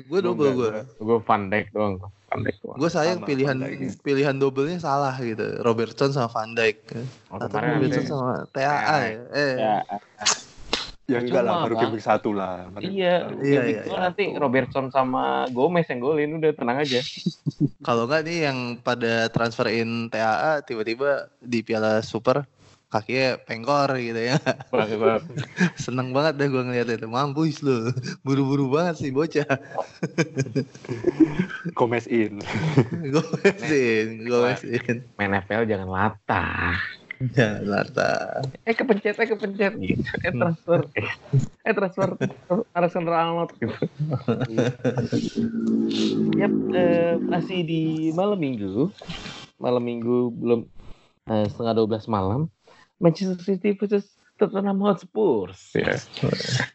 Gue 0.05 0.21
double 0.21 0.51
gue. 0.53 0.71
Gue 1.01 1.19
Van 1.25 1.43
Dijk 1.49 1.67
doang. 1.73 1.95
Van 2.05 2.41
Dijk 2.45 2.57
doang. 2.61 2.77
Gue 2.77 2.91
sayang 2.93 3.25
Sama 3.25 3.29
pilihan 3.33 3.57
pilihan 4.05 4.37
doublenya 4.37 4.77
salah 4.77 5.17
gitu. 5.17 5.65
Robertson 5.65 6.13
sama 6.13 6.29
Van 6.29 6.53
Dijk. 6.53 6.77
Oh, 7.33 7.41
Atau 7.41 7.49
kemarin 7.49 7.81
Robertson 7.81 8.05
sama 8.13 8.45
TAA 8.53 8.99
ya. 9.01 9.23
Eh. 9.33 9.57
Ya, 11.05 11.21
enggak 11.21 11.45
lah, 11.45 11.69
baru 11.69 11.75
game 11.77 11.95
week 12.01 12.05
satu 12.05 12.33
lah. 12.33 12.65
Baru 12.73 12.89
Iya, 12.89 13.29
Iya, 13.45 13.61
iya, 13.69 13.81
iya. 13.85 13.99
nanti 14.09 14.33
Robertson 14.41 14.89
sama 14.89 15.45
Gomez 15.53 15.85
yang 15.93 16.01
golin 16.01 16.41
udah 16.41 16.57
tenang 16.57 16.81
aja. 16.81 17.05
Kalau 17.87 18.09
nggak 18.09 18.25
nih 18.25 18.49
yang 18.49 18.81
pada 18.81 19.29
transferin 19.29 20.09
TAA 20.09 20.65
tiba-tiba 20.65 21.29
di 21.45 21.61
Piala 21.61 22.01
Super 22.01 22.49
kakinya 22.89 23.37
pengkor 23.43 23.91
gitu 23.99 24.17
ya. 24.17 24.39
Seneng 25.85 26.15
banget 26.15 26.39
deh 26.39 26.49
gue 26.49 26.63
ngeliat 26.63 26.89
itu. 26.95 27.11
Mampus 27.11 27.61
lu. 27.61 27.91
Buru-buru 28.23 28.71
banget 28.71 29.03
sih 29.03 29.11
bocah. 29.11 29.45
Gomez 31.77 32.07
in. 32.07 32.39
gue 33.13 33.25
mesin, 33.43 34.07
gue 34.25 34.39
mesin. 34.47 34.97
Main 35.19 35.35
jangan 35.67 35.89
latah. 35.91 36.79
Ya, 37.33 37.63
Lata. 37.65 38.45
Eh 38.69 38.77
kepencet, 38.77 39.17
eh 39.17 39.29
kepencet. 39.31 39.73
Eh 40.21 40.33
transfer. 40.37 40.81
Eh 41.65 41.73
transfer 41.73 42.09
Alexander 42.77 43.15
Arnold 43.17 43.51
gitu. 43.57 43.73
Yap, 46.37 46.53
eh, 46.77 47.17
masih 47.25 47.65
di 47.65 47.83
malam 48.13 48.37
minggu. 48.37 48.93
Malam 49.57 49.83
minggu 49.87 50.29
belum 50.37 50.61
eh, 51.33 51.47
setengah 51.49 51.73
12 51.81 52.13
malam. 52.13 52.53
Manchester 53.01 53.41
City 53.41 53.73
versus 53.79 54.19
Tottenham 54.37 54.83
Hotspur. 54.83 55.55
Ya. 55.73 55.97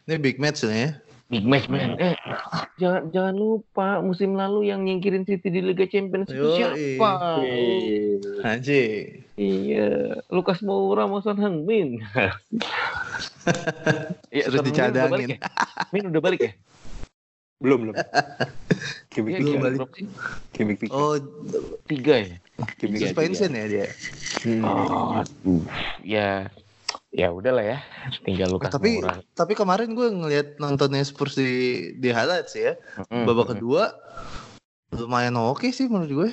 Ini 0.08 0.16
big 0.18 0.40
match 0.40 0.64
nih 0.64 0.88
ya. 0.88 0.90
Big 1.30 1.46
match 1.46 1.70
man. 1.70 1.94
Eh, 1.94 2.18
jangan 2.82 3.14
jangan 3.14 3.34
lupa 3.38 4.02
musim 4.02 4.34
lalu 4.34 4.66
yang 4.66 4.82
nyingkirin 4.82 5.22
City 5.22 5.46
di 5.46 5.62
Liga 5.62 5.86
Champions 5.86 6.26
itu 6.26 6.48
siapa? 6.58 7.12
Anjing. 8.42 9.22
Iya, 9.38 10.20
Lukas 10.28 10.58
Moura 10.60 11.06
mau 11.06 11.22
Son 11.22 11.38
Heung-min. 11.38 12.02
Iya, 14.30 14.46
Terus 14.46 14.62
dicadangin. 14.62 15.10
balik 15.10 15.26
ya? 15.26 15.38
Min 15.90 16.04
udah 16.12 16.22
balik 16.22 16.40
ya? 16.44 16.52
belum, 17.58 17.78
belum. 17.88 17.96
Iya, 19.10 19.20
week 19.26 19.34
belum 19.42 19.58
balik. 19.58 19.78
week 20.54 20.78
tiga. 20.86 20.94
Oh, 20.94 21.14
Tiga 21.90 22.14
ya? 22.20 22.36
Week 22.86 22.94
suspension 23.00 23.50
ya 23.50 23.64
dia. 23.66 23.86
Hmm. 24.46 24.62
Oh, 24.62 25.18
aduh. 25.18 25.62
Ya, 26.06 26.46
ya 27.10 27.34
udahlah 27.34 27.64
ya. 27.66 27.78
Tinggal 28.22 28.54
Lukas 28.54 28.70
tapi 28.70 29.02
Moura. 29.02 29.18
tapi 29.34 29.52
kemarin 29.58 29.92
gue 29.98 30.08
ngeliat 30.10 30.62
nontonnya 30.62 31.02
Spurs 31.02 31.34
di 31.34 31.92
di 31.98 32.08
highlights 32.14 32.54
ya. 32.54 32.78
Mm, 33.10 33.26
Babak 33.26 33.58
kedua 33.58 33.90
lumayan 34.94 35.38
oke 35.38 35.70
sih 35.70 35.86
menurut 35.86 36.10
gue. 36.10 36.30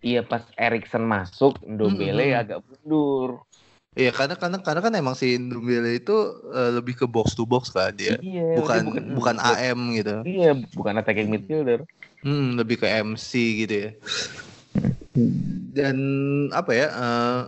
Iya 0.00 0.24
pas 0.24 0.48
Erikson 0.56 1.04
masuk, 1.04 1.60
Ndombele 1.60 2.32
Mm-mm. 2.32 2.40
agak 2.40 2.58
mundur. 2.64 3.44
Iya 3.92 4.16
karena 4.16 4.34
karena 4.38 4.56
karena 4.64 4.80
kan 4.80 4.92
emang 4.96 5.12
si 5.12 5.36
Ndombele 5.36 6.00
itu 6.00 6.16
eh, 6.56 6.70
lebih 6.80 6.96
ke 6.96 7.04
box 7.04 7.36
to 7.36 7.44
box 7.44 7.68
kan 7.68 7.92
dia. 7.92 8.16
Iya, 8.16 8.64
bukan 8.64 8.82
dia 8.96 9.12
bukan, 9.12 9.34
AM 9.36 9.78
gitu. 9.92 10.14
Iya, 10.24 10.50
bukan 10.72 10.94
attacking 10.96 11.28
midfielder. 11.28 11.84
Hmm, 12.24 12.56
lebih 12.56 12.80
ke 12.80 12.88
MC 12.88 13.30
gitu 13.64 13.74
ya. 13.76 13.90
Dan 15.76 15.96
apa 16.52 16.72
ya? 16.72 16.88
eh, 16.88 17.40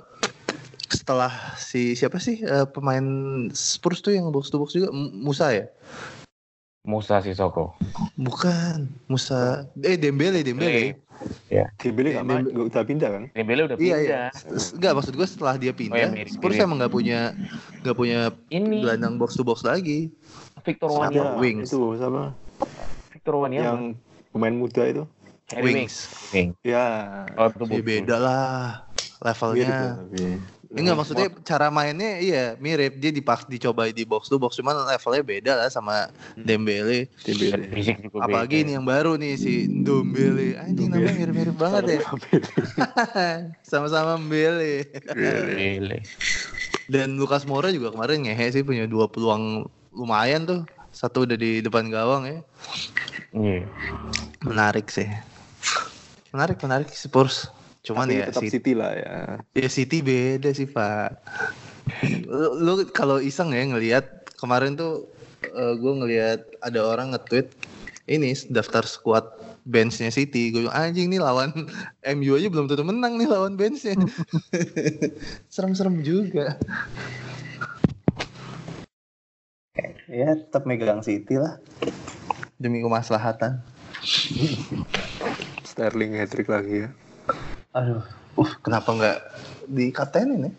setelah 0.93 1.33
si 1.57 1.93
siapa 1.93 2.17
sih 2.17 2.39
eh, 2.39 2.67
pemain 2.67 3.03
Spurs 3.51 3.99
tuh 3.99 4.13
yang 4.13 4.29
box 4.29 4.49
to 4.49 4.57
box 4.57 4.73
juga 4.73 4.93
M- 4.93 5.11
Musa 5.19 5.49
ya? 5.51 5.67
Musa 6.83 7.19
Sissoko. 7.19 7.79
Bukan 8.17 8.91
Musa. 9.07 9.71
Eh 9.79 9.95
Dembele 9.95 10.43
Dembele. 10.43 10.99
Dembele 11.79 12.09
nggak 12.13 12.27
main, 12.27 12.43
Dembele. 12.43 12.67
udah 12.67 12.83
pindah 12.83 13.09
kan? 13.09 13.23
Dembele 13.31 13.61
udah 13.65 13.77
Iya 13.79 13.97
pindah. 13.97 14.01
iya. 14.03 14.23
Enggak 14.75 14.93
maksud 14.99 15.15
gue 15.15 15.25
setelah 15.25 15.55
dia 15.55 15.71
Oh, 15.71 15.79
pindah, 15.79 15.99
ya, 16.01 16.09
mirip- 16.11 16.35
Spurs 16.35 16.53
mirip. 16.53 16.67
emang 16.67 16.77
nggak 16.83 16.91
punya 16.91 17.21
nggak 17.81 17.97
punya 17.97 18.21
Ini 18.49 18.83
gelandang 18.83 19.15
box 19.15 19.39
to 19.39 19.47
box 19.47 19.63
lagi. 19.63 20.11
Victor? 20.61 20.91
Wanyama. 20.91 21.39
Wings. 21.39 21.71
Itu 21.71 21.95
sama 21.97 22.35
Victor 23.11 23.39
Wanyama. 23.39 23.63
yang 23.65 23.81
pemain 24.29 24.53
muda 24.53 24.83
itu. 24.83 25.07
Harry 25.55 25.87
Wings. 25.87 26.11
Wings. 26.35 26.59
Ya. 26.63 26.87
Oh, 27.39 27.47
itu 27.47 27.79
beda 27.79 28.17
lah 28.19 28.83
levelnya. 29.21 30.03
tapi. 30.03 30.43
Enggak 30.73 30.97
maksudnya 30.97 31.29
cara 31.45 31.69
mainnya 31.69 32.17
iya 32.17 32.57
mirip 32.57 32.97
dia 32.97 33.13
dipak 33.13 33.45
dicoba 33.45 33.93
di 33.93 34.09
box 34.09 34.33
to 34.33 34.41
box 34.41 34.57
cuman 34.57 34.89
levelnya 34.89 35.21
beda 35.21 35.53
lah 35.61 35.69
sama 35.69 36.09
Dembele. 36.33 37.13
Dembele. 37.21 37.69
Fisik 37.69 38.09
juga 38.09 38.25
Apalagi 38.25 38.57
beda. 38.57 38.65
ini 38.65 38.71
yang 38.81 38.87
baru 38.89 39.21
nih 39.21 39.37
si 39.37 39.69
Ndombele. 39.69 40.57
Anjing 40.57 40.89
namanya 40.89 41.13
mirip-mirip 41.13 41.57
banget 41.61 42.01
ya. 42.01 42.01
Sama-sama 43.61 44.17
Mbele. 44.25 44.89
Dembele. 45.13 45.99
Dan 46.89 47.21
Lukas 47.21 47.45
Moura 47.45 47.69
juga 47.69 47.93
kemarin 47.93 48.25
ngehe 48.25 48.53
sih 48.53 48.65
punya 48.65 48.89
dua 48.89 49.07
peluang 49.13 49.69
lumayan 49.93 50.49
tuh. 50.49 50.61
Satu 50.93 51.25
udah 51.29 51.37
di 51.37 51.61
depan 51.61 51.89
gawang 51.89 52.29
ya. 52.29 52.39
Iya. 53.33 53.65
Menarik 54.45 54.89
sih. 54.89 55.09
Menarik 56.33 56.57
menarik 56.65 56.89
Spurs. 56.93 57.49
Cuman 57.83 58.07
Tapi 58.07 58.15
ya 58.15 58.25
tetap 58.31 58.43
City, 58.47 58.55
City 58.59 58.73
lah 58.79 58.93
ya. 58.95 59.15
ya 59.59 59.69
City 59.69 59.99
beda 60.03 60.51
sih 60.55 60.71
Pak. 60.71 61.11
lu, 62.31 62.49
lu 62.63 62.73
kalau 62.95 63.19
iseng 63.19 63.51
ya 63.51 63.67
ngelihat 63.67 64.31
kemarin 64.39 64.79
tuh 64.79 65.11
gue 65.53 65.93
ngelihat 65.99 66.47
ada 66.63 66.79
orang 66.87 67.11
nge-tweet 67.11 67.51
ini 68.07 68.35
daftar 68.51 68.87
squad 68.87 69.27
benchnya 69.67 70.11
City. 70.11 70.51
Gue 70.51 70.67
bilang 70.67 70.75
anjing 70.75 71.11
nih 71.11 71.23
lawan 71.23 71.51
MU 72.19 72.39
aja 72.39 72.49
belum 72.51 72.67
tentu 72.71 72.87
menang 72.87 73.19
nih 73.19 73.29
lawan 73.31 73.55
benchnya. 73.55 73.99
Serem-serem 75.55 76.03
juga. 76.03 76.59
Ya 80.07 80.37
tetap 80.37 80.69
megang 80.69 81.01
City 81.01 81.41
lah. 81.41 81.59
Demi 82.59 82.79
kemaslahatan. 82.79 83.59
Sterling 85.69 86.19
hat-trick 86.19 86.51
lagi 86.51 86.87
ya. 86.87 86.89
Aduh, 87.73 88.05
uh, 88.37 88.53
kenapa 88.61 88.93
nggak 88.93 89.19
dikatenin 89.65 90.45
ya? 90.45 90.53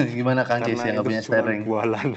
Gimana 0.16 0.40
Kang 0.48 0.64
Cis 0.64 0.80
yang 0.80 0.96
nggak 0.96 1.12
punya 1.12 1.20
Sterling? 1.20 1.68
bualan. 1.68 2.16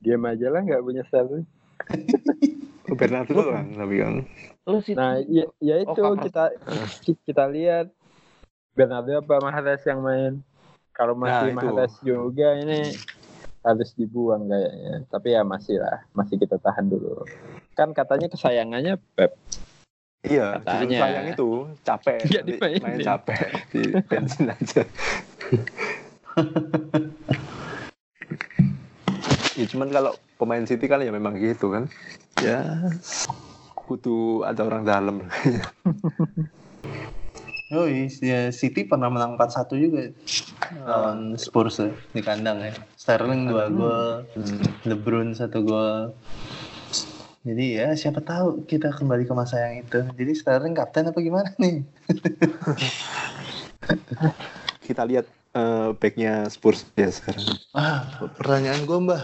Diam 0.00 0.24
aja 0.24 0.46
lah 0.48 0.64
nggak 0.64 0.80
punya 0.88 1.04
Sterling. 1.04 1.44
Bernardo 2.96 3.36
tuh 3.36 3.52
kan, 3.52 3.66
tapi 3.76 3.94
kan. 4.00 4.14
Lu 4.64 4.80
sih 4.80 4.96
Nah, 4.96 5.20
ya, 5.28 5.44
ya 5.60 5.84
itu 5.84 6.00
Oh, 6.00 6.16
kita 6.16 6.48
kita 7.28 7.44
lihat 7.52 7.92
Bernardo 8.72 9.20
apa 9.20 9.36
Mahrez 9.44 9.84
yang 9.84 10.00
main. 10.00 10.40
Kalau 10.96 11.12
masih 11.12 11.52
Nah. 11.52 11.60
Mahrez 11.60 11.92
juga 12.00 12.56
ini 12.56 12.88
harus 13.64 13.96
dibuang 13.96 14.46
kayaknya. 14.46 15.08
Tapi 15.08 15.32
ya 15.32 15.42
masih 15.42 15.80
lah, 15.80 16.04
masih 16.12 16.36
kita 16.36 16.60
tahan 16.60 16.86
dulu. 16.92 17.24
Kan 17.72 17.96
katanya 17.96 18.28
kesayangannya 18.28 19.00
Pep. 19.16 19.34
Iya, 20.24 20.56
Katanya. 20.56 21.00
sayang 21.04 21.36
itu 21.36 21.68
capek. 21.84 22.16
Dimainin. 22.24 22.80
main 22.80 22.96
capek 23.04 23.60
di 23.76 23.92
bensin 24.08 24.48
aja. 24.48 24.80
ya 29.60 29.64
cuman 29.68 29.88
kalau 29.92 30.16
pemain 30.40 30.64
City 30.64 30.88
kan 30.88 31.04
ya 31.04 31.12
memang 31.12 31.36
gitu 31.36 31.68
kan. 31.68 31.92
Ya 32.40 32.88
butuh 33.84 34.48
ada 34.48 34.64
orang 34.64 34.88
dalam. 34.88 35.16
Oh 37.72 37.88
iya, 37.88 38.52
City 38.52 38.84
pernah 38.84 39.08
menang 39.08 39.40
4-1 39.40 39.72
juga 39.80 40.12
lawan 40.84 41.32
Spurs 41.40 41.80
ya, 41.80 41.88
di 42.12 42.20
kandang 42.20 42.60
ya. 42.60 42.76
Sterling 42.92 43.48
2 43.48 43.72
gol, 43.72 44.28
De 44.84 44.92
Bruyne 44.92 45.32
1 45.32 45.48
gol. 45.64 46.12
Jadi 47.44 47.76
ya 47.76 47.92
siapa 47.96 48.20
tahu 48.20 48.68
kita 48.68 48.92
kembali 48.92 49.24
ke 49.24 49.32
masa 49.32 49.64
yang 49.64 49.80
itu. 49.84 50.00
Jadi 50.12 50.32
Sterling 50.36 50.76
kapten 50.76 51.08
apa 51.08 51.20
gimana 51.20 51.52
nih? 51.56 51.84
Kita 54.84 55.04
lihat 55.04 55.28
eh, 55.54 55.88
backnya 55.94 56.46
Spurs 56.46 56.84
ya 56.92 57.08
sekarang. 57.08 57.46
Ah, 57.72 58.02
pertanyaan 58.34 58.82
gue 58.82 58.98
mbah. 59.00 59.22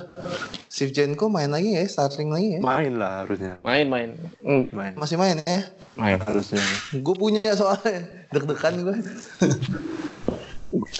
Sivchenko 0.66 1.26
main 1.26 1.50
lagi 1.50 1.74
ya, 1.74 1.82
Sterling 1.84 2.30
lagi 2.30 2.48
ya? 2.56 2.60
Main 2.60 2.94
lah 2.94 3.22
harusnya. 3.22 3.58
main-main. 3.60 4.14
Hmm, 4.40 4.70
Main 4.70 4.92
Masih 4.94 5.16
main 5.16 5.42
ya? 5.42 5.66
main. 5.94 6.16
harusnya. 6.16 6.62
Gue 6.96 7.12
punya 7.12 7.42
soalnya 7.52 8.06
deg-degan 8.30 8.74
gue. 8.80 8.96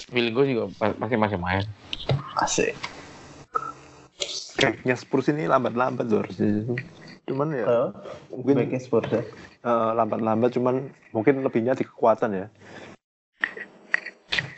Feeling 0.05 0.33
gue 0.33 0.45
juga 0.49 0.63
pasti 0.77 1.15
masih 1.15 1.39
main. 1.39 1.63
Asik. 2.37 2.75
Backnya 4.53 4.93
Spurs 4.93 5.25
ini 5.27 5.47
lambat-lambat 5.47 6.05
loh 6.05 6.21
harusnya. 6.21 6.75
Cuman 7.23 7.49
ya 7.49 7.65
Oh, 7.65 7.87
mungkin 8.29 8.59
backnya 8.59 8.79
Spurs 8.79 9.07
ya. 9.09 9.23
eh, 9.61 9.91
lambat-lambat 9.95 10.51
cuman 10.51 10.75
mungkin 11.09 11.39
lebihnya 11.41 11.73
di 11.73 11.81
kekuatan 11.81 12.35
ya. 12.35 12.47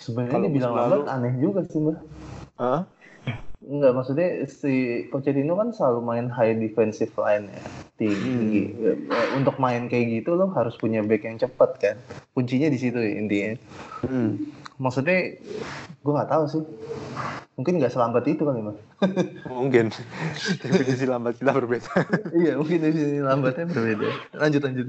Sebenarnya 0.03 0.35
Kalau 0.35 0.45
dibilang 0.51 0.71
musim 0.75 0.83
lambat 0.83 1.07
aneh 1.07 1.33
juga 1.39 1.61
sih 1.63 1.79
mbah. 1.79 1.97
Hah? 2.59 2.81
Enggak, 3.63 3.91
maksudnya 3.95 4.43
si 4.51 5.07
Pochettino 5.07 5.55
kan 5.55 5.71
selalu 5.71 5.99
main 6.03 6.27
high 6.27 6.59
defensive 6.59 7.15
line 7.15 7.47
ya. 7.47 7.63
Tinggi. 7.95 8.75
Eh, 8.75 8.97
Untuk 9.39 9.55
main 9.55 9.87
kayak 9.87 10.19
gitu 10.19 10.35
lo 10.35 10.51
harus 10.51 10.75
punya 10.75 10.99
back 10.99 11.23
yang 11.23 11.39
cepat 11.39 11.71
kan. 11.79 11.95
Kuncinya 12.35 12.67
di 12.67 12.75
situ 12.75 12.99
ya, 12.99 13.15
intinya. 13.15 13.55
Hmm. 14.03 14.35
Maksudnya 14.75 15.39
gue 16.03 16.11
nggak 16.11 16.31
tahu 16.35 16.43
sih. 16.51 16.63
Mungkin 17.55 17.79
nggak 17.79 17.93
selambat 17.95 18.27
itu 18.27 18.43
kali 18.43 18.59
mas. 18.59 18.75
Mungkin 19.47 19.95
definisi 20.59 21.05
lambat 21.07 21.39
kita 21.39 21.55
berbeda. 21.55 21.93
iya 22.43 22.59
mungkin 22.59 22.83
definisi 22.83 23.23
lambatnya 23.23 23.71
berbeda. 23.71 24.07
Lanjut 24.35 24.61
lanjut. 24.67 24.85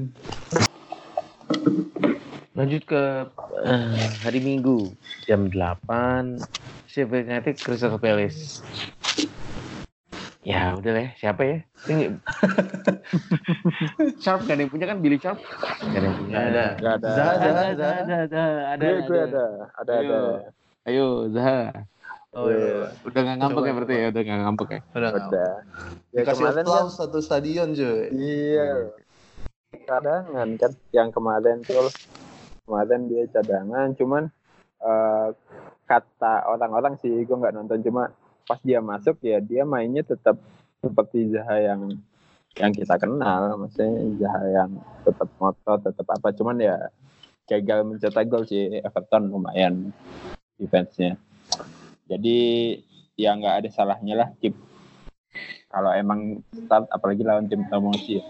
Lanjut 2.55 2.83
ke 2.87 3.03
eh, 3.65 3.91
hari 4.21 4.39
Minggu 4.39 4.93
jam 5.25 5.49
8 5.49 6.39
Sheffield 6.87 7.27
United 7.27 7.57
Crystal 7.59 7.97
Palace. 7.97 8.61
Ya 10.45 10.77
udah 10.77 10.93
lah 10.93 11.03
ya, 11.09 11.11
siapa 11.17 11.41
ya? 11.41 11.57
Ini- 11.89 12.21
Sharp 14.23 14.45
gak 14.45 14.61
ada 14.61 14.63
yang 14.69 14.73
punya 14.73 14.85
kan 14.85 15.01
Billy 15.01 15.17
Sharp? 15.17 15.41
Gak 15.41 15.97
ada 15.97 16.05
yang 16.05 16.19
punya. 16.21 16.37
Ada. 16.37 16.65
Ada. 16.77 17.09
Zaha, 17.09 17.33
Ada, 17.33 17.49
Zaha, 17.49 17.65
ada, 17.65 17.73
Zaha. 17.73 17.97
ada, 18.05 18.13
ada, 18.13 18.53
ada, 18.69 18.85
ada. 18.85 18.85
ada, 19.17 19.45
ada 19.73 19.93
Ayo. 19.97 20.13
ada. 20.13 20.21
Ayo, 20.85 21.07
Zaha. 21.33 21.61
Oh 22.35 22.51
iya. 22.51 22.93
Udah 23.09 23.21
gak 23.25 23.37
ngambek 23.41 23.57
Coba, 23.57 23.69
ya 23.71 23.73
berarti 23.79 23.95
ya? 23.95 24.07
Udah 24.13 24.23
gak 24.27 24.39
ngambek 24.45 24.69
ya? 24.69 24.81
Udah. 24.93 25.11
Ada. 25.15 25.47
Ya 26.13 26.21
Dikasih 26.21 26.43
kemarin 26.45 26.65
kan 26.69 26.87
satu 26.93 27.19
stadion 27.25 27.69
cuy. 27.73 28.01
Iya. 28.13 28.69
Cadangan 29.89 30.49
kan 30.61 30.73
yang 30.93 31.09
kemarin 31.09 31.65
tuh 31.65 31.89
kemarin 32.65 33.07
dia 33.07 33.25
cadangan 33.29 33.93
cuman 33.93 34.23
eh, 34.81 35.29
kata 35.85 36.49
orang-orang 36.49 36.97
sih 37.01 37.13
gue 37.13 37.37
nggak 37.37 37.55
nonton 37.55 37.85
cuma 37.85 38.13
pas 38.45 38.61
dia 38.61 38.81
masuk 38.81 39.21
ya 39.25 39.41
dia 39.41 39.65
mainnya 39.65 40.05
tetap 40.05 40.37
seperti 40.81 41.33
Zaha 41.33 41.57
yang 41.61 41.81
yang 42.55 42.73
kita 42.73 42.97
kenal 43.01 43.57
maksudnya 43.57 44.05
Zaha 44.21 44.43
yang 44.49 44.71
tetap 45.05 45.29
motor 45.41 45.77
tetap 45.81 46.07
apa 46.09 46.29
cuman 46.33 46.57
ya 46.61 46.77
gagal 47.45 47.85
mencetak 47.85 48.25
gol 48.29 48.49
sih 48.49 48.81
Everton 48.81 49.29
lumayan 49.29 49.93
defense-nya. 50.57 51.21
Jadi 52.09 52.39
ya 53.21 53.37
nggak 53.37 53.65
ada 53.65 53.69
salahnya 53.69 54.15
lah 54.17 54.29
keep 54.41 54.57
kalau 55.69 55.91
emang 55.93 56.41
start 56.55 56.89
apalagi 56.89 57.21
lawan 57.27 57.51
tim 57.51 57.69
promosi. 57.69 58.25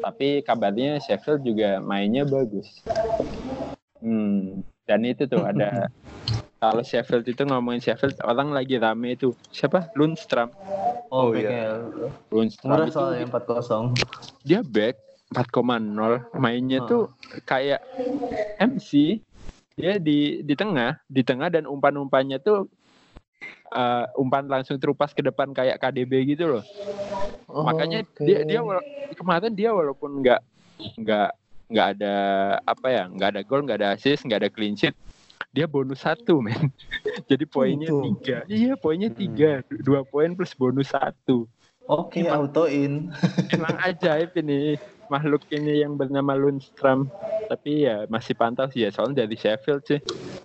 Tapi 0.00 0.40
kabarnya 0.46 1.02
Sheffield 1.02 1.44
juga 1.44 1.82
mainnya 1.82 2.24
bagus 2.24 2.80
hmm 3.98 4.62
dan 4.84 5.00
itu 5.04 5.24
tuh 5.24 5.42
ada 5.42 5.86
kalau 6.62 6.82
Sheffield 6.82 7.24
itu 7.24 7.42
ngomongin 7.42 7.78
Sheffield 7.78 8.18
orang 8.20 8.50
lagi 8.50 8.76
rame 8.76 9.14
itu 9.14 9.30
siapa 9.48 9.90
Lundstram 9.94 10.50
Oh, 11.08 11.30
Oh, 11.30 11.32
iya. 11.32 11.48
iya. 11.48 11.66
Lundstram 12.28 12.68
Murah 12.68 12.84
itu 12.84 12.94
soalnya 12.94 13.24
4-0. 13.24 13.96
dia 14.42 14.60
back 14.60 14.96
4,0 15.30 16.20
mainnya 16.34 16.80
tuh 16.82 17.08
kayak 17.44 17.80
MC 18.58 19.20
dia 19.72 19.96
di 19.96 20.42
di 20.42 20.54
tengah 20.54 20.98
di 21.06 21.22
tengah 21.22 21.48
dan 21.48 21.64
umpan-umpannya 21.64 22.36
tuh 22.38 22.66
eh, 23.70 24.04
umpan 24.14 24.44
langsung 24.46 24.76
terupas 24.76 25.12
ke 25.12 25.20
depan 25.20 25.52
kayak 25.52 25.78
KDB 25.78 26.12
gitu 26.28 26.48
loh 26.50 26.64
Oh, 27.48 27.64
makanya 27.64 28.04
oke. 28.04 28.20
dia 28.20 28.44
dia 28.44 28.60
wala- 28.60 28.84
kemarin 29.14 29.52
dia 29.52 29.72
walaupun 29.72 30.20
nggak 30.20 30.40
nggak 30.98 31.30
nggak 31.68 31.88
ada 32.00 32.14
apa 32.64 32.86
ya 32.88 33.04
nggak 33.08 33.28
ada 33.36 33.40
gol 33.44 33.62
nggak 33.64 33.78
ada 33.84 33.88
assist 33.94 34.24
nggak 34.24 34.40
ada 34.44 34.50
clean 34.52 34.74
sheet 34.74 34.96
dia 35.52 35.64
bonus 35.64 36.04
satu 36.04 36.44
men. 36.44 36.68
Jadi 37.30 37.44
poinnya 37.48 37.88
Itu. 37.88 38.04
tiga. 38.04 38.44
Iya 38.46 38.76
poinnya 38.76 39.10
tiga. 39.10 39.64
Dua 39.82 40.04
poin 40.04 40.36
plus 40.36 40.52
bonus 40.52 40.92
satu. 40.92 41.48
Oke, 41.88 42.28
auto 42.28 42.68
in. 42.68 43.08
emang 43.54 43.74
ajaib 43.80 44.36
ini 44.36 44.76
makhluk 45.08 45.40
ini 45.48 45.80
yang 45.80 45.96
bernama 45.96 46.36
Lundstrom 46.36 47.08
tapi 47.48 47.88
ya 47.88 48.04
masih 48.12 48.36
pantau 48.36 48.68
sih 48.68 48.84
ya 48.84 48.92
soalnya 48.92 49.24
dari 49.24 49.40
Sheffield 49.40 49.88
sih. 49.88 50.00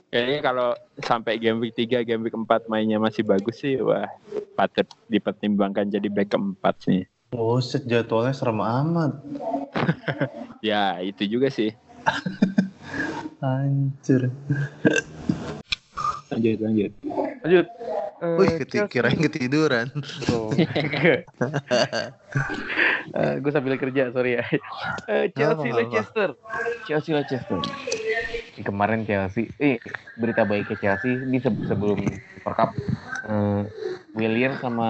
Kayaknya 0.07 0.39
kalau 0.39 0.69
sampai 1.03 1.35
game 1.35 1.59
week 1.59 1.75
3 1.75 2.07
game 2.07 2.23
week 2.23 2.31
4 2.31 2.71
mainnya 2.71 2.95
masih 2.95 3.27
bagus 3.27 3.59
sih. 3.59 3.75
Wah 3.83 4.07
patut 4.55 4.87
dipertimbangkan 5.11 5.91
jadi 5.91 6.07
back 6.07 6.31
keempat 6.31 6.75
sih 6.79 7.03
Oh, 7.33 7.57
set 7.57 7.89
jadwalnya 7.89 8.29
serem 8.31 8.61
amat. 8.61 9.17
ya 10.63 11.01
itu 11.01 11.25
juga 11.27 11.49
sih 11.49 11.73
Hancur. 13.43 14.31
lanjut 16.31 16.57
lanjut 16.63 16.91
Lanjut. 17.43 17.67
Eh, 18.23 18.39
Wih, 18.39 18.55
keti 18.55 18.79
Chelsea. 18.79 18.87
kirain 18.87 19.19
ketiduran. 19.19 19.91
Oh. 20.31 20.47
gue 23.43 23.51
sambil 23.51 23.75
kerja, 23.75 24.15
sorry 24.15 24.39
ya. 24.39 24.47
Eh, 25.11 25.27
Chelsea. 25.35 25.75
Leicester. 25.75 26.31
Chelsea 26.87 27.11
Leicester. 27.11 27.59
Kemarin 28.63 29.03
Chelsea, 29.03 29.51
eh 29.59 29.83
berita 30.15 30.47
baiknya 30.47 30.79
Chelsea 30.79 31.19
ini 31.19 31.43
se- 31.43 31.67
sebelum 31.67 31.99
Super 32.31 32.53
Cup 32.55 32.69
eh, 33.27 33.61
William 34.13 34.53
sama 34.61 34.89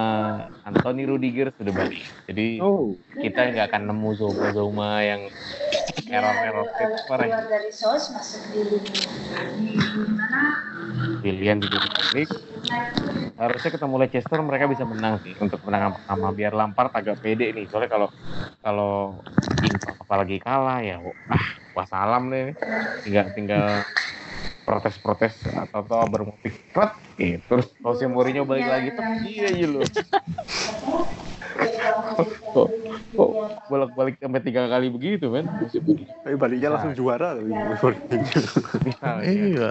Anthony 0.68 1.08
Rudiger 1.08 1.56
sudah 1.56 1.72
balik. 1.72 2.04
Jadi 2.28 2.60
oh 2.60 2.92
kita 3.16 3.56
nggak 3.56 3.72
akan 3.72 3.82
nemu 3.88 4.10
Zoma 4.20 4.48
Zoma 4.52 5.00
yang 5.00 5.22
error-error 6.12 6.68
parah. 7.08 7.28
keluar 7.32 7.46
dari 7.48 7.72
sos 7.72 8.12
masuk 8.12 8.44
di 8.52 8.62
di 9.64 10.04
mana 10.12 10.42
William 11.24 11.58
juga 11.64 11.88
balik. 11.88 12.30
Harusnya 13.40 13.72
ketemu 13.74 13.96
Leicester 14.04 14.40
mereka 14.44 14.66
bisa 14.68 14.84
menang 14.84 15.24
sih 15.24 15.34
untuk 15.40 15.60
menang 15.64 15.96
pertama 15.96 16.28
biar 16.36 16.52
Lampard 16.52 16.92
agak 16.92 17.24
pede 17.24 17.56
nih. 17.56 17.66
Soalnya 17.72 17.90
kalau 17.92 18.10
kalau 18.60 19.24
apalagi 20.04 20.38
kalah 20.44 20.84
ya 20.84 21.00
ah 21.32 21.46
wassalam 21.72 22.28
deh. 22.28 22.52
Tinggal 23.08 23.32
tinggal 23.32 23.88
protes-protes 24.64 25.36
atau 25.48 25.84
atau 25.84 26.08
bermotif 26.08 26.56
pret 26.72 26.92
gitu. 27.20 27.44
Terus 27.48 27.68
Jose 27.80 28.08
Mourinho 28.08 28.48
balik 28.48 28.68
lagi 28.68 28.88
tuh 28.96 29.04
iya 29.28 29.48
iya 29.52 29.68
loh. 29.68 29.84
kok 32.54 32.68
kok 33.14 33.30
bolak-balik 33.68 34.16
sampai 34.18 34.42
tiga 34.42 34.66
kali 34.66 34.88
begitu 34.90 35.28
begitu. 35.30 36.08
Tapi 36.24 36.36
baliknya 36.40 36.70
langsung 36.74 36.96
juara 36.96 37.36
loh. 37.36 37.46
Bisa. 37.46 38.40
ya. 38.98 39.14
Iya. 39.22 39.70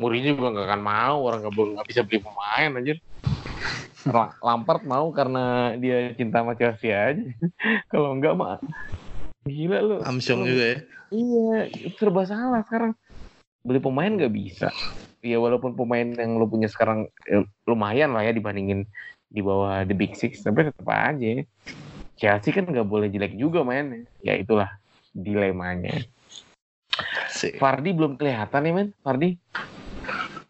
Mourinho 0.00 0.34
juga 0.34 0.48
nggak 0.58 0.66
akan 0.66 0.82
mau 0.82 1.16
orang 1.22 1.40
boleh- 1.52 1.78
nggak 1.78 1.88
bisa 1.88 2.00
beli 2.02 2.18
pemain 2.18 2.70
anjir. 2.74 2.98
La- 4.02 4.34
Lampard 4.42 4.82
mau 4.82 5.14
karena 5.14 5.78
dia 5.78 6.10
cinta 6.18 6.42
sama 6.42 6.58
Chelsea 6.58 6.90
aja. 6.90 7.22
Kalau 7.92 8.10
enggak 8.16 8.34
mah 8.34 8.58
gila 9.46 9.78
lu. 9.78 9.96
Amsyong 10.02 10.42
Lu- 10.42 10.48
juga 10.50 10.64
ya. 10.66 10.78
Iya, 11.12 11.68
serba 12.00 12.24
salah 12.24 12.64
sekarang. 12.64 12.96
Beli 13.62 13.78
pemain 13.78 14.10
nggak 14.10 14.34
bisa. 14.34 14.68
Ya 15.22 15.38
walaupun 15.38 15.78
pemain 15.78 16.06
yang 16.06 16.34
lo 16.34 16.50
punya 16.50 16.66
sekarang 16.66 17.06
eh, 17.30 17.46
lumayan 17.66 18.10
lah 18.10 18.26
ya 18.26 18.34
dibandingin 18.34 18.90
di 19.32 19.40
bawah 19.40 19.86
the 19.86 19.94
big 19.94 20.18
six, 20.18 20.42
tapi 20.42 20.66
tetap 20.66 20.86
aja. 20.90 21.46
Chelsea 22.18 22.50
kan 22.52 22.66
nggak 22.66 22.86
boleh 22.86 23.08
jelek 23.08 23.38
juga 23.38 23.62
mainnya. 23.62 24.04
Ya 24.20 24.34
itulah 24.34 24.68
dilemanya. 25.14 26.04
Sih. 27.32 27.56
Fardi 27.56 27.96
belum 27.96 28.20
kelihatan 28.20 28.68
ya 28.68 28.72
men, 28.74 28.88
Fardi. 29.00 29.38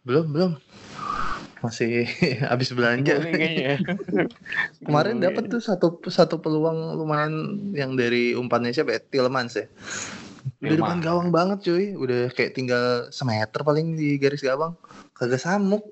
Belum, 0.02 0.26
belum. 0.34 0.52
Masih 1.62 2.10
habis 2.50 2.74
belanja. 2.74 3.22
Kemarin 4.84 5.22
dapat 5.22 5.46
tuh 5.46 5.62
satu 5.62 6.02
satu 6.10 6.42
peluang 6.42 6.98
lumayan 6.98 7.32
yang 7.76 7.94
dari 7.94 8.34
umpannya 8.34 8.74
siapa 8.74 8.98
ya? 8.98 9.00
Tielemans 9.04 9.54
ya. 9.54 9.66
Udah 10.62 10.76
depan 10.78 10.99
gawang 11.03 11.28
banget 11.30 11.59
cuy. 11.66 11.95
Udah 11.95 12.30
kayak 12.30 12.55
tinggal 12.55 13.11
semeter 13.11 13.61
paling 13.62 13.95
di 13.99 14.16
garis 14.18 14.43
gawang. 14.43 14.74
Kagak 15.14 15.43
samuk. 15.43 15.82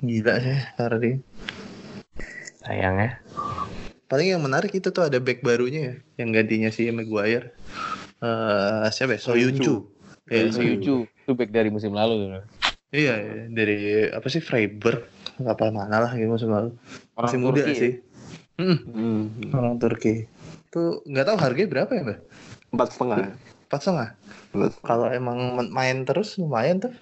Gila 0.00 0.34
sih 0.40 0.58
Fardi. 0.76 1.12
Sayang 2.64 2.96
ya. 3.00 3.10
Paling 4.04 4.36
yang 4.36 4.42
menarik 4.44 4.72
itu 4.72 4.92
tuh 4.92 5.08
ada 5.08 5.16
back 5.20 5.40
barunya 5.40 5.80
ya. 5.80 5.94
Yang 6.24 6.30
gantinya 6.36 6.70
si 6.70 6.88
Maguire. 6.92 7.56
Eh 8.20 8.86
siapa 8.92 9.16
ya? 9.16 9.20
Soyuncu. 9.20 9.88
Ya, 10.28 10.48
Soyuncu 10.48 11.04
itu 11.08 11.32
back 11.32 11.50
dari 11.52 11.68
musim 11.68 11.92
lalu. 11.92 12.40
Iya, 12.94 13.14
iya, 13.18 13.34
dari 13.50 14.06
apa 14.06 14.30
sih 14.30 14.38
Freiburg 14.38 15.02
apa 15.42 15.66
mana 15.74 15.98
lah 15.98 16.12
gitu 16.14 16.30
musim 16.30 16.52
lalu. 16.54 16.78
Orang 17.18 17.26
Masih 17.26 17.38
muda 17.42 17.60
Turki 17.60 17.72
ya? 17.74 17.80
sih. 17.80 17.92
Hmm, 18.54 18.78
Hmm. 18.86 19.22
orang 19.50 19.74
Turki. 19.82 20.30
Tuh 20.70 21.02
nggak 21.02 21.26
tahu 21.26 21.36
harganya 21.42 21.68
berapa 21.74 21.90
ya, 21.90 22.02
Mbak? 22.06 22.18
Empat 22.70 22.88
setengah. 22.94 23.34
Empat 23.68 23.80
setengah. 23.80 24.08
Empat. 24.54 24.72
Kalau 24.84 25.06
emang 25.10 25.58
main 25.72 26.04
terus 26.04 26.36
lumayan 26.38 26.78
tuh, 26.84 26.92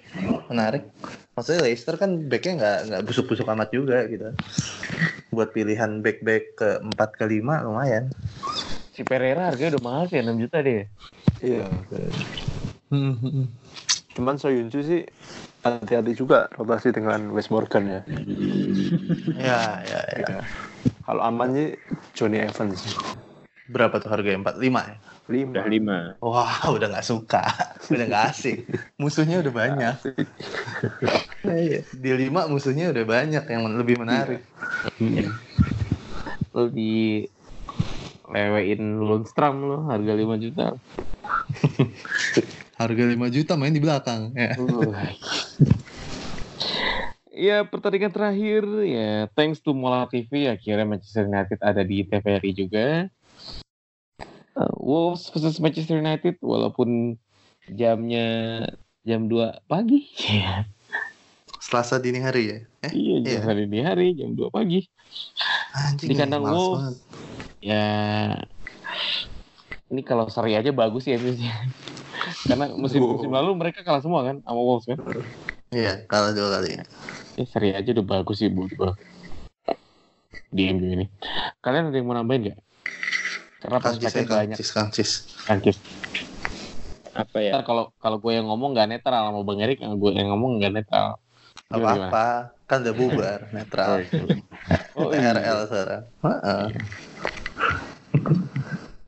menarik. 0.49 0.87
Maksudnya 1.33 1.65
Leicester 1.65 1.97
kan 1.97 2.29
backnya 2.29 2.53
nggak 2.61 2.77
nggak 2.89 3.01
busuk-busuk 3.09 3.49
amat 3.49 3.69
juga 3.73 4.05
gitu. 4.05 4.29
Buat 5.33 5.49
pilihan 5.53 6.01
back-back 6.05 6.43
ke 6.57 6.69
4 6.93 7.19
ke 7.19 7.25
5 7.25 7.65
lumayan. 7.65 8.13
Si 8.93 9.01
Pereira 9.01 9.49
harganya 9.49 9.77
udah 9.77 9.83
mahal 9.83 10.03
sih 10.05 10.21
6 10.21 10.37
juta 10.37 10.61
deh. 10.61 10.85
Iya. 11.41 11.65
Cuman 14.13 14.37
Soyuncu 14.37 14.85
sih 14.85 15.01
hati-hati 15.65 16.13
juga 16.13 16.45
rotasi 16.53 16.93
dengan 16.93 17.33
Wes 17.33 17.49
Morgan 17.49 17.89
ya. 17.89 18.01
ya, 19.33 19.61
ya, 19.81 20.01
ya. 20.21 20.37
Kalau 21.01 21.21
aman 21.25 21.49
sih 21.57 21.69
Johnny 22.13 22.45
Evans. 22.45 22.93
Berapa 23.73 23.97
tuh 23.97 24.13
harganya? 24.13 24.53
45 24.53 24.61
ya? 24.61 24.97
Lima. 25.31 25.51
Udah 25.55 25.67
lima. 25.71 25.97
Wah, 26.19 26.61
udah 26.75 26.87
nggak 26.91 27.07
suka, 27.07 27.47
udah 27.87 28.05
nggak 28.05 28.25
asik. 28.35 28.67
Musuhnya 28.99 29.39
udah 29.39 29.53
banyak. 29.55 29.95
Iya, 31.47 31.79
Di 31.95 32.11
lima 32.11 32.45
musuhnya 32.51 32.91
udah 32.91 33.03
banyak 33.07 33.43
yang 33.47 33.63
lebih 33.79 34.03
menarik. 34.03 34.43
Lu 36.51 36.67
di 36.67 37.23
lewein 38.27 38.99
Lundstram 38.99 39.63
lu 39.63 39.77
harga 39.87 40.13
5 40.13 40.43
juta. 40.43 40.65
Harga 42.81 43.03
5 43.05 43.15
juta 43.29 43.53
main 43.53 43.71
di 43.71 43.79
belakang. 43.79 44.33
Ya. 44.33 44.57
Ya 47.33 47.57
pertandingan 47.65 48.13
terakhir 48.13 48.65
ya 48.85 49.25
thanks 49.33 49.61
to 49.61 49.73
Mola 49.73 50.05
TV 50.09 50.49
akhirnya 50.49 50.85
Manchester 50.85 51.29
United 51.29 51.61
ada 51.61 51.81
di 51.85 52.01
TVRI 52.05 52.51
juga. 52.53 53.07
Uh, 54.53 54.69
Wolves 54.77 55.33
versus 55.33 55.57
Manchester 55.57 55.97
United 55.97 56.37
walaupun 56.39 57.17
jamnya 57.73 58.61
jam 59.01 59.25
2 59.25 59.65
pagi. 59.65 60.05
Iya, 60.29 60.69
Selasa 61.57 61.97
dini 61.97 62.21
hari 62.21 62.43
ya. 62.45 62.57
Eh, 62.85 62.91
iya 62.93 63.15
jam 63.23 63.31
Iya. 63.33 63.39
hari 63.41 63.63
di 63.65 63.79
hari 63.81 64.07
jam 64.13 64.37
2 64.37 64.53
pagi. 64.53 64.85
anjing. 65.73 66.05
Di 66.05 66.13
kandang 66.13 66.45
Wolves. 66.45 66.77
banget. 66.77 66.95
Ya 67.63 67.85
ini 69.87 70.01
kalau 70.01 70.25
seri 70.27 70.53
aja 70.53 70.69
bagus 70.69 71.05
ya 71.05 71.17
MU-nya. 71.17 71.53
Karena 72.45 72.69
musim 72.73 73.01
musim 73.01 73.29
lalu 73.29 73.53
mereka 73.57 73.81
kalah 73.81 74.01
semua 74.01 74.21
kan 74.21 74.37
sama 74.41 74.61
Wolves 74.61 74.85
kan. 74.85 74.97
Iya, 75.73 76.05
kalah 76.05 76.29
dua 76.33 76.61
kali. 76.61 76.77
Ya, 76.77 76.85
seri 77.49 77.73
aja 77.73 77.89
udah 77.89 78.05
bagus 78.05 78.37
sih 78.37 78.53
buat 78.53 78.69
gua. 78.77 78.93
Di 80.53 80.69
MU 80.69 80.93
ini. 80.93 81.05
Kalian 81.65 81.89
ada 81.89 81.97
yang 81.97 82.05
mau 82.05 82.13
nambahin 82.13 82.53
nggak? 82.53 82.59
Karena 83.63 83.79
Kangcis 83.79 84.11
ya, 84.11 84.23
banyak. 84.27 84.57
kangcis, 84.59 84.69
kangcis. 84.75 85.11
Kangkis. 85.47 85.77
Apa 87.13 87.37
ya? 87.39 87.55
Ntar 87.55 87.63
kalau 87.63 87.83
kalau 87.95 88.17
gue 88.19 88.33
yang 88.35 88.49
ngomong 88.49 88.75
nggak 88.75 88.89
netral 88.91 89.31
sama 89.31 89.39
Bang 89.41 89.63
Erik, 89.63 89.79
gue 89.79 90.11
yang 90.11 90.35
ngomong 90.35 90.59
nggak 90.59 90.73
netral. 90.73 91.15
Gak 91.69 91.79
Gimana, 91.79 91.93
gimana? 91.95 92.09
apa-apa, 92.11 92.27
kan 92.67 92.77
udah 92.83 92.95
bubar, 92.97 93.39
netral. 93.55 93.89
Oh, 94.97 95.09
iya. 95.13 95.31
RL 95.37 95.59
sekarang. 95.71 96.03
Heeh. 96.21 96.65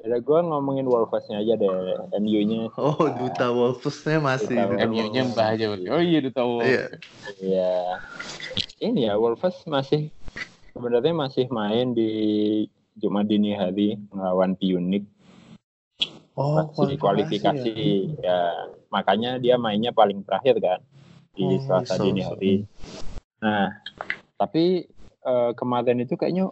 Ya 0.06 0.22
gue 0.22 0.38
ngomongin 0.38 0.86
Wolves-nya 0.86 1.42
aja 1.42 1.58
deh. 1.58 1.66
MU-nya. 2.22 2.70
Oh, 2.78 2.94
duta 3.10 3.50
Wolves-nya 3.50 4.22
masih. 4.22 4.54
Duta 4.54 4.78
duta 4.78 4.86
MU-nya 4.86 5.26
Wolves. 5.26 5.34
mbah 5.34 5.48
aja. 5.50 5.66
berarti. 5.66 5.88
Oh 5.90 5.98
iya 5.98 6.18
udah 6.22 6.34
tahu. 6.38 6.54
Iya. 6.62 6.86
Ya. 7.42 7.74
Ini 8.86 9.10
ya 9.10 9.14
Wolves 9.18 9.66
masih 9.66 10.14
sebenarnya 10.78 11.10
masih 11.10 11.50
main 11.50 11.98
di 11.98 12.12
Jumat 12.96 13.28
dini 13.28 13.52
hari 13.52 14.00
melawan 14.10 14.56
Pionik 14.56 15.04
Oh, 16.36 16.60
masih 16.60 17.00
kualifikasi 17.00 17.76
ya. 18.20 18.68
makanya 18.92 19.40
dia 19.40 19.56
mainnya 19.56 19.96
paling 19.96 20.20
terakhir 20.20 20.60
kan 20.60 20.80
di 21.32 21.48
Oh, 21.48 21.60
Selasa 21.64 21.96
so- 21.96 22.04
dini 22.04 22.20
so. 22.20 22.36
hari. 22.36 22.68
Nah, 23.40 23.72
tapi 24.36 24.84
eh, 25.26 25.52
kemarin 25.56 26.04
itu 26.04 26.16
kayaknya 26.16 26.52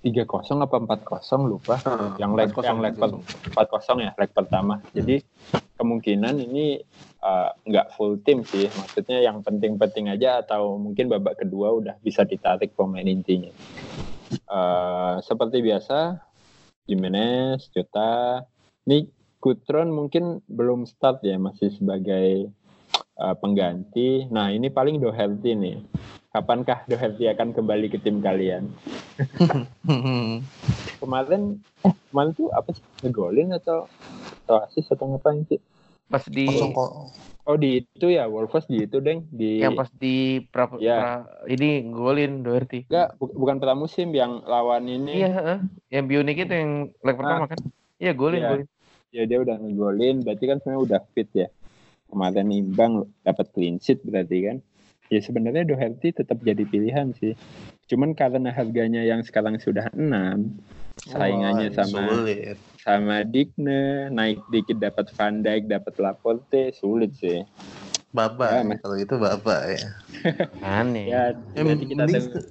3-0 0.00 0.64
apa 0.64 0.76
4-0 0.80 1.44
lupa. 1.44 1.76
Heeh. 1.76 2.10
Yang 2.16 2.32
leg 2.36 2.48
4-0, 2.50 2.64
yang 2.64 2.78
leg 2.80 2.94
4-0. 2.96 3.20
4-0 3.52 4.00
ya 4.00 4.12
leg 4.16 4.30
pertama. 4.32 4.74
Jadi 4.96 5.16
kemungkinan 5.76 6.34
ini 6.40 6.80
eh, 7.20 7.50
nggak 7.62 7.92
full 7.96 8.16
tim 8.24 8.48
sih. 8.48 8.72
Maksudnya 8.72 9.20
yang 9.20 9.44
penting-penting 9.44 10.08
aja 10.08 10.40
atau 10.40 10.80
mungkin 10.80 11.12
babak 11.12 11.36
kedua 11.36 11.68
udah 11.76 12.00
bisa 12.00 12.24
ditarik 12.24 12.72
pemain 12.72 13.04
intinya. 13.04 13.52
Eh, 14.32 15.14
seperti 15.22 15.62
biasa 15.62 16.18
Jimenez, 16.86 17.70
Jota, 17.70 18.42
ini 18.86 19.06
Gutron 19.38 19.94
mungkin 19.94 20.42
belum 20.50 20.86
start 20.90 21.22
ya 21.22 21.38
masih 21.38 21.70
sebagai 21.74 22.50
eh, 23.16 23.34
pengganti. 23.38 24.26
Nah 24.30 24.50
ini 24.50 24.70
paling 24.70 24.98
Doherty 24.98 25.54
nih. 25.54 25.78
Kapankah 26.34 26.84
Doherty 26.90 27.30
akan 27.32 27.54
kembali 27.54 27.86
ke 27.88 27.98
tim 28.02 28.20
kalian? 28.20 28.68
Kemarin, 31.00 31.62
eh, 31.86 31.94
kemarin 32.10 32.30
tuh 32.36 32.52
apa 32.52 32.74
sih? 32.74 32.84
Ngegolin 33.04 33.56
atau 33.56 33.88
atau 34.44 34.56
asis 34.68 34.90
atau 34.92 35.10
ngapain 35.10 35.46
sih? 35.48 35.60
Pas 36.06 36.22
di 36.22 36.46
kok. 36.46 36.90
Oh 37.46 37.54
di 37.54 37.78
itu 37.78 38.06
ya 38.08 38.26
Wolves 38.26 38.66
di 38.66 38.82
itu 38.82 38.98
deng 38.98 39.22
di 39.28 39.62
yang 39.62 39.74
pas 39.74 39.86
di 39.88 40.42
pra, 40.44 40.66
Ya. 40.76 41.22
pra- 41.22 41.46
ini 41.46 41.86
golin 41.86 42.42
Doherty. 42.42 42.86
enggak 42.86 43.14
bu- 43.16 43.30
bukan 43.32 43.56
pramusim 43.56 44.10
yang 44.10 44.42
lawan 44.42 44.82
ini 44.84 45.22
Iya, 45.22 45.30
heeh. 45.30 45.58
yang 45.90 46.04
bionik 46.04 46.38
itu 46.40 46.50
yang 46.50 46.72
leg 46.96 47.14
pertama 47.14 47.46
kan? 47.46 47.58
Iya 47.96 48.12
golin 48.12 48.40
Iya. 48.40 48.50
golin. 48.52 48.66
ya 49.08 49.22
dia 49.24 49.38
udah 49.40 49.56
ngegolin 49.56 50.16
berarti 50.20 50.44
kan 50.44 50.56
sebenarnya 50.58 50.82
udah 50.82 51.00
fit 51.10 51.30
ya 51.32 51.48
kemarin 52.06 52.50
imbang 52.50 52.92
dapat 53.22 53.48
clean 53.48 53.78
sheet 53.78 54.02
berarti 54.02 54.36
kan 54.44 54.56
ya 55.06 55.20
sebenarnya 55.20 55.64
Doherty 55.64 56.10
tetap 56.12 56.36
jadi 56.38 56.60
pilihan 56.62 57.14
sih 57.14 57.32
cuman 57.86 58.12
karena 58.12 58.50
harganya 58.50 59.00
yang 59.00 59.22
sekarang 59.22 59.56
sudah 59.56 59.88
6 59.90 60.58
saingannya 60.98 61.68
Wah, 61.68 61.76
sama 61.76 61.98
sulit. 62.08 62.56
sama 62.78 63.16
Digne 63.22 63.82
naik 64.08 64.40
dikit 64.48 64.78
dapat 64.78 65.12
Van 65.12 65.38
Dijk 65.38 65.68
dapat 65.68 65.94
Laporte 65.98 66.72
sulit 66.72 67.12
sih 67.14 67.44
Bapak, 68.10 68.48
Ya, 68.48 68.64
Mas. 68.64 68.80
kalau 68.80 68.96
itu 68.96 69.12
bapak 69.12 69.60
ya. 69.68 69.80
Aneh. 70.80 71.04
ya 71.04 71.36
Eh, 71.52 71.60
berarti 71.60 71.84
kita 71.84 72.00
mending, 72.02 72.24
tem- 72.32 72.48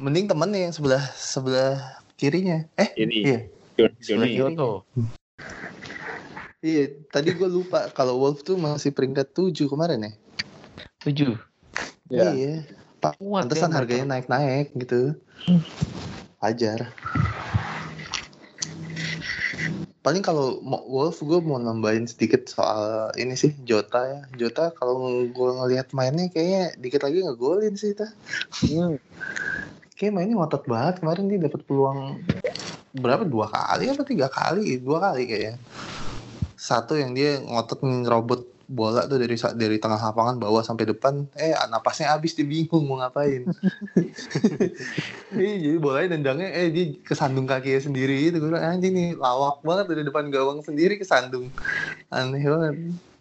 mending 0.00 0.24
temennya 0.24 0.60
yang 0.62 0.72
sebelah 0.72 1.04
sebelah 1.12 1.76
kirinya. 2.16 2.64
Eh, 2.74 2.96
ini 2.96 3.16
iya. 3.20 3.38
Jon- 3.76 3.92
Sebelah 4.00 4.24
Johnny 4.24 4.24
kiri. 4.24 4.56
Kyoto. 4.56 4.70
Iya, 6.64 6.82
tadi 7.12 7.28
gue 7.30 7.44
lupa 7.44 7.92
kalau 7.92 8.16
Wolf 8.16 8.40
tuh 8.40 8.56
masih 8.56 8.88
peringkat 8.88 9.36
7 9.36 9.68
kemarin 9.68 10.00
ya. 10.00 10.12
Tujuh. 11.04 11.36
ya 12.08 12.32
Iya. 12.32 12.54
Kuat 13.20 13.52
Pantesan 13.52 13.70
ya, 13.70 13.76
harganya 13.76 14.06
naik-naik 14.08 14.72
gitu. 14.74 15.12
Wajar. 16.40 16.88
Paling 20.06 20.22
kalau 20.22 20.62
Wolf 20.86 21.18
gue 21.18 21.42
mau 21.42 21.58
nambahin 21.58 22.06
sedikit 22.06 22.46
soal 22.46 23.10
ini 23.18 23.34
sih 23.34 23.50
Jota 23.66 24.06
ya. 24.06 24.20
Jota 24.38 24.70
kalau 24.78 25.26
gue 25.26 25.50
ngelihat 25.58 25.90
mainnya 25.90 26.30
kayaknya 26.30 26.78
dikit 26.78 27.02
lagi 27.02 27.26
ngegolin 27.26 27.74
sih 27.74 27.90
ta 27.90 28.06
Hmm. 28.62 29.02
kayak 29.98 30.14
mainnya 30.14 30.38
ngotot 30.38 30.62
banget. 30.70 31.02
Kemarin 31.02 31.26
dia 31.26 31.42
dapat 31.42 31.66
peluang 31.66 32.22
berapa? 32.94 33.26
Dua 33.26 33.50
kali 33.50 33.90
apa 33.90 34.06
tiga 34.06 34.30
kali? 34.30 34.78
Dua 34.78 35.02
kali 35.10 35.26
kayaknya. 35.26 35.58
Satu 36.54 36.94
yang 36.94 37.10
dia 37.10 37.42
ngotot 37.42 37.82
ngerobot 37.82 38.46
bola 38.66 39.06
tuh 39.06 39.22
dari 39.22 39.38
dari 39.38 39.78
tengah 39.78 39.98
lapangan 40.10 40.42
bawah 40.42 40.58
sampai 40.58 40.90
depan 40.90 41.22
eh 41.38 41.54
napasnya 41.70 42.10
habis 42.10 42.34
dia 42.34 42.46
bingung 42.46 42.86
mau 42.86 42.98
ngapain. 42.98 43.46
Iya, 45.36 45.54
jadi 45.58 45.78
bolanya 45.82 46.16
nendangnya 46.16 46.48
eh 46.54 46.70
dia 46.70 46.94
kesandung 47.02 47.50
kakinya 47.50 47.82
sendiri 47.82 48.30
gitu. 48.30 48.38
Gue 48.38 48.54
bilang 48.54 48.78
anjing 48.78 48.94
nih 48.94 49.08
lawak 49.18 49.60
banget 49.66 49.86
dari 49.90 50.02
depan 50.06 50.30
gawang 50.30 50.62
sendiri 50.62 50.96
kesandung. 50.96 51.50
Aneh 52.08 52.46
banget. 52.46 52.74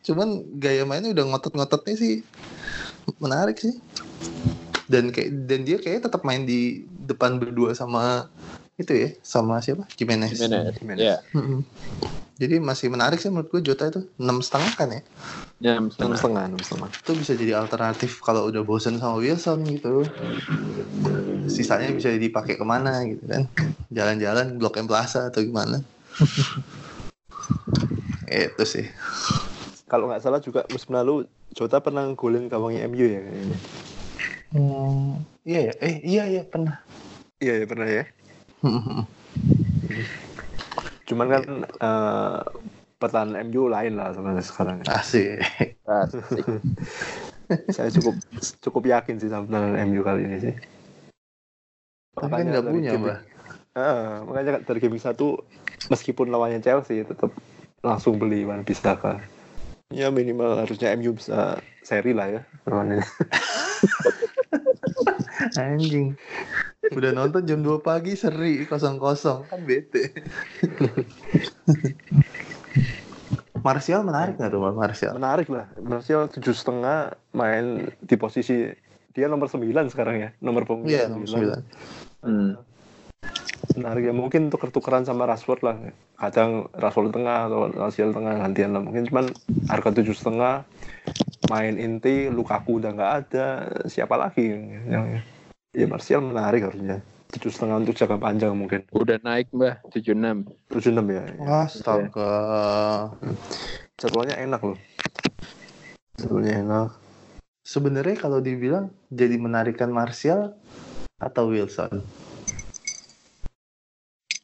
Cuman 0.06 0.46
gaya 0.62 0.86
mainnya 0.86 1.12
udah 1.12 1.26
ngotot-ngototnya 1.34 1.96
sih 1.98 2.22
menarik 3.18 3.58
sih. 3.58 3.74
Dan 4.86 5.10
kayak 5.10 5.50
dan 5.50 5.66
dia 5.66 5.78
kayak 5.82 6.06
tetap 6.06 6.22
main 6.22 6.46
di 6.46 6.86
depan 7.10 7.42
berdua 7.42 7.74
sama 7.74 8.30
itu 8.76 8.92
ya 8.92 9.10
sama 9.24 9.64
siapa? 9.64 9.88
Jimenez, 9.96 10.36
Jimenez. 10.36 10.76
Jimenez. 10.76 11.00
Ya, 11.00 11.18
Mm-mm. 11.32 11.64
jadi 12.36 12.60
masih 12.60 12.92
menarik 12.92 13.24
sih 13.24 13.32
menurut 13.32 13.48
gue 13.48 13.64
Jota 13.64 13.88
itu. 13.88 14.04
Enam 14.20 14.44
setengah 14.44 14.72
kan 14.76 14.92
ya? 14.92 15.02
Jam 15.64 15.88
enam 15.88 16.20
setengah. 16.20 16.44
enam 16.52 16.60
setengah 16.60 16.90
itu 16.92 17.12
bisa 17.16 17.32
jadi 17.40 17.56
alternatif 17.56 18.20
kalau 18.20 18.52
udah 18.52 18.60
bosen 18.68 19.00
sama 19.00 19.24
Wilson 19.24 19.64
gitu. 19.72 20.04
Sisanya 21.48 21.96
bisa 21.96 22.12
dipakai 22.12 22.60
ke 22.60 22.66
mana 22.68 23.08
gitu 23.08 23.24
kan? 23.24 23.48
Jalan-jalan 23.88 24.60
blok 24.60 24.84
M 24.84 24.88
Plaza 24.92 25.32
atau 25.32 25.40
gimana? 25.40 25.80
Itu 28.28 28.64
sih. 28.68 28.92
Kalau 29.86 30.10
nggak 30.10 30.20
salah 30.20 30.42
juga 30.42 30.66
musim 30.68 30.92
lalu 30.92 31.30
Jota 31.56 31.80
pernah 31.80 32.04
golin 32.18 32.52
gawangnya 32.52 32.84
MU 32.92 33.06
ya 33.06 33.22
kayaknya. 33.24 33.58
Hmm, 34.52 35.24
iya 35.48 35.60
ya? 35.72 35.74
Eh 35.80 35.96
iya 36.04 36.24
iya 36.28 36.44
pernah. 36.44 36.84
Iya 37.40 37.64
ya 37.64 37.66
pernah 37.68 37.88
ya 37.88 38.04
cuman 41.08 41.28
kan 41.30 41.44
eh, 41.66 42.40
pertahanan 42.98 43.46
MU 43.50 43.70
lain 43.70 43.94
lah 44.00 44.14
sama 44.16 44.40
sekarang 44.42 44.82
asik 44.90 45.44
Asik. 45.86 46.46
saya 47.70 47.90
cukup 47.94 48.16
cukup 48.66 48.84
yakin 48.90 49.22
sih 49.22 49.30
sama 49.30 49.46
pertahanan 49.46 49.78
MU 49.90 50.02
kali 50.02 50.26
ini 50.26 50.38
sih 50.42 50.56
tapi 52.16 52.32
kan 52.32 52.46
nggak 52.50 52.66
punya 52.66 52.92
mbak 52.98 53.20
Heeh, 53.76 54.24
makanya 54.24 54.64
dari 54.64 54.80
game 54.80 54.96
satu 54.96 55.36
meskipun 55.92 56.32
lawannya 56.32 56.64
Chelsea 56.64 57.04
tetap 57.04 57.28
langsung 57.84 58.16
beli 58.16 58.48
Wan 58.48 58.64
Bisaka. 58.64 59.20
Ya 59.92 60.08
minimal 60.08 60.64
harusnya 60.64 60.96
MU 60.96 61.12
bisa 61.12 61.60
seri 61.84 62.16
lah 62.16 62.40
ya 62.40 62.42
lawan 62.72 62.96
ini. 62.96 63.04
anjing 65.60 66.16
udah 66.94 67.12
nonton 67.16 67.42
jam 67.48 67.66
2 67.66 67.82
pagi 67.82 68.14
seri 68.14 68.68
kosong 68.70 69.02
kosong 69.02 69.48
kan 69.50 69.62
bete 69.66 70.14
Martial 73.66 74.06
menarik 74.06 74.38
nggak 74.38 74.54
tuh 74.54 74.62
Martial 74.62 75.18
Menarik 75.18 75.50
lah. 75.50 75.66
Martial 75.82 76.30
tujuh 76.30 76.54
setengah 76.54 77.18
main 77.34 77.90
di 77.98 78.14
posisi 78.14 78.70
dia 79.16 79.26
nomor 79.26 79.50
9 79.50 79.66
sekarang 79.90 80.22
ya, 80.22 80.30
nomor 80.38 80.70
punggung 80.70 80.92
iya 80.92 81.10
nomor 81.10 81.26
9 81.26 81.66
Hmm. 82.26 82.58
Menarik 83.78 84.10
ya 84.10 84.14
mungkin 84.14 84.50
tuker-tukeran 84.50 85.06
sama 85.06 85.30
Rashford 85.30 85.62
lah. 85.62 85.78
Kadang 86.18 86.70
Rashford 86.74 87.14
tengah 87.14 87.50
atau 87.50 87.70
Martial 87.70 88.14
tengah 88.14 88.34
gantian 88.42 88.74
lah. 88.74 88.82
Mungkin 88.82 89.10
cuman 89.10 89.26
harga 89.70 89.90
tujuh 89.94 90.14
setengah 90.14 90.66
main 91.50 91.78
inti 91.78 92.34
Lukaku 92.34 92.82
udah 92.82 92.98
nggak 92.98 93.14
ada 93.26 93.46
siapa 93.86 94.18
lagi 94.18 94.46
yang 94.90 95.22
ya 95.76 95.86
Martial 95.92 96.24
menarik 96.24 96.72
harusnya. 96.72 97.04
Tujuh 97.36 97.52
setengah 97.52 97.84
untuk 97.84 98.00
jangka 98.00 98.16
panjang 98.16 98.56
mungkin. 98.56 98.88
Udah 98.96 99.20
naik 99.20 99.52
mbah. 99.52 99.84
76. 99.92 100.48
tujuh 100.72 100.92
enam 100.96 101.06
ya 101.12 101.24
astaga. 101.68 102.32
Jadwalnya 104.00 104.40
enak 104.40 104.62
loh. 104.64 104.80
Jadwalnya 106.16 106.64
enak. 106.64 106.90
Sebenarnya 107.68 108.16
kalau 108.16 108.40
dibilang 108.40 108.94
jadi 109.12 109.36
menarikan 109.36 109.92
Martial 109.92 110.56
atau 111.20 111.52
Wilson? 111.52 112.00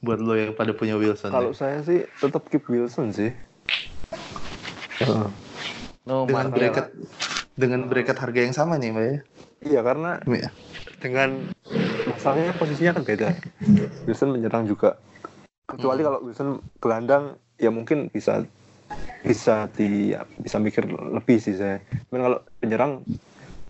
Buat 0.01 0.19
lo 0.19 0.33
yang 0.33 0.57
pada 0.57 0.73
punya 0.73 0.97
Wilson 0.97 1.29
kalau 1.29 1.53
ya. 1.53 1.61
saya 1.61 1.77
sih 1.85 2.03
tetap 2.17 2.49
keep 2.49 2.65
Wilson 2.65 3.13
sih. 3.13 3.31
No, 6.03 6.25
dengan 6.25 6.49
Martial. 6.49 6.57
bracket 6.57 6.87
dengan 7.53 7.85
bracket 7.85 8.17
harga 8.17 8.39
yang 8.41 8.55
sama 8.57 8.81
nih 8.81 8.89
mbak 8.89 9.05
ya 9.05 9.17
iya 9.61 9.81
karena 9.81 10.17
Iya. 10.25 10.49
dengan 11.01 11.49
masalahnya 12.05 12.53
posisinya 12.57 12.97
kan 12.97 13.03
beda. 13.05 13.29
Wilson 14.05 14.33
menyerang 14.33 14.65
juga. 14.65 14.97
Kecuali 15.65 16.01
Hmm. 16.01 16.07
kalau 16.09 16.19
Wilson 16.25 16.49
gelandang 16.81 17.23
ya 17.55 17.69
mungkin 17.69 18.09
bisa 18.09 18.43
bisa 19.21 19.69
di 19.77 20.11
ya, 20.17 20.25
bisa 20.41 20.57
mikir 20.57 20.89
lebih 20.89 21.37
sih 21.37 21.53
saya. 21.53 21.77
Cuman 22.09 22.21
kalau 22.25 22.39
penyerang 22.57 23.05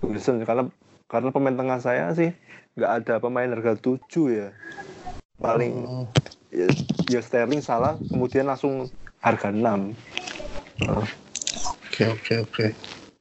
Wilson 0.02 0.42
karena 0.44 0.66
karena 1.12 1.30
pemain 1.30 1.56
tengah 1.56 1.80
saya 1.84 2.16
sih 2.16 2.32
nggak 2.80 2.92
ada 3.04 3.14
pemain 3.20 3.52
harga 3.52 3.76
7 3.76 4.00
ya. 4.32 4.50
Paling 5.38 5.74
Hmm. 5.84 6.06
ya, 6.50 6.68
ya 7.10 7.20
Sterling 7.20 7.60
salah 7.60 8.00
kemudian 8.08 8.48
langsung 8.48 8.88
harga 9.20 9.52
6 9.52 9.94
oke 10.82 12.04
oke 12.10 12.34
oke. 12.42 12.66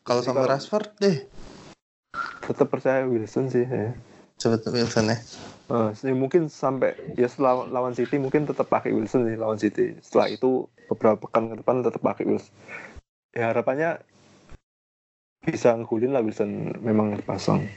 Kalau 0.01 0.23
sama 0.23 0.47
Rashford 0.47 0.97
deh 0.97 1.19
tetap 2.47 2.67
percaya 2.73 3.07
Wilson 3.07 3.47
sih 3.47 3.63
ya. 3.63 3.95
tuh 4.41 4.73
Wilson 4.73 5.13
ya 5.13 5.19
sih, 5.95 6.11
mungkin 6.11 6.51
sampai 6.51 6.99
ya 7.15 7.31
setelah 7.31 7.63
lawan 7.71 7.95
City 7.95 8.19
mungkin 8.19 8.43
tetap 8.43 8.67
pakai 8.67 8.91
Wilson 8.91 9.31
sih 9.31 9.39
lawan 9.39 9.59
City. 9.61 9.95
Setelah 10.03 10.27
itu 10.35 10.67
beberapa 10.91 11.31
pekan 11.31 11.55
ke 11.55 11.63
depan 11.63 11.87
tetap 11.87 12.03
pakai 12.03 12.27
Wilson. 12.27 12.51
Ya 13.31 13.55
harapannya 13.55 14.03
bisa 15.47 15.79
ngulin 15.79 16.11
lah 16.11 16.27
Wilson 16.27 16.75
memang 16.83 17.23
pasang. 17.23 17.71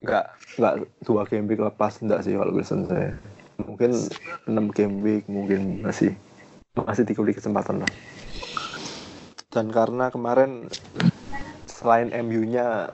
Nggak 0.00 0.24
nggak 0.56 0.74
dua 1.04 1.28
game 1.28 1.46
week 1.52 1.60
lepas 1.60 2.00
enggak 2.00 2.24
sih 2.24 2.32
kalau 2.32 2.56
Wilson 2.56 2.88
saya. 2.88 3.12
Mungkin 3.56 3.92
6 4.44 4.76
game 4.76 5.00
week 5.00 5.24
mungkin 5.32 5.80
masih 5.80 6.12
masih 6.76 7.08
dikasih 7.08 7.40
kesempatan 7.40 7.80
lah. 7.84 7.92
Dan 9.48 9.72
karena 9.72 10.12
kemarin 10.12 10.68
selain 11.64 12.12
MU-nya 12.12 12.92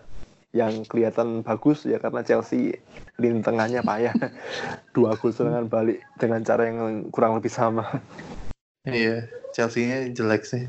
yang 0.53 0.85
kelihatan 0.85 1.41
bagus 1.41 1.89
ya 1.89 1.97
karena 1.97 2.21
Chelsea 2.21 2.77
lini 3.17 3.41
tengahnya 3.41 3.81
payah. 3.81 4.13
Dua 4.95 5.17
gol 5.17 5.33
serangan 5.33 5.67
balik 5.67 6.05
dengan 6.21 6.45
cara 6.45 6.69
yang 6.69 7.09
kurang 7.09 7.41
lebih 7.41 7.49
sama. 7.49 7.89
Iya 8.85 9.27
Chelsea-nya 9.57 10.13
jelek 10.13 10.45
sih. 10.45 10.69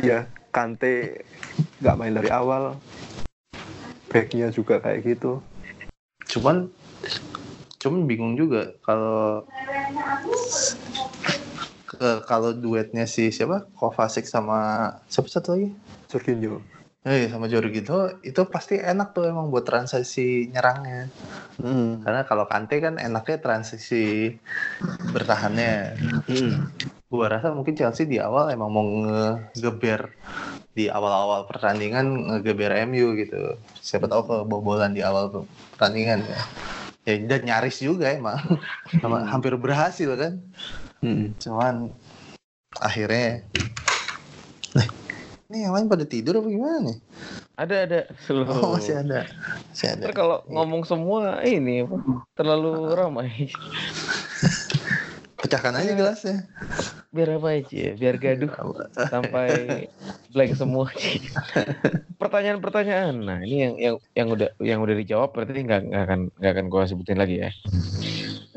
Iya 0.00 0.32
Kante 0.48 1.24
nggak 1.84 1.96
main 2.00 2.16
dari 2.16 2.32
awal. 2.32 2.80
Backnya 4.08 4.48
juga 4.48 4.80
kayak 4.80 5.04
gitu. 5.04 5.44
Cuman 6.24 6.72
cuman 7.84 8.00
bingung 8.08 8.32
juga 8.32 8.72
kalau 8.80 9.44
kalau 12.24 12.56
duetnya 12.56 13.04
si 13.04 13.28
siapa? 13.28 13.68
Kovacic 13.76 14.24
sama 14.24 14.88
siapa 15.12 15.28
satu 15.28 15.52
lagi? 15.52 15.68
Jorginho 16.08 16.73
Eh 17.04 17.28
sama 17.28 17.52
Jorginho 17.52 18.16
itu 18.24 18.40
pasti 18.48 18.80
enak 18.80 19.12
tuh 19.12 19.28
emang 19.28 19.52
buat 19.52 19.68
transisi 19.68 20.48
nyerangnya. 20.48 21.12
Hmm. 21.60 22.02
karena 22.02 22.24
kalau 22.26 22.48
Kante 22.50 22.80
kan 22.80 22.96
enaknya 22.96 23.38
transisi 23.44 24.32
bertahannya. 25.12 26.00
Hmm. 26.26 26.72
gua 27.12 27.30
rasa 27.30 27.54
mungkin 27.54 27.76
Chelsea 27.78 28.10
di 28.10 28.18
awal 28.18 28.50
emang 28.50 28.72
mau 28.74 28.82
ngegeber 28.82 30.10
di 30.74 30.90
awal-awal 30.90 31.46
pertandingan 31.46 32.40
ngegeber 32.40 32.72
MU 32.88 33.14
gitu. 33.20 33.60
Siapa 33.78 34.08
tahu 34.08 34.24
kebobolan 34.24 34.96
di 34.96 35.04
awal 35.04 35.44
pertandingan 35.76 36.24
ya. 36.24 36.40
Ya 37.04 37.14
dan 37.20 37.44
nyaris 37.44 37.84
juga 37.84 38.10
emang. 38.16 38.40
Sama- 39.04 39.28
hampir 39.28 39.54
berhasil 39.60 40.08
kan. 40.16 40.40
Hmm. 41.04 41.36
cuman 41.36 41.92
akhirnya 42.80 43.44
Nah, 44.74 44.88
ini 45.54 45.62
yang 45.62 45.74
lain 45.78 45.86
pada 45.86 46.02
tidur 46.02 46.42
apa 46.42 46.50
gimana 46.50 46.78
nih? 46.90 46.98
Ada 47.54 47.74
ada. 47.86 48.00
Oh, 48.50 48.74
masih 48.74 48.98
ada. 48.98 49.30
Masih 49.70 49.88
ada. 49.94 50.10
Ntar 50.10 50.14
kalau 50.18 50.42
ngomong 50.50 50.82
semua 50.82 51.38
ini 51.46 51.86
apa, 51.86 52.02
terlalu 52.34 52.90
ramai. 52.98 53.30
Pecahkan 55.44 55.78
aja 55.78 55.94
gelasnya. 55.94 56.50
Biar 57.14 57.38
apa 57.38 57.48
aja, 57.54 57.94
biar 57.94 58.16
gaduh 58.18 58.50
sampai 59.14 59.50
blank 60.34 60.58
semua. 60.58 60.90
Pertanyaan-pertanyaan. 62.20 63.14
Nah, 63.22 63.38
ini 63.46 63.56
yang 63.62 63.74
yang 63.78 63.96
yang 64.18 64.28
udah 64.34 64.50
yang 64.58 64.80
udah 64.82 64.96
dijawab 64.98 65.30
berarti 65.30 65.62
nggak 65.62 65.94
nggak 65.94 66.02
akan 66.10 66.20
nggak 66.34 66.52
akan 66.58 66.66
gua 66.66 66.90
sebutin 66.90 67.22
lagi 67.22 67.38
ya. 67.38 67.54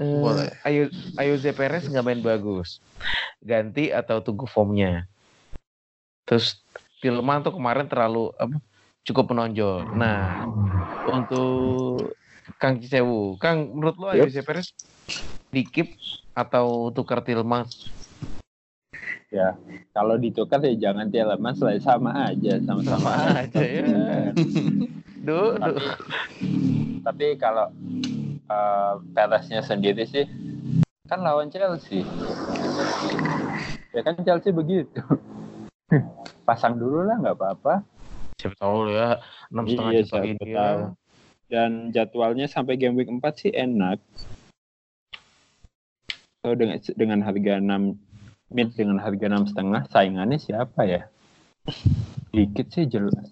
Eh, 0.01 0.21
Boleh. 0.25 0.49
Ayo 0.65 0.89
Ayo 1.21 1.37
Perez 1.53 1.85
nggak 1.85 2.05
main 2.07 2.21
bagus. 2.25 2.81
Ganti 3.45 3.93
atau 3.93 4.25
tunggu 4.25 4.49
formnya. 4.49 5.05
Terus 6.27 6.59
Tillman 6.97 7.45
tuh 7.45 7.53
kemarin 7.53 7.85
terlalu 7.85 8.33
apa, 8.37 8.57
cukup 9.05 9.31
menonjol. 9.33 9.85
Nah, 9.93 10.49
untuk 11.05 12.13
Kang 12.57 12.81
Cisewu, 12.81 13.37
Kang 13.37 13.77
menurut 13.77 13.95
lo 14.01 14.07
Ayo 14.11 14.25
Perez 14.41 14.73
dikip 15.53 15.93
atau 16.33 16.89
tukar 16.89 17.21
Tillman? 17.21 17.69
Kalau 19.97 20.13
ditukar 20.13 20.61
ya 20.61 20.77
jangan 20.77 21.09
Tielemans 21.09 21.57
lah 21.57 21.73
sama 21.81 22.13
aja 22.29 22.61
sama-sama 22.61 23.09
Sama 23.17 23.41
aja 23.41 23.65
ya. 23.65 23.83
Duh, 25.27 25.57
duh. 25.57 25.59
tapi 25.59 25.81
tapi 27.01 27.25
kalau 27.35 27.67
eh, 28.45 28.93
Pereznya 29.11 29.65
sendiri 29.65 30.05
sih 30.05 30.23
kan 31.09 31.19
lawan 31.19 31.49
Chelsea 31.49 32.05
ya 33.91 34.01
kan 34.05 34.21
Chelsea 34.21 34.53
begitu 34.53 35.01
pasang 36.47 36.79
dulu 36.79 37.03
lah 37.03 37.19
nggak 37.19 37.35
apa-apa. 37.35 37.83
Siapa 38.39 38.55
tahu 38.55 38.87
ya, 38.87 39.19
enam 39.51 39.65
setengah 39.67 39.91
Iya, 39.91 40.01
juta 40.05 40.19
ini 40.23 40.47
tahu. 40.47 40.79
ya. 40.79 40.87
dan 41.47 41.71
jadwalnya 41.91 42.47
sampai 42.47 42.75
game 42.75 42.95
week 42.95 43.07
4 43.07 43.23
sih 43.35 43.51
enak. 43.51 43.99
So 46.43 46.55
dengan 46.55 46.79
dengan 46.95 47.19
harga 47.23 47.59
6 47.59 47.95
mid 48.47 48.69
dengan 48.75 48.99
harga 48.99 49.25
enam 49.27 49.43
setengah 49.43 49.83
saingannya 49.91 50.39
siapa 50.39 50.87
ya? 50.87 51.01
Dikit 52.31 52.67
sih 52.71 52.87
jelas 52.87 53.27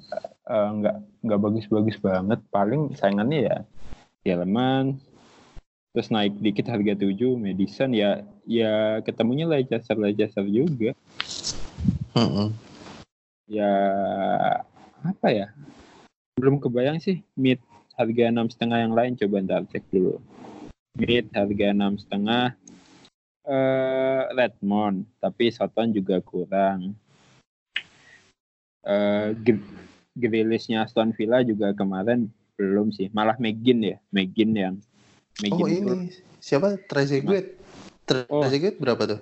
eh, 0.47 0.69
nggak 0.75 0.95
nggak 1.23 1.39
bagus-bagus 1.39 1.99
banget. 1.99 2.39
Paling 2.51 2.95
saingannya 2.95 3.39
ya 3.47 3.57
Yelman. 4.25 4.99
Terus 5.91 6.11
naik 6.11 6.35
dikit 6.39 6.67
harga 6.67 6.91
7 6.95 7.35
Madison. 7.35 7.91
Ya 7.91 8.23
ya 8.43 8.99
ketemunya 9.03 9.47
Leicester 9.47 9.95
Leicester 9.95 10.43
juga. 10.43 10.91
Mm-mm. 12.15 12.51
Ya 13.45 13.71
apa 15.05 15.27
ya? 15.29 15.47
Belum 16.35 16.59
kebayang 16.59 16.99
sih 16.99 17.21
mid 17.37 17.61
harga 17.95 18.27
enam 18.27 18.49
setengah 18.51 18.83
yang 18.83 18.93
lain. 18.93 19.15
Coba 19.15 19.41
ntar 19.45 19.63
cek 19.69 19.85
dulu. 19.93 20.19
Mid 20.97 21.29
harga 21.31 21.65
enam 21.71 21.95
setengah 21.95 22.57
eh 23.45 24.23
Redmond. 24.33 25.05
Tapi 25.21 25.53
Soton 25.53 25.93
juga 25.93 26.19
kurang. 26.19 26.97
Eh 28.85 29.29
Gr- 29.41 29.73
Grealishnya 30.15 30.85
Aston 30.87 31.11
Villa 31.13 31.43
juga 31.45 31.71
kemarin 31.71 32.29
belum 32.55 32.91
sih. 32.91 33.11
Malah 33.11 33.37
Megin 33.37 33.83
ya 33.83 33.97
Megin 34.09 34.51
yang 34.55 34.75
Megin 35.43 35.63
Oh 35.63 35.67
ini. 35.67 36.07
siapa? 36.39 36.79
Trezeguet? 36.87 37.59
Oh. 38.31 38.41
Trezeguet 38.45 38.79
berapa 38.79 39.03
tuh? 39.03 39.19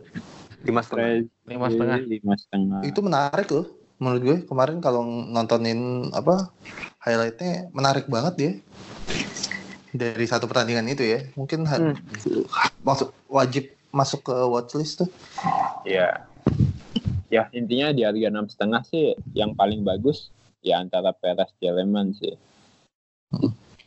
lima 0.63 0.79
setengah. 0.79 1.27
Lima 1.43 1.67
setengah. 1.67 1.99
lima 2.07 2.33
setengah. 2.39 2.81
Itu 2.87 2.99
menarik 3.03 3.49
loh. 3.51 3.82
Menurut 4.03 4.21
gue 4.27 4.37
kemarin 4.43 4.83
kalau 4.83 5.07
nontonin 5.07 6.11
apa 6.11 6.51
highlightnya 7.07 7.71
menarik 7.71 8.11
banget 8.11 8.35
ya. 8.35 8.51
Dari 9.95 10.25
satu 10.27 10.51
pertandingan 10.51 10.91
itu 10.91 11.07
ya. 11.07 11.23
Mungkin 11.39 11.63
Hmm. 11.63 11.95
masuk 12.83 13.15
wajib 13.31 13.71
masuk 13.95 14.27
ke 14.27 14.35
watchlist 14.35 14.99
tuh. 14.99 15.09
Ya, 15.87 16.27
ya 17.31 17.47
intinya 17.55 17.95
di 17.95 18.03
harga 18.03 18.27
enam 18.27 18.51
setengah 18.51 18.83
sih 18.83 19.15
yang 19.31 19.55
paling 19.55 19.87
bagus 19.87 20.27
ya 20.59 20.83
antara 20.83 21.15
Perez 21.15 21.47
Jeleman 21.63 22.11
sih. 22.19 22.35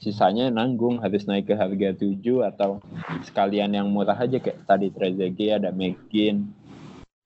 Sisanya 0.00 0.48
nanggung 0.48 1.02
harus 1.02 1.26
naik 1.28 1.50
ke 1.50 1.54
harga 1.58 1.92
7 1.92 2.46
atau 2.46 2.80
sekalian 3.26 3.74
yang 3.74 3.88
murah 3.90 4.16
aja 4.16 4.38
kayak 4.38 4.64
tadi 4.64 4.88
Trezeguet 4.94 5.60
ada 5.60 5.74
McGinn 5.74 6.48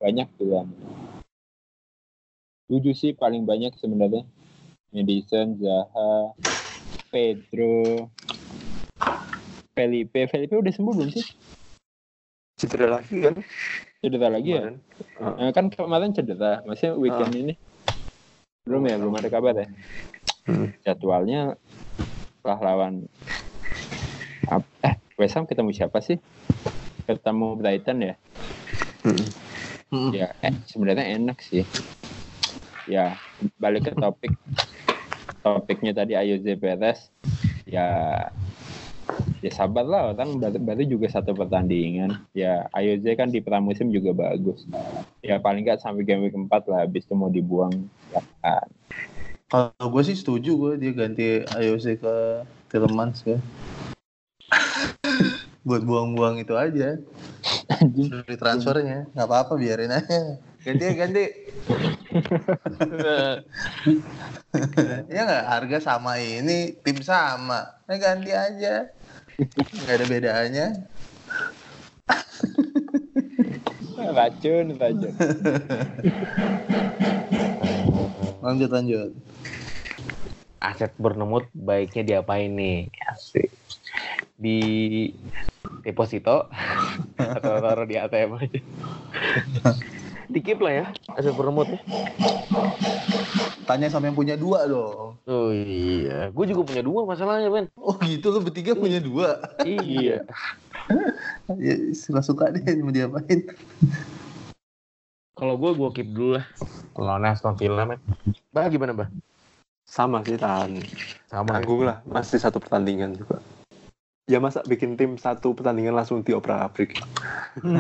banyak 0.01 0.27
pilihan. 0.41 0.67
7 2.71 2.95
sih 2.95 3.11
paling 3.11 3.43
banyak 3.43 3.75
sebenarnya. 3.75 4.23
Madison, 4.95 5.59
Zaha, 5.59 6.35
Pedro, 7.11 8.07
Felipe. 9.75 10.31
Felipe 10.31 10.55
udah 10.55 10.71
sembuh 10.71 10.95
belum 10.95 11.11
sih? 11.11 11.27
cedera 12.61 13.01
lagi 13.01 13.25
kan 13.25 13.41
Cedera 14.05 14.29
lagi 14.29 14.53
ya? 14.53 14.69
Nah, 15.17 15.49
kan 15.49 15.73
kemarin 15.73 16.13
cedera, 16.13 16.61
maksudnya 16.69 16.93
weekend 16.93 17.33
ini 17.33 17.55
belum 18.69 18.85
ya, 18.85 19.01
belum 19.01 19.17
ada 19.17 19.29
kabar 19.33 19.57
ya. 19.57 19.67
Hmm. 20.45 20.69
Jadwalnya 20.85 21.57
setelah 22.37 22.61
lawan 22.61 23.09
ap- 24.53 24.69
eh 24.85 24.95
West 25.17 25.41
Ham 25.41 25.49
ketemu 25.49 25.73
siapa 25.73 26.05
sih? 26.05 26.21
Ketemu 27.09 27.57
Brighton 27.57 27.99
ya? 28.05 28.15
Hmm. 29.09 29.25
Mm-mm. 29.91 30.11
Ya, 30.13 30.37
eh, 30.45 30.55
sebenarnya 30.69 31.17
enak 31.17 31.41
sih. 31.41 31.65
Ya, 32.91 33.15
balik 33.63 33.87
ke 33.87 33.93
topik. 33.95 34.35
Topiknya 35.47 35.95
tadi 35.95 36.19
Ayoze 36.19 36.59
Perez. 36.59 37.07
Ya, 37.63 37.87
ya 39.39 39.51
sabar 39.55 39.87
lah 39.87 40.11
orang 40.11 40.43
baru, 40.43 40.59
baru 40.59 40.83
juga 40.83 41.07
satu 41.07 41.39
pertandingan. 41.39 42.19
Ya, 42.35 42.67
Ayoze 42.75 43.15
kan 43.15 43.31
di 43.31 43.39
pramusim 43.39 43.95
juga 43.95 44.11
bagus. 44.11 44.67
Ya 45.23 45.39
paling 45.39 45.63
nggak 45.63 45.79
sampai 45.79 46.03
game 46.03 46.27
week 46.27 46.35
4 46.35 46.51
lah, 46.67 46.83
habis 46.83 47.07
itu 47.07 47.15
mau 47.15 47.31
dibuang. 47.31 47.87
Ya, 48.11 48.21
kan. 48.43 48.67
Kalau 49.51 49.87
gue 49.91 50.03
sih 50.07 50.15
setuju 50.15 50.55
gue 50.55 50.73
dia 50.79 50.95
ganti 50.95 51.43
IOC 51.43 51.87
ke 51.99 52.15
Tielemans 52.71 53.23
ya. 53.27 53.39
Buat 55.67 55.83
buang-buang 55.83 56.39
itu 56.39 56.55
aja. 56.55 56.99
Dari 57.83 58.37
transfernya 58.39 59.11
nggak 59.11 59.27
apa-apa 59.27 59.59
biarin 59.59 59.91
aja. 59.91 60.39
Ganti 60.67 60.85
ya 60.87 60.93
ganti. 60.93 61.25
Ya 65.07 65.21
nggak 65.23 65.47
harga 65.47 65.79
sama 65.79 66.19
ini 66.19 66.75
tim 66.83 66.99
sama. 67.03 67.71
Nah, 67.87 67.97
ganti 67.99 68.35
aja. 68.35 68.91
Nggak 69.39 69.95
ada 69.95 70.07
bedanya. 70.07 70.67
Racun, 74.01 74.81
racun. 74.81 75.13
Lanjut 78.41 78.71
lanjut. 78.73 79.13
Aset 80.61 80.93
Bournemouth 80.97 81.49
baiknya 81.53 82.03
diapain 82.05 82.53
nih? 82.53 82.89
Asik. 83.13 83.53
Di 84.41 84.61
deposito 85.85 86.49
atau 87.37 87.55
taruh 87.61 87.87
di 87.87 87.97
ATM 88.01 88.41
aja. 88.41 88.61
Dikip 90.31 90.63
lah 90.63 90.73
ya 90.73 90.85
aset 91.19 91.35
Bournemouth 91.35 91.69
ya. 91.69 91.81
Tanya 93.67 93.87
sama 93.91 94.11
yang 94.11 94.19
punya 94.19 94.35
dua 94.35 94.67
dong. 94.67 95.15
Oh 95.31 95.51
iya, 95.55 96.31
gue 96.31 96.45
juga 96.51 96.63
punya 96.67 96.83
dua 96.83 97.07
masalahnya 97.07 97.51
Ben. 97.51 97.67
Oh 97.79 97.95
gitu 98.03 98.35
lo 98.35 98.43
bertiga 98.43 98.75
punya 98.75 98.99
dua. 99.03 99.39
iya. 99.67 100.23
Ya 101.59 101.75
suka 101.95 102.19
suka 102.19 102.45
deh 102.51 102.63
mau 102.83 102.91
diapain. 102.91 103.47
Kalau 105.39 105.55
gue, 105.55 105.71
gue 105.71 105.89
keep 105.95 106.09
dulu 106.11 106.39
lah. 106.39 106.47
Kalau 106.95 107.15
Aston 107.23 107.55
Villa 107.55 107.87
men. 107.87 108.03
Bah 108.51 108.67
gimana 108.67 108.91
bah? 108.91 109.11
sama 109.91 110.23
sih 110.23 110.39
tahan 110.39 110.79
Sama. 111.27 111.51
ya? 111.51 111.55
tanggung 111.59 111.83
lah 111.83 111.99
masih 112.07 112.39
satu 112.39 112.63
pertandingan 112.63 113.19
juga 113.19 113.43
ya 114.29 114.43
masa 114.43 114.61
bikin 114.67 114.99
tim 114.99 115.17
satu 115.17 115.55
pertandingan 115.57 115.97
langsung 115.97 116.21
diobrak 116.21 116.61
abrik 116.61 116.91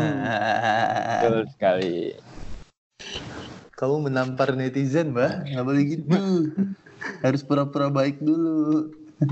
Betul 1.20 1.44
sekali. 1.52 2.16
Kamu 3.76 4.08
menampar 4.08 4.56
netizen, 4.56 5.12
Mbak. 5.16 5.52
Nggak 5.52 5.64
boleh 5.64 5.82
gitu. 5.88 6.04
Harus 7.24 7.40
pura-pura 7.44 7.88
baik 7.92 8.20
dulu. 8.20 8.92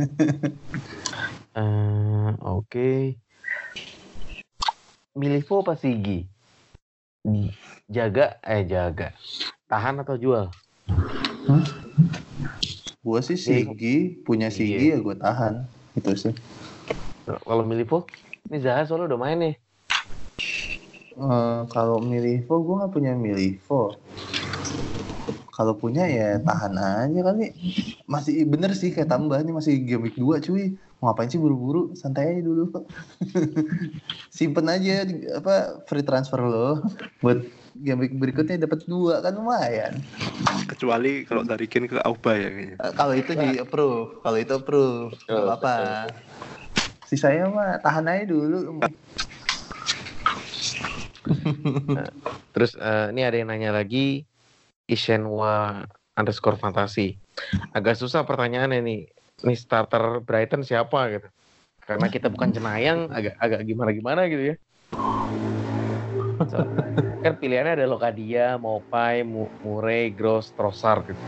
Eh, 1.59 2.31
Oke. 2.39 3.19
Milivo 5.19 5.67
apa 5.67 5.75
Sigi? 5.75 6.23
Jaga, 7.91 8.39
eh 8.47 8.63
jaga. 8.63 9.11
Tahan 9.67 10.07
atau 10.07 10.15
jual? 10.15 10.55
Gua 13.03 13.21
sih 13.27 13.35
Sigi, 13.35 14.23
punya 14.23 14.55
Sigi 14.55 14.95
ya 14.95 15.03
gue 15.03 15.19
tahan. 15.19 15.67
Itu 15.99 16.15
sih. 16.15 16.31
Kalau 17.37 17.64
Milivo, 17.68 18.09
ini 18.49 18.59
Zaha 18.62 18.89
soalnya 18.89 19.12
udah 19.12 19.20
main 19.20 19.39
nih. 19.39 19.55
Eh, 21.18 21.61
kalau 21.68 21.99
Milivo, 22.01 22.62
gue 22.62 22.74
nggak 22.79 22.93
punya 22.95 23.12
Milivo. 23.12 23.99
Kalau 25.51 25.74
punya 25.74 26.07
ya 26.07 26.39
tahan 26.39 26.79
aja 26.79 27.20
kali. 27.20 27.51
Masih 28.07 28.47
bener 28.47 28.79
sih 28.79 28.95
kayak 28.95 29.11
tambah 29.11 29.43
nih 29.43 29.51
masih 29.51 29.74
game 29.83 30.07
week 30.07 30.14
2 30.14 30.39
cuy. 30.39 30.79
Mau 31.03 31.11
ngapain 31.11 31.26
sih 31.26 31.39
buru-buru? 31.39 31.99
Santai 31.99 32.39
aja 32.39 32.43
dulu. 32.47 32.70
Simpen 34.35 34.70
aja 34.70 35.03
apa 35.35 35.83
free 35.91 36.07
transfer 36.07 36.39
lo 36.39 36.79
buat 37.18 37.43
game 37.74 38.07
week 38.07 38.14
berikutnya 38.18 38.66
dapat 38.66 38.87
dua 38.87 39.18
kan 39.22 39.35
lumayan. 39.35 39.99
kecuali 40.70 41.26
kalau 41.26 41.43
dari 41.43 41.66
Kin 41.66 41.87
ke 41.91 41.99
Auba 42.03 42.35
ya 42.39 42.51
kayaknya 42.51 42.76
Eh, 42.79 42.93
Kalau 42.95 43.14
itu 43.14 43.33
di 43.35 43.49
approve, 43.59 44.22
kalau 44.22 44.39
itu 44.39 44.53
approve, 44.55 45.14
nggak 45.26 45.59
Betul, 45.59 45.99
Si 47.09 47.17
saya 47.17 47.49
mah 47.49 47.81
tahan 47.81 48.05
aja 48.05 48.25
dulu. 48.29 48.85
Terus 52.53 52.77
eh, 52.77 53.07
ini 53.17 53.25
ada 53.25 53.37
yang 53.41 53.49
nanya 53.49 53.73
lagi 53.73 54.29
Ishenwa 54.85 55.89
underscore 56.13 56.61
fantasi. 56.61 57.17
Agak 57.73 57.97
susah 57.97 58.29
pertanyaannya 58.29 58.85
nih. 58.85 59.01
Nih 59.49 59.57
starter 59.57 60.21
Brighton 60.21 60.61
siapa 60.61 61.09
gitu. 61.17 61.29
Karena 61.89 62.13
kita 62.13 62.29
bukan 62.29 62.53
jenayang, 62.53 63.09
agak 63.09 63.41
agak 63.41 63.65
gimana 63.65 63.91
gimana 63.97 64.21
gitu 64.29 64.53
ya. 64.53 64.57
So, 66.45 66.61
kan 67.25 67.41
pilihannya 67.41 67.81
ada 67.81 67.87
Lokadia, 67.89 68.61
Mopai, 68.61 69.25
Mu- 69.25 69.49
Murray, 69.65 70.13
Gross, 70.13 70.53
Trossard 70.53 71.09
gitu. 71.09 71.23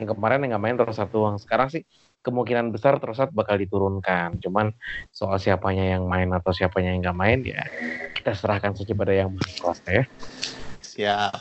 Yang 0.00 0.16
kemarin 0.16 0.40
yang 0.46 0.56
nggak 0.56 0.64
main 0.64 0.76
Trossard 0.80 1.10
doang. 1.12 1.36
Sekarang 1.36 1.68
sih 1.68 1.84
kemungkinan 2.28 2.70
besar 2.70 3.00
Trossard 3.00 3.32
bakal 3.32 3.56
diturunkan. 3.56 4.36
Cuman 4.44 4.70
soal 5.08 5.40
siapanya 5.40 5.96
yang 5.96 6.04
main 6.04 6.28
atau 6.36 6.52
siapanya 6.52 6.92
yang 6.92 7.00
nggak 7.00 7.18
main 7.18 7.40
ya 7.42 7.64
kita 8.12 8.36
serahkan 8.36 8.76
saja 8.76 8.92
pada 8.92 9.16
yang 9.16 9.32
maha 9.32 9.52
kuasa 9.56 9.88
ya. 9.88 10.04
Siap. 10.84 11.32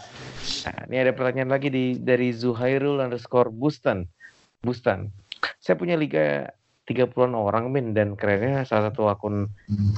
Nah, 0.67 0.79
ini 0.87 0.95
ada 1.03 1.11
pertanyaan 1.11 1.51
lagi 1.51 1.67
di 1.67 1.99
dari 1.99 2.31
Zuhairul 2.31 3.03
underscore 3.03 3.51
Bustan. 3.51 4.07
Bustan. 4.63 5.11
Saya 5.59 5.75
punya 5.75 5.99
liga 5.99 6.47
30-an 6.87 7.35
orang 7.35 7.67
min 7.67 7.91
dan 7.91 8.15
kerennya 8.15 8.63
salah 8.63 8.89
satu 8.89 9.11
akun 9.11 9.51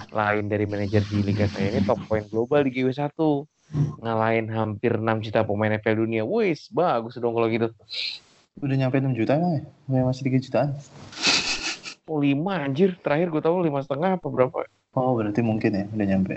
lain 0.10 0.50
dari 0.50 0.66
manajer 0.66 1.06
di 1.06 1.22
liga 1.22 1.46
saya 1.46 1.70
ini 1.70 1.86
top 1.86 2.02
poin 2.10 2.26
global 2.26 2.66
di 2.66 2.74
GW1 2.74 3.14
ngalahin 4.02 4.50
hampir 4.50 4.98
6 4.98 5.22
juta 5.22 5.46
pemain 5.46 5.78
FPL 5.78 6.02
dunia. 6.02 6.24
Wis, 6.26 6.66
bagus 6.74 7.22
dong 7.22 7.38
kalau 7.38 7.48
gitu. 7.52 7.70
Udah 8.60 8.76
nyampe 8.76 9.00
6 9.00 9.16
juta 9.16 9.40
emang 9.40 9.54
ya? 9.56 9.64
Udah 9.88 10.12
masih 10.12 10.24
3 10.28 10.44
jutaan? 10.44 10.70
Oh, 12.10 12.20
5 12.20 12.36
anjir. 12.52 13.00
Terakhir 13.00 13.32
gue 13.32 13.40
tahu 13.40 13.64
lima 13.64 13.80
setengah 13.80 14.20
apa 14.20 14.28
berapa. 14.28 14.68
Oh 14.98 15.16
berarti 15.16 15.40
mungkin 15.46 15.72
ya 15.72 15.86
udah 15.88 16.08
nyampe. 16.10 16.36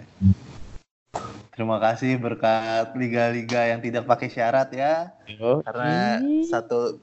Terima 1.53 1.77
kasih 1.77 2.17
berkat 2.17 2.97
liga-liga 2.97 3.69
yang 3.69 3.81
tidak 3.85 4.09
pakai 4.09 4.29
syarat 4.29 4.73
ya. 4.73 5.13
Yo. 5.29 5.61
Karena 5.61 6.17
satu 6.49 6.97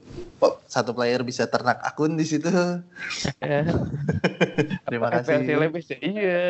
satu 0.66 0.92
player 0.94 1.22
bisa 1.22 1.46
ternak 1.46 1.78
akun 1.82 2.18
di 2.18 2.26
situ. 2.26 2.50
Terima 4.90 5.10
kasih. 5.14 5.42
Ya. 5.50 5.98
Iya. 6.02 6.42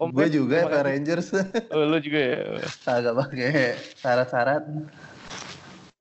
Om 0.00 0.12
Gue 0.12 0.28
juga 0.28 0.64
terima 0.64 0.80
Power. 0.80 0.84
Rangers 0.88 1.28
Oh, 1.72 1.84
lu 1.84 1.98
juga 2.00 2.20
ya. 2.20 2.40
agak 2.84 3.14
pakai 3.16 3.52
syarat-syarat. 4.00 4.64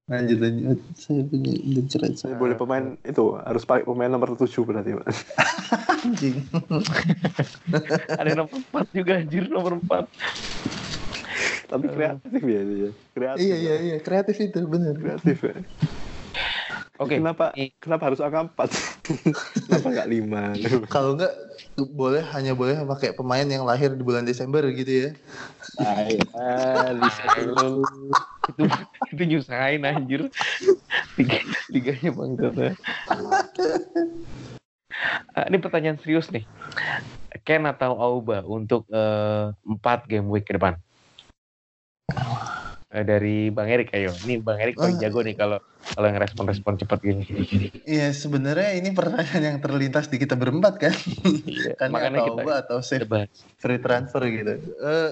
Lanjut 0.08 0.40
lanjut. 0.40 0.80
Saya 0.96 1.20
punya 1.28 1.52
lenceran 1.68 2.16
Saya 2.16 2.40
boleh 2.40 2.56
pemain 2.56 2.96
itu 3.04 3.36
harus 3.44 3.68
pakai 3.68 3.84
pemain 3.84 4.08
nomor 4.08 4.40
7 4.40 4.48
berarti 4.64 4.96
Mas. 4.96 5.28
anjing. 6.08 6.48
Ada 8.24 8.32
nomor 8.40 8.56
4 8.72 8.96
juga 8.96 9.20
anjir 9.20 9.52
nomor 9.52 9.84
4. 9.84 10.08
Tapi 11.68 11.86
kreatif 11.92 12.40
ya 12.40 12.62
dia. 12.64 12.90
Kreatif. 13.12 13.44
iya 13.44 13.56
iya 13.60 13.76
iya 13.84 13.98
kreatif 14.00 14.40
itu 14.40 14.64
bener. 14.64 14.96
Kreatif 14.96 15.44
ya. 15.44 15.56
Oke. 16.98 17.22
Kenapa 17.22 17.54
ini- 17.54 17.74
kenapa 17.78 18.10
harus 18.10 18.20
angka 18.22 18.50
4? 18.50 18.70
kenapa 19.70 19.88
enggak 19.94 20.08
5? 20.10 20.90
Kalau 20.94 21.14
enggak 21.14 21.34
boleh 21.94 22.26
hanya 22.34 22.58
boleh 22.58 22.74
pakai 22.90 23.14
pemain 23.14 23.46
yang 23.46 23.62
lahir 23.62 23.94
di 23.94 24.02
bulan 24.02 24.26
Desember 24.26 24.66
gitu 24.74 24.90
ya. 24.90 25.10
Ah, 25.78 26.90
dulu. 27.38 27.86
itu 28.48 28.64
itu 29.12 29.24
nyusahin 29.28 29.84
anjir 29.84 30.32
Liga, 31.20 31.44
liganya 31.68 32.10
bang 32.16 32.32
Tata. 32.40 32.68
Ah, 35.36 35.46
ini 35.52 35.58
pertanyaan 35.60 36.00
serius 36.00 36.32
nih 36.32 36.48
Ken 37.44 37.68
atau 37.68 37.94
Auba 38.00 38.42
untuk 38.48 38.88
eh, 38.90 39.52
empat 39.68 40.08
game 40.10 40.32
week 40.32 40.48
ke 40.48 40.56
depan 40.56 40.80
Eh, 42.88 43.04
dari 43.04 43.52
Bang 43.52 43.68
Erik 43.68 43.92
ayo 43.92 44.16
ini 44.24 44.40
Bang 44.40 44.64
Erik 44.64 44.80
paling 44.80 44.96
Ah. 44.96 45.02
jago 45.04 45.20
nih 45.20 45.36
kalau 45.36 45.60
kalau 45.92 46.08
ngerespon-respon 46.08 46.80
cepat 46.80 47.04
gini 47.04 47.28
Iya 47.84 48.16
sebenarnya 48.16 48.80
ini 48.80 48.96
pertanyaan 48.96 49.44
yang 49.44 49.58
terlintas 49.60 50.08
di 50.08 50.16
kita 50.16 50.40
berempat 50.40 50.80
kan. 50.80 50.96
Iya, 51.44 51.76
kan 51.76 51.92
makanya 51.92 52.24
atau 52.24 52.28
kita 52.40 52.54
atau 52.64 52.78
save 52.80 53.04
debat 53.04 53.28
free 53.60 53.84
transfer 53.84 54.24
gitu. 54.32 54.54
Eh 54.80 55.12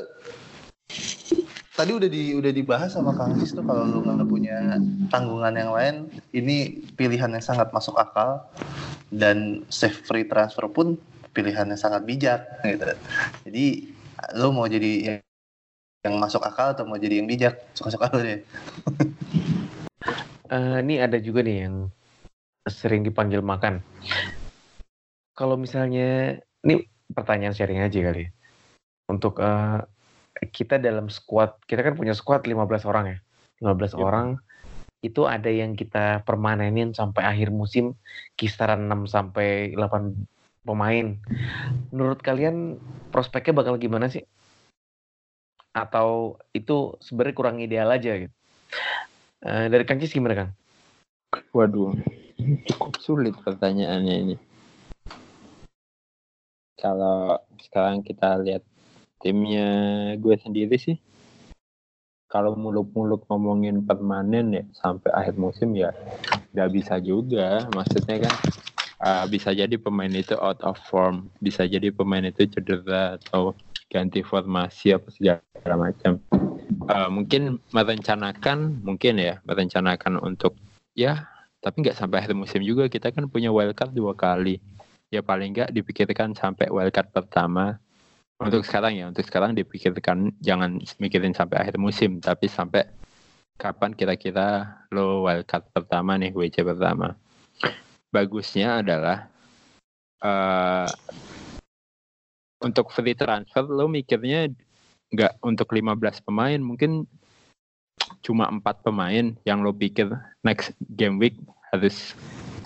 tadi 1.75 1.91
udah 1.91 2.07
di 2.07 2.31
udah 2.31 2.51
dibahas 2.55 2.95
sama 2.95 3.11
Kang 3.11 3.35
Sis 3.43 3.51
tuh 3.51 3.67
kalau 3.67 3.83
lu 3.83 3.99
nggak 4.07 4.23
punya 4.23 4.79
tanggungan 5.11 5.51
yang 5.59 5.75
lain, 5.75 6.07
ini 6.31 6.79
pilihan 6.95 7.27
yang 7.27 7.43
sangat 7.43 7.75
masuk 7.75 7.99
akal 7.99 8.39
dan 9.11 9.67
save 9.67 9.99
free 10.07 10.23
transfer 10.23 10.71
pun 10.71 10.95
pilihan 11.35 11.67
yang 11.67 11.75
sangat 11.75 12.07
bijak 12.07 12.39
gitu. 12.63 12.87
Jadi 13.43 13.91
lu 14.39 14.55
mau 14.55 14.63
jadi 14.63 15.19
yang, 16.05 16.21
masuk 16.21 16.45
akal 16.45 16.77
atau 16.77 16.85
mau 16.85 17.01
jadi 17.01 17.19
yang 17.19 17.27
bijak 17.27 17.57
suka-suka 17.73 18.13
lu 18.13 18.21
deh. 18.21 18.39
Eh, 20.45 20.77
ini 20.85 21.01
ada 21.01 21.17
juga 21.17 21.41
nih 21.41 21.65
yang 21.65 21.89
sering 22.69 23.01
dipanggil 23.01 23.41
makan. 23.41 23.81
Kalau 25.33 25.57
misalnya, 25.57 26.37
ini 26.61 26.85
pertanyaan 27.09 27.57
sharing 27.57 27.81
aja 27.81 27.97
kali 27.97 28.29
ya. 28.29 28.31
Untuk 29.09 29.41
eh, 29.41 29.81
kita 30.53 30.77
dalam 30.77 31.09
squad, 31.09 31.57
kita 31.65 31.81
kan 31.81 31.97
punya 31.97 32.13
squad 32.13 32.45
15 32.45 32.85
orang 32.85 33.05
ya. 33.09 33.17
15 33.65 33.97
Yep. 33.97 34.05
orang, 34.05 34.27
itu 35.01 35.25
ada 35.25 35.49
yang 35.49 35.73
kita 35.73 36.21
permanenin 36.21 36.93
sampai 36.93 37.25
akhir 37.25 37.49
musim, 37.49 37.97
kisaran 38.37 38.85
6 38.85 39.09
sampai 39.09 39.73
8 39.73 40.13
pemain. 40.61 41.17
Menurut 41.89 42.21
kalian 42.21 42.81
prospeknya 43.09 43.65
bakal 43.65 43.81
gimana 43.81 44.09
sih? 44.13 44.25
Atau 45.75 46.39
itu 46.55 46.95
sebenarnya 47.03 47.35
kurang 47.35 47.59
ideal 47.59 47.91
aja 47.91 48.15
gitu? 48.15 48.31
Eh, 49.43 49.67
dari 49.67 49.83
Kang 49.83 49.99
Cis 49.99 50.15
gimana 50.15 50.39
Kang? 50.39 50.51
Waduh, 51.51 51.91
cukup 52.71 52.95
sulit 53.03 53.35
pertanyaannya 53.43 54.15
ini. 54.23 54.35
Kalau 56.79 57.43
sekarang 57.59 58.07
kita 58.07 58.39
lihat 58.39 58.63
timnya 59.19 59.67
gue 60.15 60.35
sendiri 60.39 60.79
sih, 60.79 60.95
kalau 62.31 62.55
muluk-muluk 62.55 63.27
ngomongin 63.27 63.83
permanen 63.83 64.55
ya 64.55 64.63
sampai 64.79 65.11
akhir 65.11 65.35
musim 65.35 65.75
ya 65.75 65.91
nggak 66.55 66.71
bisa 66.71 67.03
juga. 67.03 67.67
Maksudnya 67.75 68.27
kan 68.27 68.33
uh, 69.03 69.25
bisa 69.27 69.51
jadi 69.51 69.75
pemain 69.75 70.11
itu 70.11 70.39
out 70.39 70.63
of 70.63 70.79
form, 70.87 71.27
bisa 71.43 71.67
jadi 71.67 71.91
pemain 71.91 72.23
itu 72.23 72.47
cedera 72.47 73.19
atau 73.19 73.51
ganti 73.95 74.19
formasi 74.19 74.91
apa 74.91 75.07
segala 75.07 75.75
macam. 75.79 76.19
Uh, 76.91 77.07
mungkin 77.07 77.63
merencanakan, 77.71 78.83
mungkin 78.83 79.15
ya 79.15 79.39
merencanakan 79.47 80.19
untuk 80.19 80.59
ya 80.91 81.31
tapi 81.63 81.81
nggak 81.81 81.95
sampai 81.95 82.19
akhir 82.19 82.35
musim 82.35 82.59
juga. 82.59 82.91
Kita 82.91 83.15
kan 83.15 83.31
punya 83.31 83.55
wildcard 83.55 83.95
dua 83.95 84.11
kali. 84.11 84.59
Ya 85.07 85.23
paling 85.23 85.55
nggak 85.55 85.71
dipikirkan 85.71 86.35
sampai 86.35 86.67
wildcard 86.67 87.09
pertama. 87.15 87.79
Untuk 88.35 88.67
sekarang 88.67 88.99
ya 88.99 89.07
untuk 89.07 89.23
sekarang 89.23 89.55
dipikirkan 89.55 90.35
jangan 90.43 90.83
mikirin 90.99 91.31
sampai 91.31 91.63
akhir 91.63 91.79
musim 91.79 92.19
tapi 92.19 92.51
sampai 92.51 92.83
kapan 93.55 93.95
kira-kira 93.95 94.83
lo 94.91 95.23
wildcard 95.23 95.71
pertama 95.71 96.19
nih 96.19 96.35
WC 96.35 96.67
pertama. 96.67 97.15
Bagusnya 98.11 98.83
adalah 98.83 99.31
eh 100.19 100.87
untuk 102.65 102.89
free 102.89 103.13
transfer 103.13 103.61
lo 103.69 103.85
mikirnya 103.85 104.49
nggak 105.13 105.37
untuk 105.45 105.69
15 105.69 106.25
pemain 106.25 106.57
mungkin 106.57 107.05
cuma 108.25 108.49
empat 108.49 108.81
pemain 108.81 109.37
yang 109.45 109.61
lo 109.61 109.69
pikir 109.69 110.09
next 110.41 110.73
game 110.97 111.21
week 111.21 111.37
harus 111.69 112.17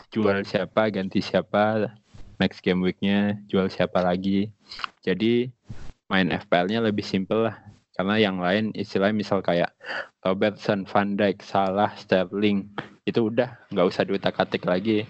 jual 0.10 0.42
siapa 0.48 0.88
ganti 0.90 1.20
siapa 1.20 1.92
next 2.40 2.64
game 2.64 2.82
weeknya 2.82 3.38
jual 3.52 3.68
siapa 3.68 4.00
lagi. 4.02 4.50
Jadi 5.04 5.52
main 6.08 6.32
FPL-nya 6.32 6.82
lebih 6.82 7.04
simple 7.04 7.52
lah. 7.52 7.56
Karena 7.94 8.16
yang 8.16 8.40
lain 8.40 8.72
istilahnya 8.80 9.12
misal 9.12 9.44
kayak 9.44 9.76
Robertson, 10.24 10.88
Van 10.88 11.20
Dijk, 11.20 11.44
Salah, 11.44 11.92
Sterling 12.00 12.72
itu 13.04 13.28
udah 13.28 13.60
nggak 13.76 13.88
usah 13.92 14.08
diutak-atik 14.08 14.64
lagi. 14.64 15.04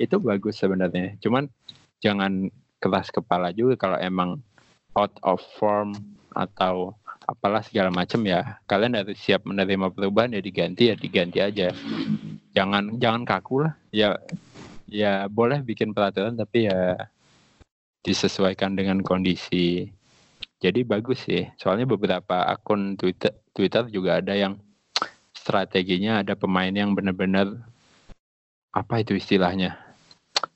Itu 0.00 0.16
bagus 0.18 0.56
sebenarnya. 0.56 1.20
Cuman 1.20 1.52
jangan 2.00 2.48
keras 2.80 3.12
kepala 3.12 3.52
juga 3.52 3.76
kalau 3.76 4.00
emang 4.00 4.40
out 4.96 5.12
of 5.22 5.38
form 5.60 5.94
atau 6.32 6.96
apalah 7.28 7.62
segala 7.62 7.92
macam 7.92 8.24
ya. 8.26 8.58
Kalian 8.66 8.98
harus 8.98 9.20
siap 9.20 9.46
menerima 9.46 9.92
perubahan 9.92 10.34
ya 10.34 10.42
diganti 10.42 10.90
ya 10.90 10.94
diganti 10.98 11.38
aja. 11.38 11.70
Jangan 12.56 12.98
jangan 12.98 13.22
kaku 13.22 13.68
lah. 13.68 13.74
Ya 13.94 14.18
ya 14.90 15.30
boleh 15.30 15.62
bikin 15.62 15.94
peraturan 15.94 16.34
tapi 16.34 16.66
ya 16.66 17.06
disesuaikan 18.02 18.74
dengan 18.74 19.04
kondisi. 19.04 19.92
Jadi 20.58 20.82
bagus 20.82 21.28
sih. 21.28 21.46
Soalnya 21.60 21.86
beberapa 21.86 22.48
akun 22.48 22.98
Twitter 22.98 23.30
Twitter 23.54 23.86
juga 23.92 24.18
ada 24.18 24.34
yang 24.34 24.58
strateginya 25.36 26.20
ada 26.20 26.34
pemain 26.36 26.72
yang 26.72 26.92
benar-benar 26.92 27.48
apa 28.70 29.02
itu 29.02 29.18
istilahnya 29.18 29.89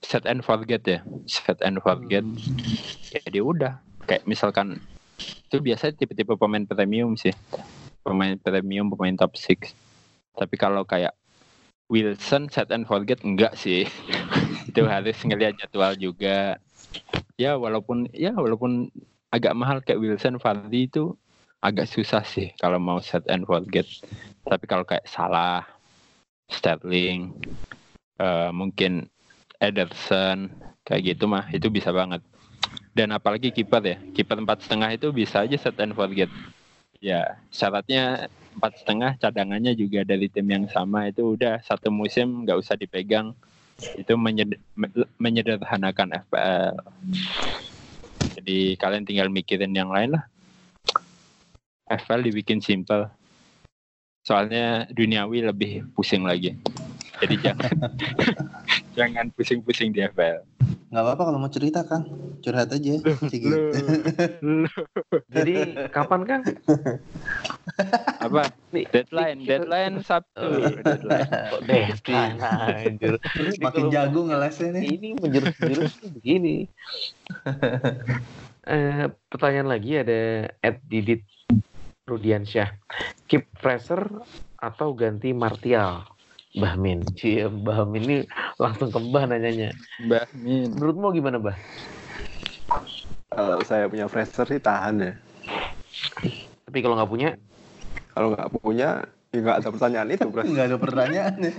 set 0.04 0.24
and 0.28 0.44
forget 0.44 0.82
ya. 0.84 1.00
Set 1.24 1.60
and 1.64 1.80
forget 1.80 2.24
ya 3.12 3.20
dia 3.28 3.42
udah. 3.44 3.72
Kayak 4.04 4.28
misalkan 4.28 4.80
itu 5.18 5.62
biasanya 5.62 5.94
tipe-tipe 5.96 6.34
pemain 6.36 6.64
premium 6.66 7.16
sih. 7.16 7.32
Pemain 8.04 8.36
premium 8.36 8.92
pemain 8.92 9.16
top 9.16 9.36
6 9.36 9.72
tapi 10.34 10.58
kalau 10.58 10.82
kayak 10.82 11.14
Wilson 11.86 12.50
set 12.50 12.72
and 12.74 12.88
forget 12.88 13.22
enggak 13.22 13.54
sih. 13.54 13.86
Itu 14.68 14.88
harus 14.88 15.20
ngelihat 15.22 15.60
jadwal 15.60 15.94
juga. 15.94 16.58
Ya 17.38 17.54
walaupun 17.54 18.10
ya 18.10 18.34
walaupun 18.34 18.88
agak 19.34 19.54
mahal 19.54 19.78
kayak 19.82 19.98
Wilson 19.98 20.38
Fardi 20.38 20.86
itu 20.86 21.18
agak 21.58 21.90
susah 21.90 22.22
sih 22.22 22.54
kalau 22.62 22.78
mau 22.78 23.02
set 23.02 23.26
and 23.26 23.42
forget 23.48 23.82
tapi 24.46 24.64
kalau 24.70 24.86
kayak 24.86 25.02
Salah 25.10 25.66
Sterling 26.46 27.34
eh, 28.22 28.50
mungkin 28.54 29.10
Ederson 29.64 30.52
kayak 30.84 31.16
gitu 31.16 31.24
mah 31.24 31.48
itu 31.52 31.72
bisa 31.72 31.90
banget. 31.90 32.20
Dan 32.94 33.10
apalagi 33.10 33.50
kiper 33.50 33.82
ya 33.82 33.96
kiper 34.14 34.38
empat 34.38 34.62
setengah 34.62 34.94
itu 34.94 35.10
bisa 35.10 35.42
aja 35.42 35.56
set 35.58 35.76
and 35.82 35.96
forget. 35.96 36.30
Ya 37.02 37.40
syaratnya 37.50 38.30
empat 38.54 38.78
setengah 38.78 39.18
cadangannya 39.18 39.74
juga 39.74 40.06
dari 40.06 40.30
tim 40.30 40.46
yang 40.46 40.70
sama 40.70 41.10
itu 41.10 41.34
udah 41.34 41.58
satu 41.64 41.90
musim 41.90 42.46
nggak 42.46 42.58
usah 42.60 42.78
dipegang. 42.78 43.34
Itu 43.98 44.14
menyed- 44.14 44.62
me- 44.78 45.10
menyederhanakan 45.18 46.22
FPL 46.24 46.78
jadi 48.34 48.74
kalian 48.74 49.06
tinggal 49.06 49.28
mikirin 49.30 49.70
yang 49.72 49.88
lain 49.94 50.18
lah. 50.18 50.24
FPL 51.86 52.22
dibikin 52.26 52.58
simple 52.58 53.06
soalnya 54.24 54.88
duniawi 54.88 55.44
lebih 55.44 55.72
pusing 55.92 56.24
lagi. 56.24 56.56
Jadi 57.20 57.34
jangan 57.44 57.70
jangan 58.94 59.30
pusing-pusing 59.34 59.90
di 59.90 60.06
FPL 60.06 60.42
Nggak 60.94 61.10
apa-apa 61.10 61.22
kalau 61.26 61.38
mau 61.42 61.50
cerita 61.50 61.82
kan, 61.82 62.06
curhat 62.38 62.70
aja. 62.70 62.94
Cik 63.02 63.40
gitu. 63.42 63.58
Jadi 65.34 65.74
kapan 65.90 66.22
kan? 66.22 66.40
apa 68.22 68.54
deadline 68.70 69.42
deadline 69.42 69.98
Sabtu 70.06 70.70
deadline 70.86 71.26
Kok 71.26 71.62
deadline 71.66 72.38
anjir. 72.38 73.18
Ini 73.18 73.58
Makin 73.58 73.90
jago 73.90 74.20
ngelesnya 74.30 74.68
nih. 74.78 74.82
Ini 74.86 75.08
menjurus-jurus 75.18 75.94
begini. 76.14 76.56
Eh, 78.64 79.12
pertanyaan 79.28 79.76
lagi 79.76 79.92
ada 79.92 80.48
Ed 80.64 80.80
Didit 80.88 81.20
Rudiansyah. 82.08 82.72
Keep 83.28 83.60
Fraser 83.60 84.08
atau 84.56 84.96
ganti 84.96 85.36
Martial? 85.36 86.13
Mbah 86.54 86.78
Min. 86.78 87.02
Cie, 87.18 87.50
Mbah 87.50 87.82
Min 87.82 88.02
ini 88.06 88.16
langsung 88.62 88.86
ke 88.86 88.98
Mbah 89.02 89.26
nanyanya. 89.26 89.74
Mbak 90.06 90.38
Min 90.38 90.70
Menurutmu 90.70 91.10
gimana, 91.10 91.42
Mbah? 91.42 91.58
Kalau 93.34 93.58
saya 93.66 93.90
punya 93.90 94.06
Fraser 94.06 94.46
sih 94.46 94.62
tahan 94.62 95.02
ya. 95.02 95.12
Tapi 96.70 96.78
kalau 96.78 96.94
nggak 96.94 97.10
punya, 97.10 97.34
Kalau 98.14 98.30
nggak 98.30 98.46
punya, 98.62 99.02
ya 99.34 99.38
nggak 99.42 99.56
ada 99.58 99.68
pertanyaan 99.74 100.08
itu, 100.14 100.26
Bro. 100.30 100.46
Nggak 100.46 100.66
ada 100.70 100.78
pertanyaan 100.78 101.34
nih. 101.42 101.54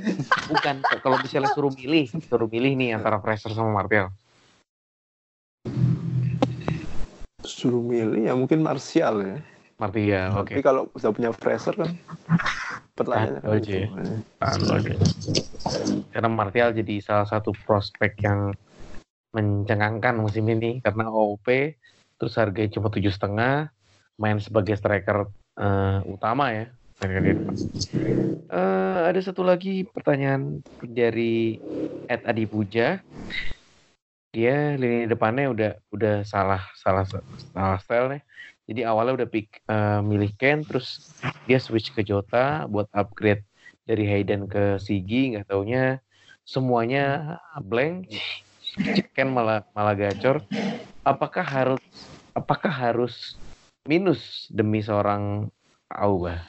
bukan. 0.47 0.75
kalau 1.03 1.19
misalnya 1.19 1.51
suruh 1.51 1.75
milih, 1.75 2.07
suruh 2.31 2.47
milih 2.47 2.79
nih 2.79 2.89
antara 2.95 3.19
Fraser 3.19 3.51
sama 3.51 3.75
Martial. 3.75 4.15
Suruh 7.43 7.83
milih 7.83 8.31
ya 8.31 8.33
mungkin 8.39 8.63
Martial 8.63 9.19
ya. 9.19 9.37
Martial, 9.75 10.39
oke. 10.39 10.55
Tapi 10.55 10.63
kalau 10.63 10.87
sudah 10.95 11.11
punya 11.11 11.35
Fraser 11.35 11.75
kan 11.75 11.91
pertanyaannya 12.95 13.41
Ah, 14.39 14.55
kan 14.55 14.59
oke. 14.79 14.91
itu. 14.91 15.07
Karena 16.15 16.29
Martial 16.31 16.69
jadi 16.71 16.95
salah 17.03 17.27
satu 17.27 17.51
prospek 17.67 18.15
yang 18.23 18.55
mencengangkan 19.35 20.15
musim 20.15 20.47
ini 20.47 20.79
karena 20.79 21.11
OOP 21.11 21.75
terus 22.15 22.39
harganya 22.39 22.71
cuma 22.71 22.87
tujuh 22.87 23.11
setengah 23.11 23.67
main 24.15 24.39
sebagai 24.39 24.79
striker 24.79 25.27
eh, 25.59 25.99
utama 26.07 26.55
ya. 26.55 26.71
Eh, 28.45 28.99
ada 29.11 29.19
satu 29.19 29.43
lagi 29.43 29.83
pertanyaan 29.83 30.63
dari 30.79 31.59
Ed 32.07 32.21
Adi 32.23 32.45
Puja 32.47 33.01
dia 34.35 34.75
lini 34.75 35.07
depannya 35.07 35.47
udah 35.47 35.71
udah 35.95 36.15
salah 36.27 36.59
salah 36.75 37.07
salah 37.07 37.79
style 37.79 38.07
nih 38.11 38.21
jadi 38.65 38.89
awalnya 38.89 39.21
udah 39.21 39.29
pick 39.29 39.61
eh, 39.69 40.01
milih 40.01 40.33
Ken 40.41 40.65
terus 40.65 41.13
dia 41.45 41.61
switch 41.61 41.93
ke 41.93 42.01
Jota 42.01 42.65
buat 42.65 42.89
upgrade 42.97 43.45
dari 43.85 44.09
Hayden 44.09 44.49
ke 44.49 44.81
Sigi 44.81 45.37
nggak 45.37 45.53
taunya 45.53 46.01
semuanya 46.45 47.37
blank. 47.61 48.09
Ken 49.13 49.29
malah 49.29 49.65
malah 49.77 49.93
gacor. 49.93 50.41
Apakah 51.05 51.45
harus 51.45 51.81
apakah 52.33 52.73
harus 52.73 53.37
minus 53.85 54.49
demi 54.49 54.81
seorang 54.81 55.53
Auba? 55.93 56.41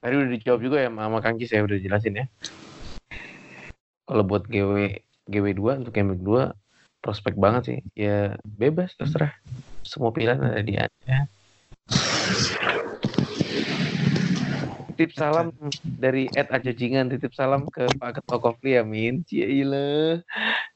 Tadi 0.00 0.14
udah 0.16 0.30
dijawab 0.32 0.60
juga 0.64 0.80
ya 0.80 0.88
sama 0.88 1.20
Kang 1.20 1.36
Cis 1.36 1.52
ya 1.52 1.60
udah 1.60 1.76
jelasin 1.76 2.24
ya. 2.24 2.26
Kalau 4.08 4.24
buat 4.24 4.48
GW 4.48 5.00
GW2 5.28 5.84
untuk 5.84 5.92
game 5.92 6.16
2 6.16 6.52
prospek 7.04 7.36
banget 7.36 7.62
sih. 7.68 7.78
Ya 7.92 8.40
bebas 8.44 8.96
terserah 8.96 9.36
semua 9.84 10.10
pilihan 10.10 10.40
ada 10.40 10.60
di 10.60 10.74
anda 10.74 11.28
titip 14.94 15.10
salam 15.12 15.50
dari 15.82 16.30
Ed 16.30 16.48
Ajajingan 16.48 17.10
titip 17.10 17.34
salam 17.34 17.66
ke 17.66 17.90
Pak 17.98 18.22
Ketua 18.22 18.38
Kofli 18.38 18.78
Amin. 18.78 19.26
Cile 19.26 20.22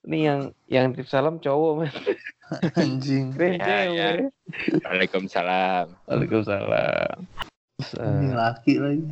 ini 0.03 0.19
yang 0.27 0.41
yang 0.67 0.91
titip 0.91 1.07
salam 1.07 1.39
cowok 1.39 1.73
mas 1.79 1.95
Anjing. 2.81 3.31
keren 3.37 3.61
Ya, 3.61 3.87
ya. 3.87 4.09
Waalaikumsalam. 4.83 5.93
Waalaikumsalam. 6.09 7.17
Eh, 7.79 8.09
Ini 8.19 8.29
laki 8.35 8.73
lagi. 8.81 9.05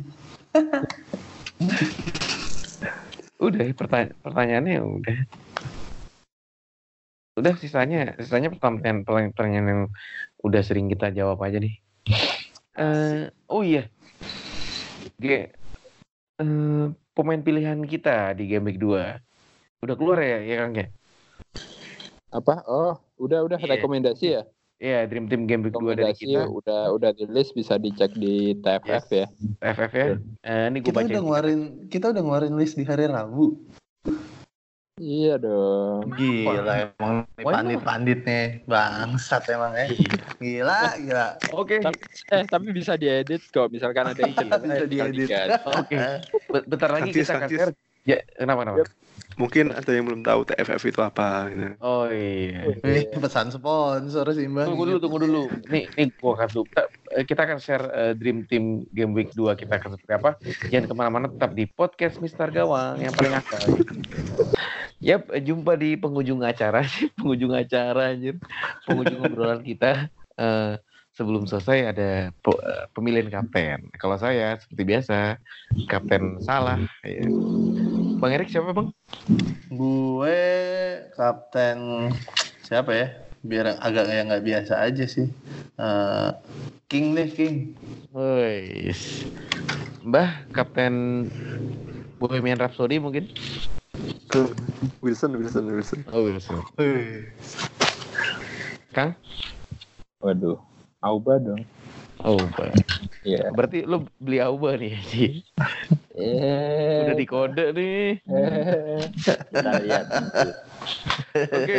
udah 3.37 3.63
pertanya 3.77 4.09
pertanyaannya 4.25 4.81
udah 4.81 5.17
udah 7.37 7.53
sisanya 7.55 8.17
sisanya 8.17 8.49
pertanyaan 8.49 9.05
pertanyaan 9.05 9.67
yang 9.69 9.81
udah 10.41 10.61
sering 10.65 10.89
kita 10.89 11.13
jawab 11.13 11.37
aja 11.45 11.61
nih. 11.61 11.77
Eh 12.77 13.33
oh 13.49 13.65
iya. 13.65 13.89
G 15.17 15.25
eh, 16.37 16.85
pemain 17.17 17.41
pilihan 17.41 17.81
kita 17.81 18.37
di 18.37 18.45
game 18.45 18.69
week 18.69 18.77
2 18.77 19.81
udah 19.81 19.95
keluar 19.97 20.21
ya 20.21 20.37
ya 20.45 20.55
Kang 20.61 20.77
ya? 20.77 20.85
Apa? 22.29 22.61
Oh 22.69 23.01
udah 23.17 23.41
udah 23.49 23.57
Iya. 23.57 23.81
rekomendasi 23.81 24.25
ya? 24.29 24.43
Iya, 24.77 25.09
Dream 25.09 25.25
Team 25.25 25.49
Game 25.49 25.65
Week 25.65 25.73
2 25.73 25.97
dari 25.97 26.13
kita, 26.13 26.45
udah 26.45 26.93
udah 26.93 27.09
rilis 27.17 27.49
bisa 27.49 27.81
dicek 27.81 28.13
di 28.13 28.53
TFF 28.61 29.09
ya. 29.09 29.25
FF 29.57 29.91
ya. 29.97 30.05
Eh, 30.45 30.65
ini 30.69 30.77
gue 30.77 30.93
Kita 30.93 31.01
baca. 31.01 31.09
udah 31.09 31.21
ngeluarin 31.25 31.61
kita 31.89 32.05
udah 32.13 32.21
ngeluarin 32.21 32.53
list 32.61 32.77
di 32.77 32.85
hari 32.85 33.09
Rabu. 33.09 33.57
Iya 34.97 35.37
dong 35.37 36.13
Gila 36.17 36.73
emang 36.89 37.25
nih 37.37 37.43
Why 37.45 37.53
not? 37.53 37.55
pandit-pandit 37.57 38.19
nih. 38.25 38.45
Bangsat 38.69 39.43
emang 39.49 39.73
ya. 39.77 39.87
Gila, 40.37 40.81
gila. 41.01 41.27
Oke, 41.53 41.75
tapi, 41.81 41.97
eh 42.33 42.43
tapi 42.45 42.67
bisa 42.69 42.93
diedit 42.97 43.41
kok 43.49 43.67
misalkan 43.73 44.13
ada 44.13 44.21
yang 44.21 44.33
Bisa 44.65 44.85
diedit. 44.85 45.29
oke. 45.65 45.97
Be- 46.53 46.65
Bentar 46.69 46.89
lagi 46.93 47.09
kita 47.11 47.33
akan 47.33 47.49
share. 47.49 47.73
Ya, 48.07 48.17
kenapa 48.39 48.61
kenapa? 48.63 48.85
Mungkin 49.35 49.75
ada 49.75 49.91
yang 49.91 50.07
belum 50.07 50.23
tahu 50.23 50.47
TFF 50.47 50.81
itu 50.87 51.01
apa 51.03 51.51
gitu. 51.51 51.67
Oh 51.83 52.07
iya. 52.07 52.71
Ini 52.79 53.11
pesan 53.19 53.51
sponsor 53.51 54.25
sih, 54.31 54.47
Bang. 54.47 54.71
Tunggu 54.71 54.87
dulu, 54.87 54.99
tunggu 55.03 55.19
dulu. 55.27 55.43
Nih, 55.67 55.91
nih 55.93 56.09
gua 56.17 56.39
kasih. 56.39 56.63
Kita, 56.63 56.81
eh, 57.13 57.25
kita 57.27 57.41
akan 57.43 57.57
share 57.59 57.85
eh, 57.91 58.13
Dream 58.15 58.47
Team 58.47 58.87
Game 58.95 59.11
Week 59.11 59.29
2 59.35 59.59
kita 59.59 59.77
akan 59.77 59.99
seperti 59.99 60.13
apa. 60.15 60.29
Jangan 60.71 60.85
ke 60.87 60.93
mana-mana, 60.95 61.25
tetap 61.27 61.51
di 61.51 61.67
podcast 61.67 62.23
Mister 62.23 62.47
Gawang 62.49 63.03
yang 63.03 63.13
paling 63.13 63.35
akal. 63.35 63.61
Yap, 65.03 65.29
eh, 65.35 65.43
jumpa 65.43 65.77
di 65.77 65.99
penghujung 65.99 66.41
acara 66.41 66.81
sih, 66.87 67.11
penghujung 67.19 67.53
acara 67.53 68.15
anjir. 68.15 68.39
Penghujung 68.87 69.21
obrolan 69.21 69.61
kita. 69.61 70.07
Eh, 70.39 70.79
sebelum 71.17 71.49
selesai 71.49 71.97
ada 71.97 72.09
pe- 72.29 72.61
eh, 72.61 72.85
pemilihan 72.93 73.29
kapten. 73.29 73.89
Kalau 73.97 74.17
saya 74.21 74.57
seperti 74.61 74.85
biasa, 74.85 75.37
kapten 75.89 76.37
salah. 76.45 76.77
Ya. 77.01 77.25
Bang 78.17 78.33
Erik 78.33 78.49
siapa 78.49 78.73
bang? 78.73 78.89
Gue 79.69 80.41
kapten 81.13 82.09
siapa 82.65 82.91
ya? 82.91 83.07
Biar 83.45 83.77
agak 83.77 84.09
kayak 84.09 84.23
nggak 84.27 84.45
biasa 84.45 84.73
aja 84.81 85.05
sih. 85.05 85.29
Eh, 85.77 86.29
King 86.89 87.13
deh, 87.13 87.29
King. 87.29 87.77
Woi, 88.11 88.89
Mbah 90.01 90.49
kapten 90.49 91.27
Bohemian 92.17 92.57
Rhapsody 92.57 92.97
mungkin? 92.97 93.29
Wilson, 94.99 95.37
Wilson, 95.37 95.65
Wilson. 95.69 95.99
Oh 96.09 96.25
Wilson. 96.25 96.61
Kang? 98.97 99.13
waduh 100.17 100.57
Auba 100.97 101.37
dong 101.37 101.61
Auba. 102.23 102.73
Iya. 103.21 103.51
Berarti 103.53 103.83
lu 103.83 104.07
beli 104.17 104.39
Auba 104.41 104.73
nih, 104.79 104.93
Ji. 105.11 105.27
Eh, 106.17 107.05
Udah 107.05 107.15
dikode 107.17 107.65
nih. 107.77 108.21
kita 109.53 109.71
lihat. 109.85 110.05
Oke, 111.37 111.77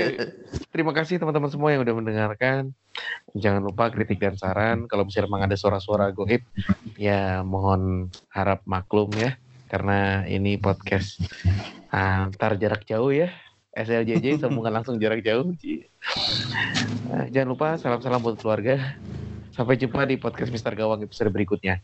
terima 0.70 0.93
kasih 0.94 1.19
teman-teman 1.19 1.51
semua 1.51 1.74
yang 1.74 1.82
udah 1.82 1.94
mendengarkan. 1.97 2.70
Jangan 3.35 3.62
lupa 3.66 3.90
kritik 3.90 4.23
dan 4.23 4.39
saran. 4.39 4.86
Kalau 4.86 5.06
misalnya 5.06 5.27
memang 5.31 5.47
ada 5.51 5.56
suara-suara 5.59 6.15
goib, 6.15 6.43
ya 6.94 7.43
mohon 7.43 8.12
harap 8.31 8.62
maklum 8.69 9.10
ya. 9.19 9.35
Karena 9.69 10.24
ini 10.24 10.56
podcast 10.56 11.20
antar 11.93 12.56
jarak 12.56 12.86
jauh 12.86 13.12
ya. 13.12 13.28
SLJJ 13.77 14.43
sambungan 14.43 14.74
langsung 14.74 14.98
jarak 14.98 15.23
jauh. 15.23 15.55
Nah, 17.09 17.31
jangan 17.31 17.48
lupa 17.48 17.69
salam-salam 17.78 18.19
buat 18.19 18.40
keluarga. 18.40 18.98
Sampai 19.59 19.75
jumpa 19.75 20.07
di 20.07 20.15
podcast 20.15 20.55
Mister 20.55 20.71
Gawang 20.79 21.03
episode 21.03 21.35
berikutnya. 21.35 21.83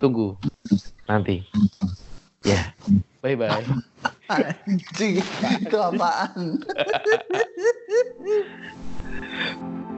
Tunggu 0.00 0.40
nanti. 1.04 1.44
Ya, 2.40 2.72
bye-bye. 3.20 3.60
Anjing, 4.32 5.20
itu 5.60 5.76
apaan? 5.76 6.56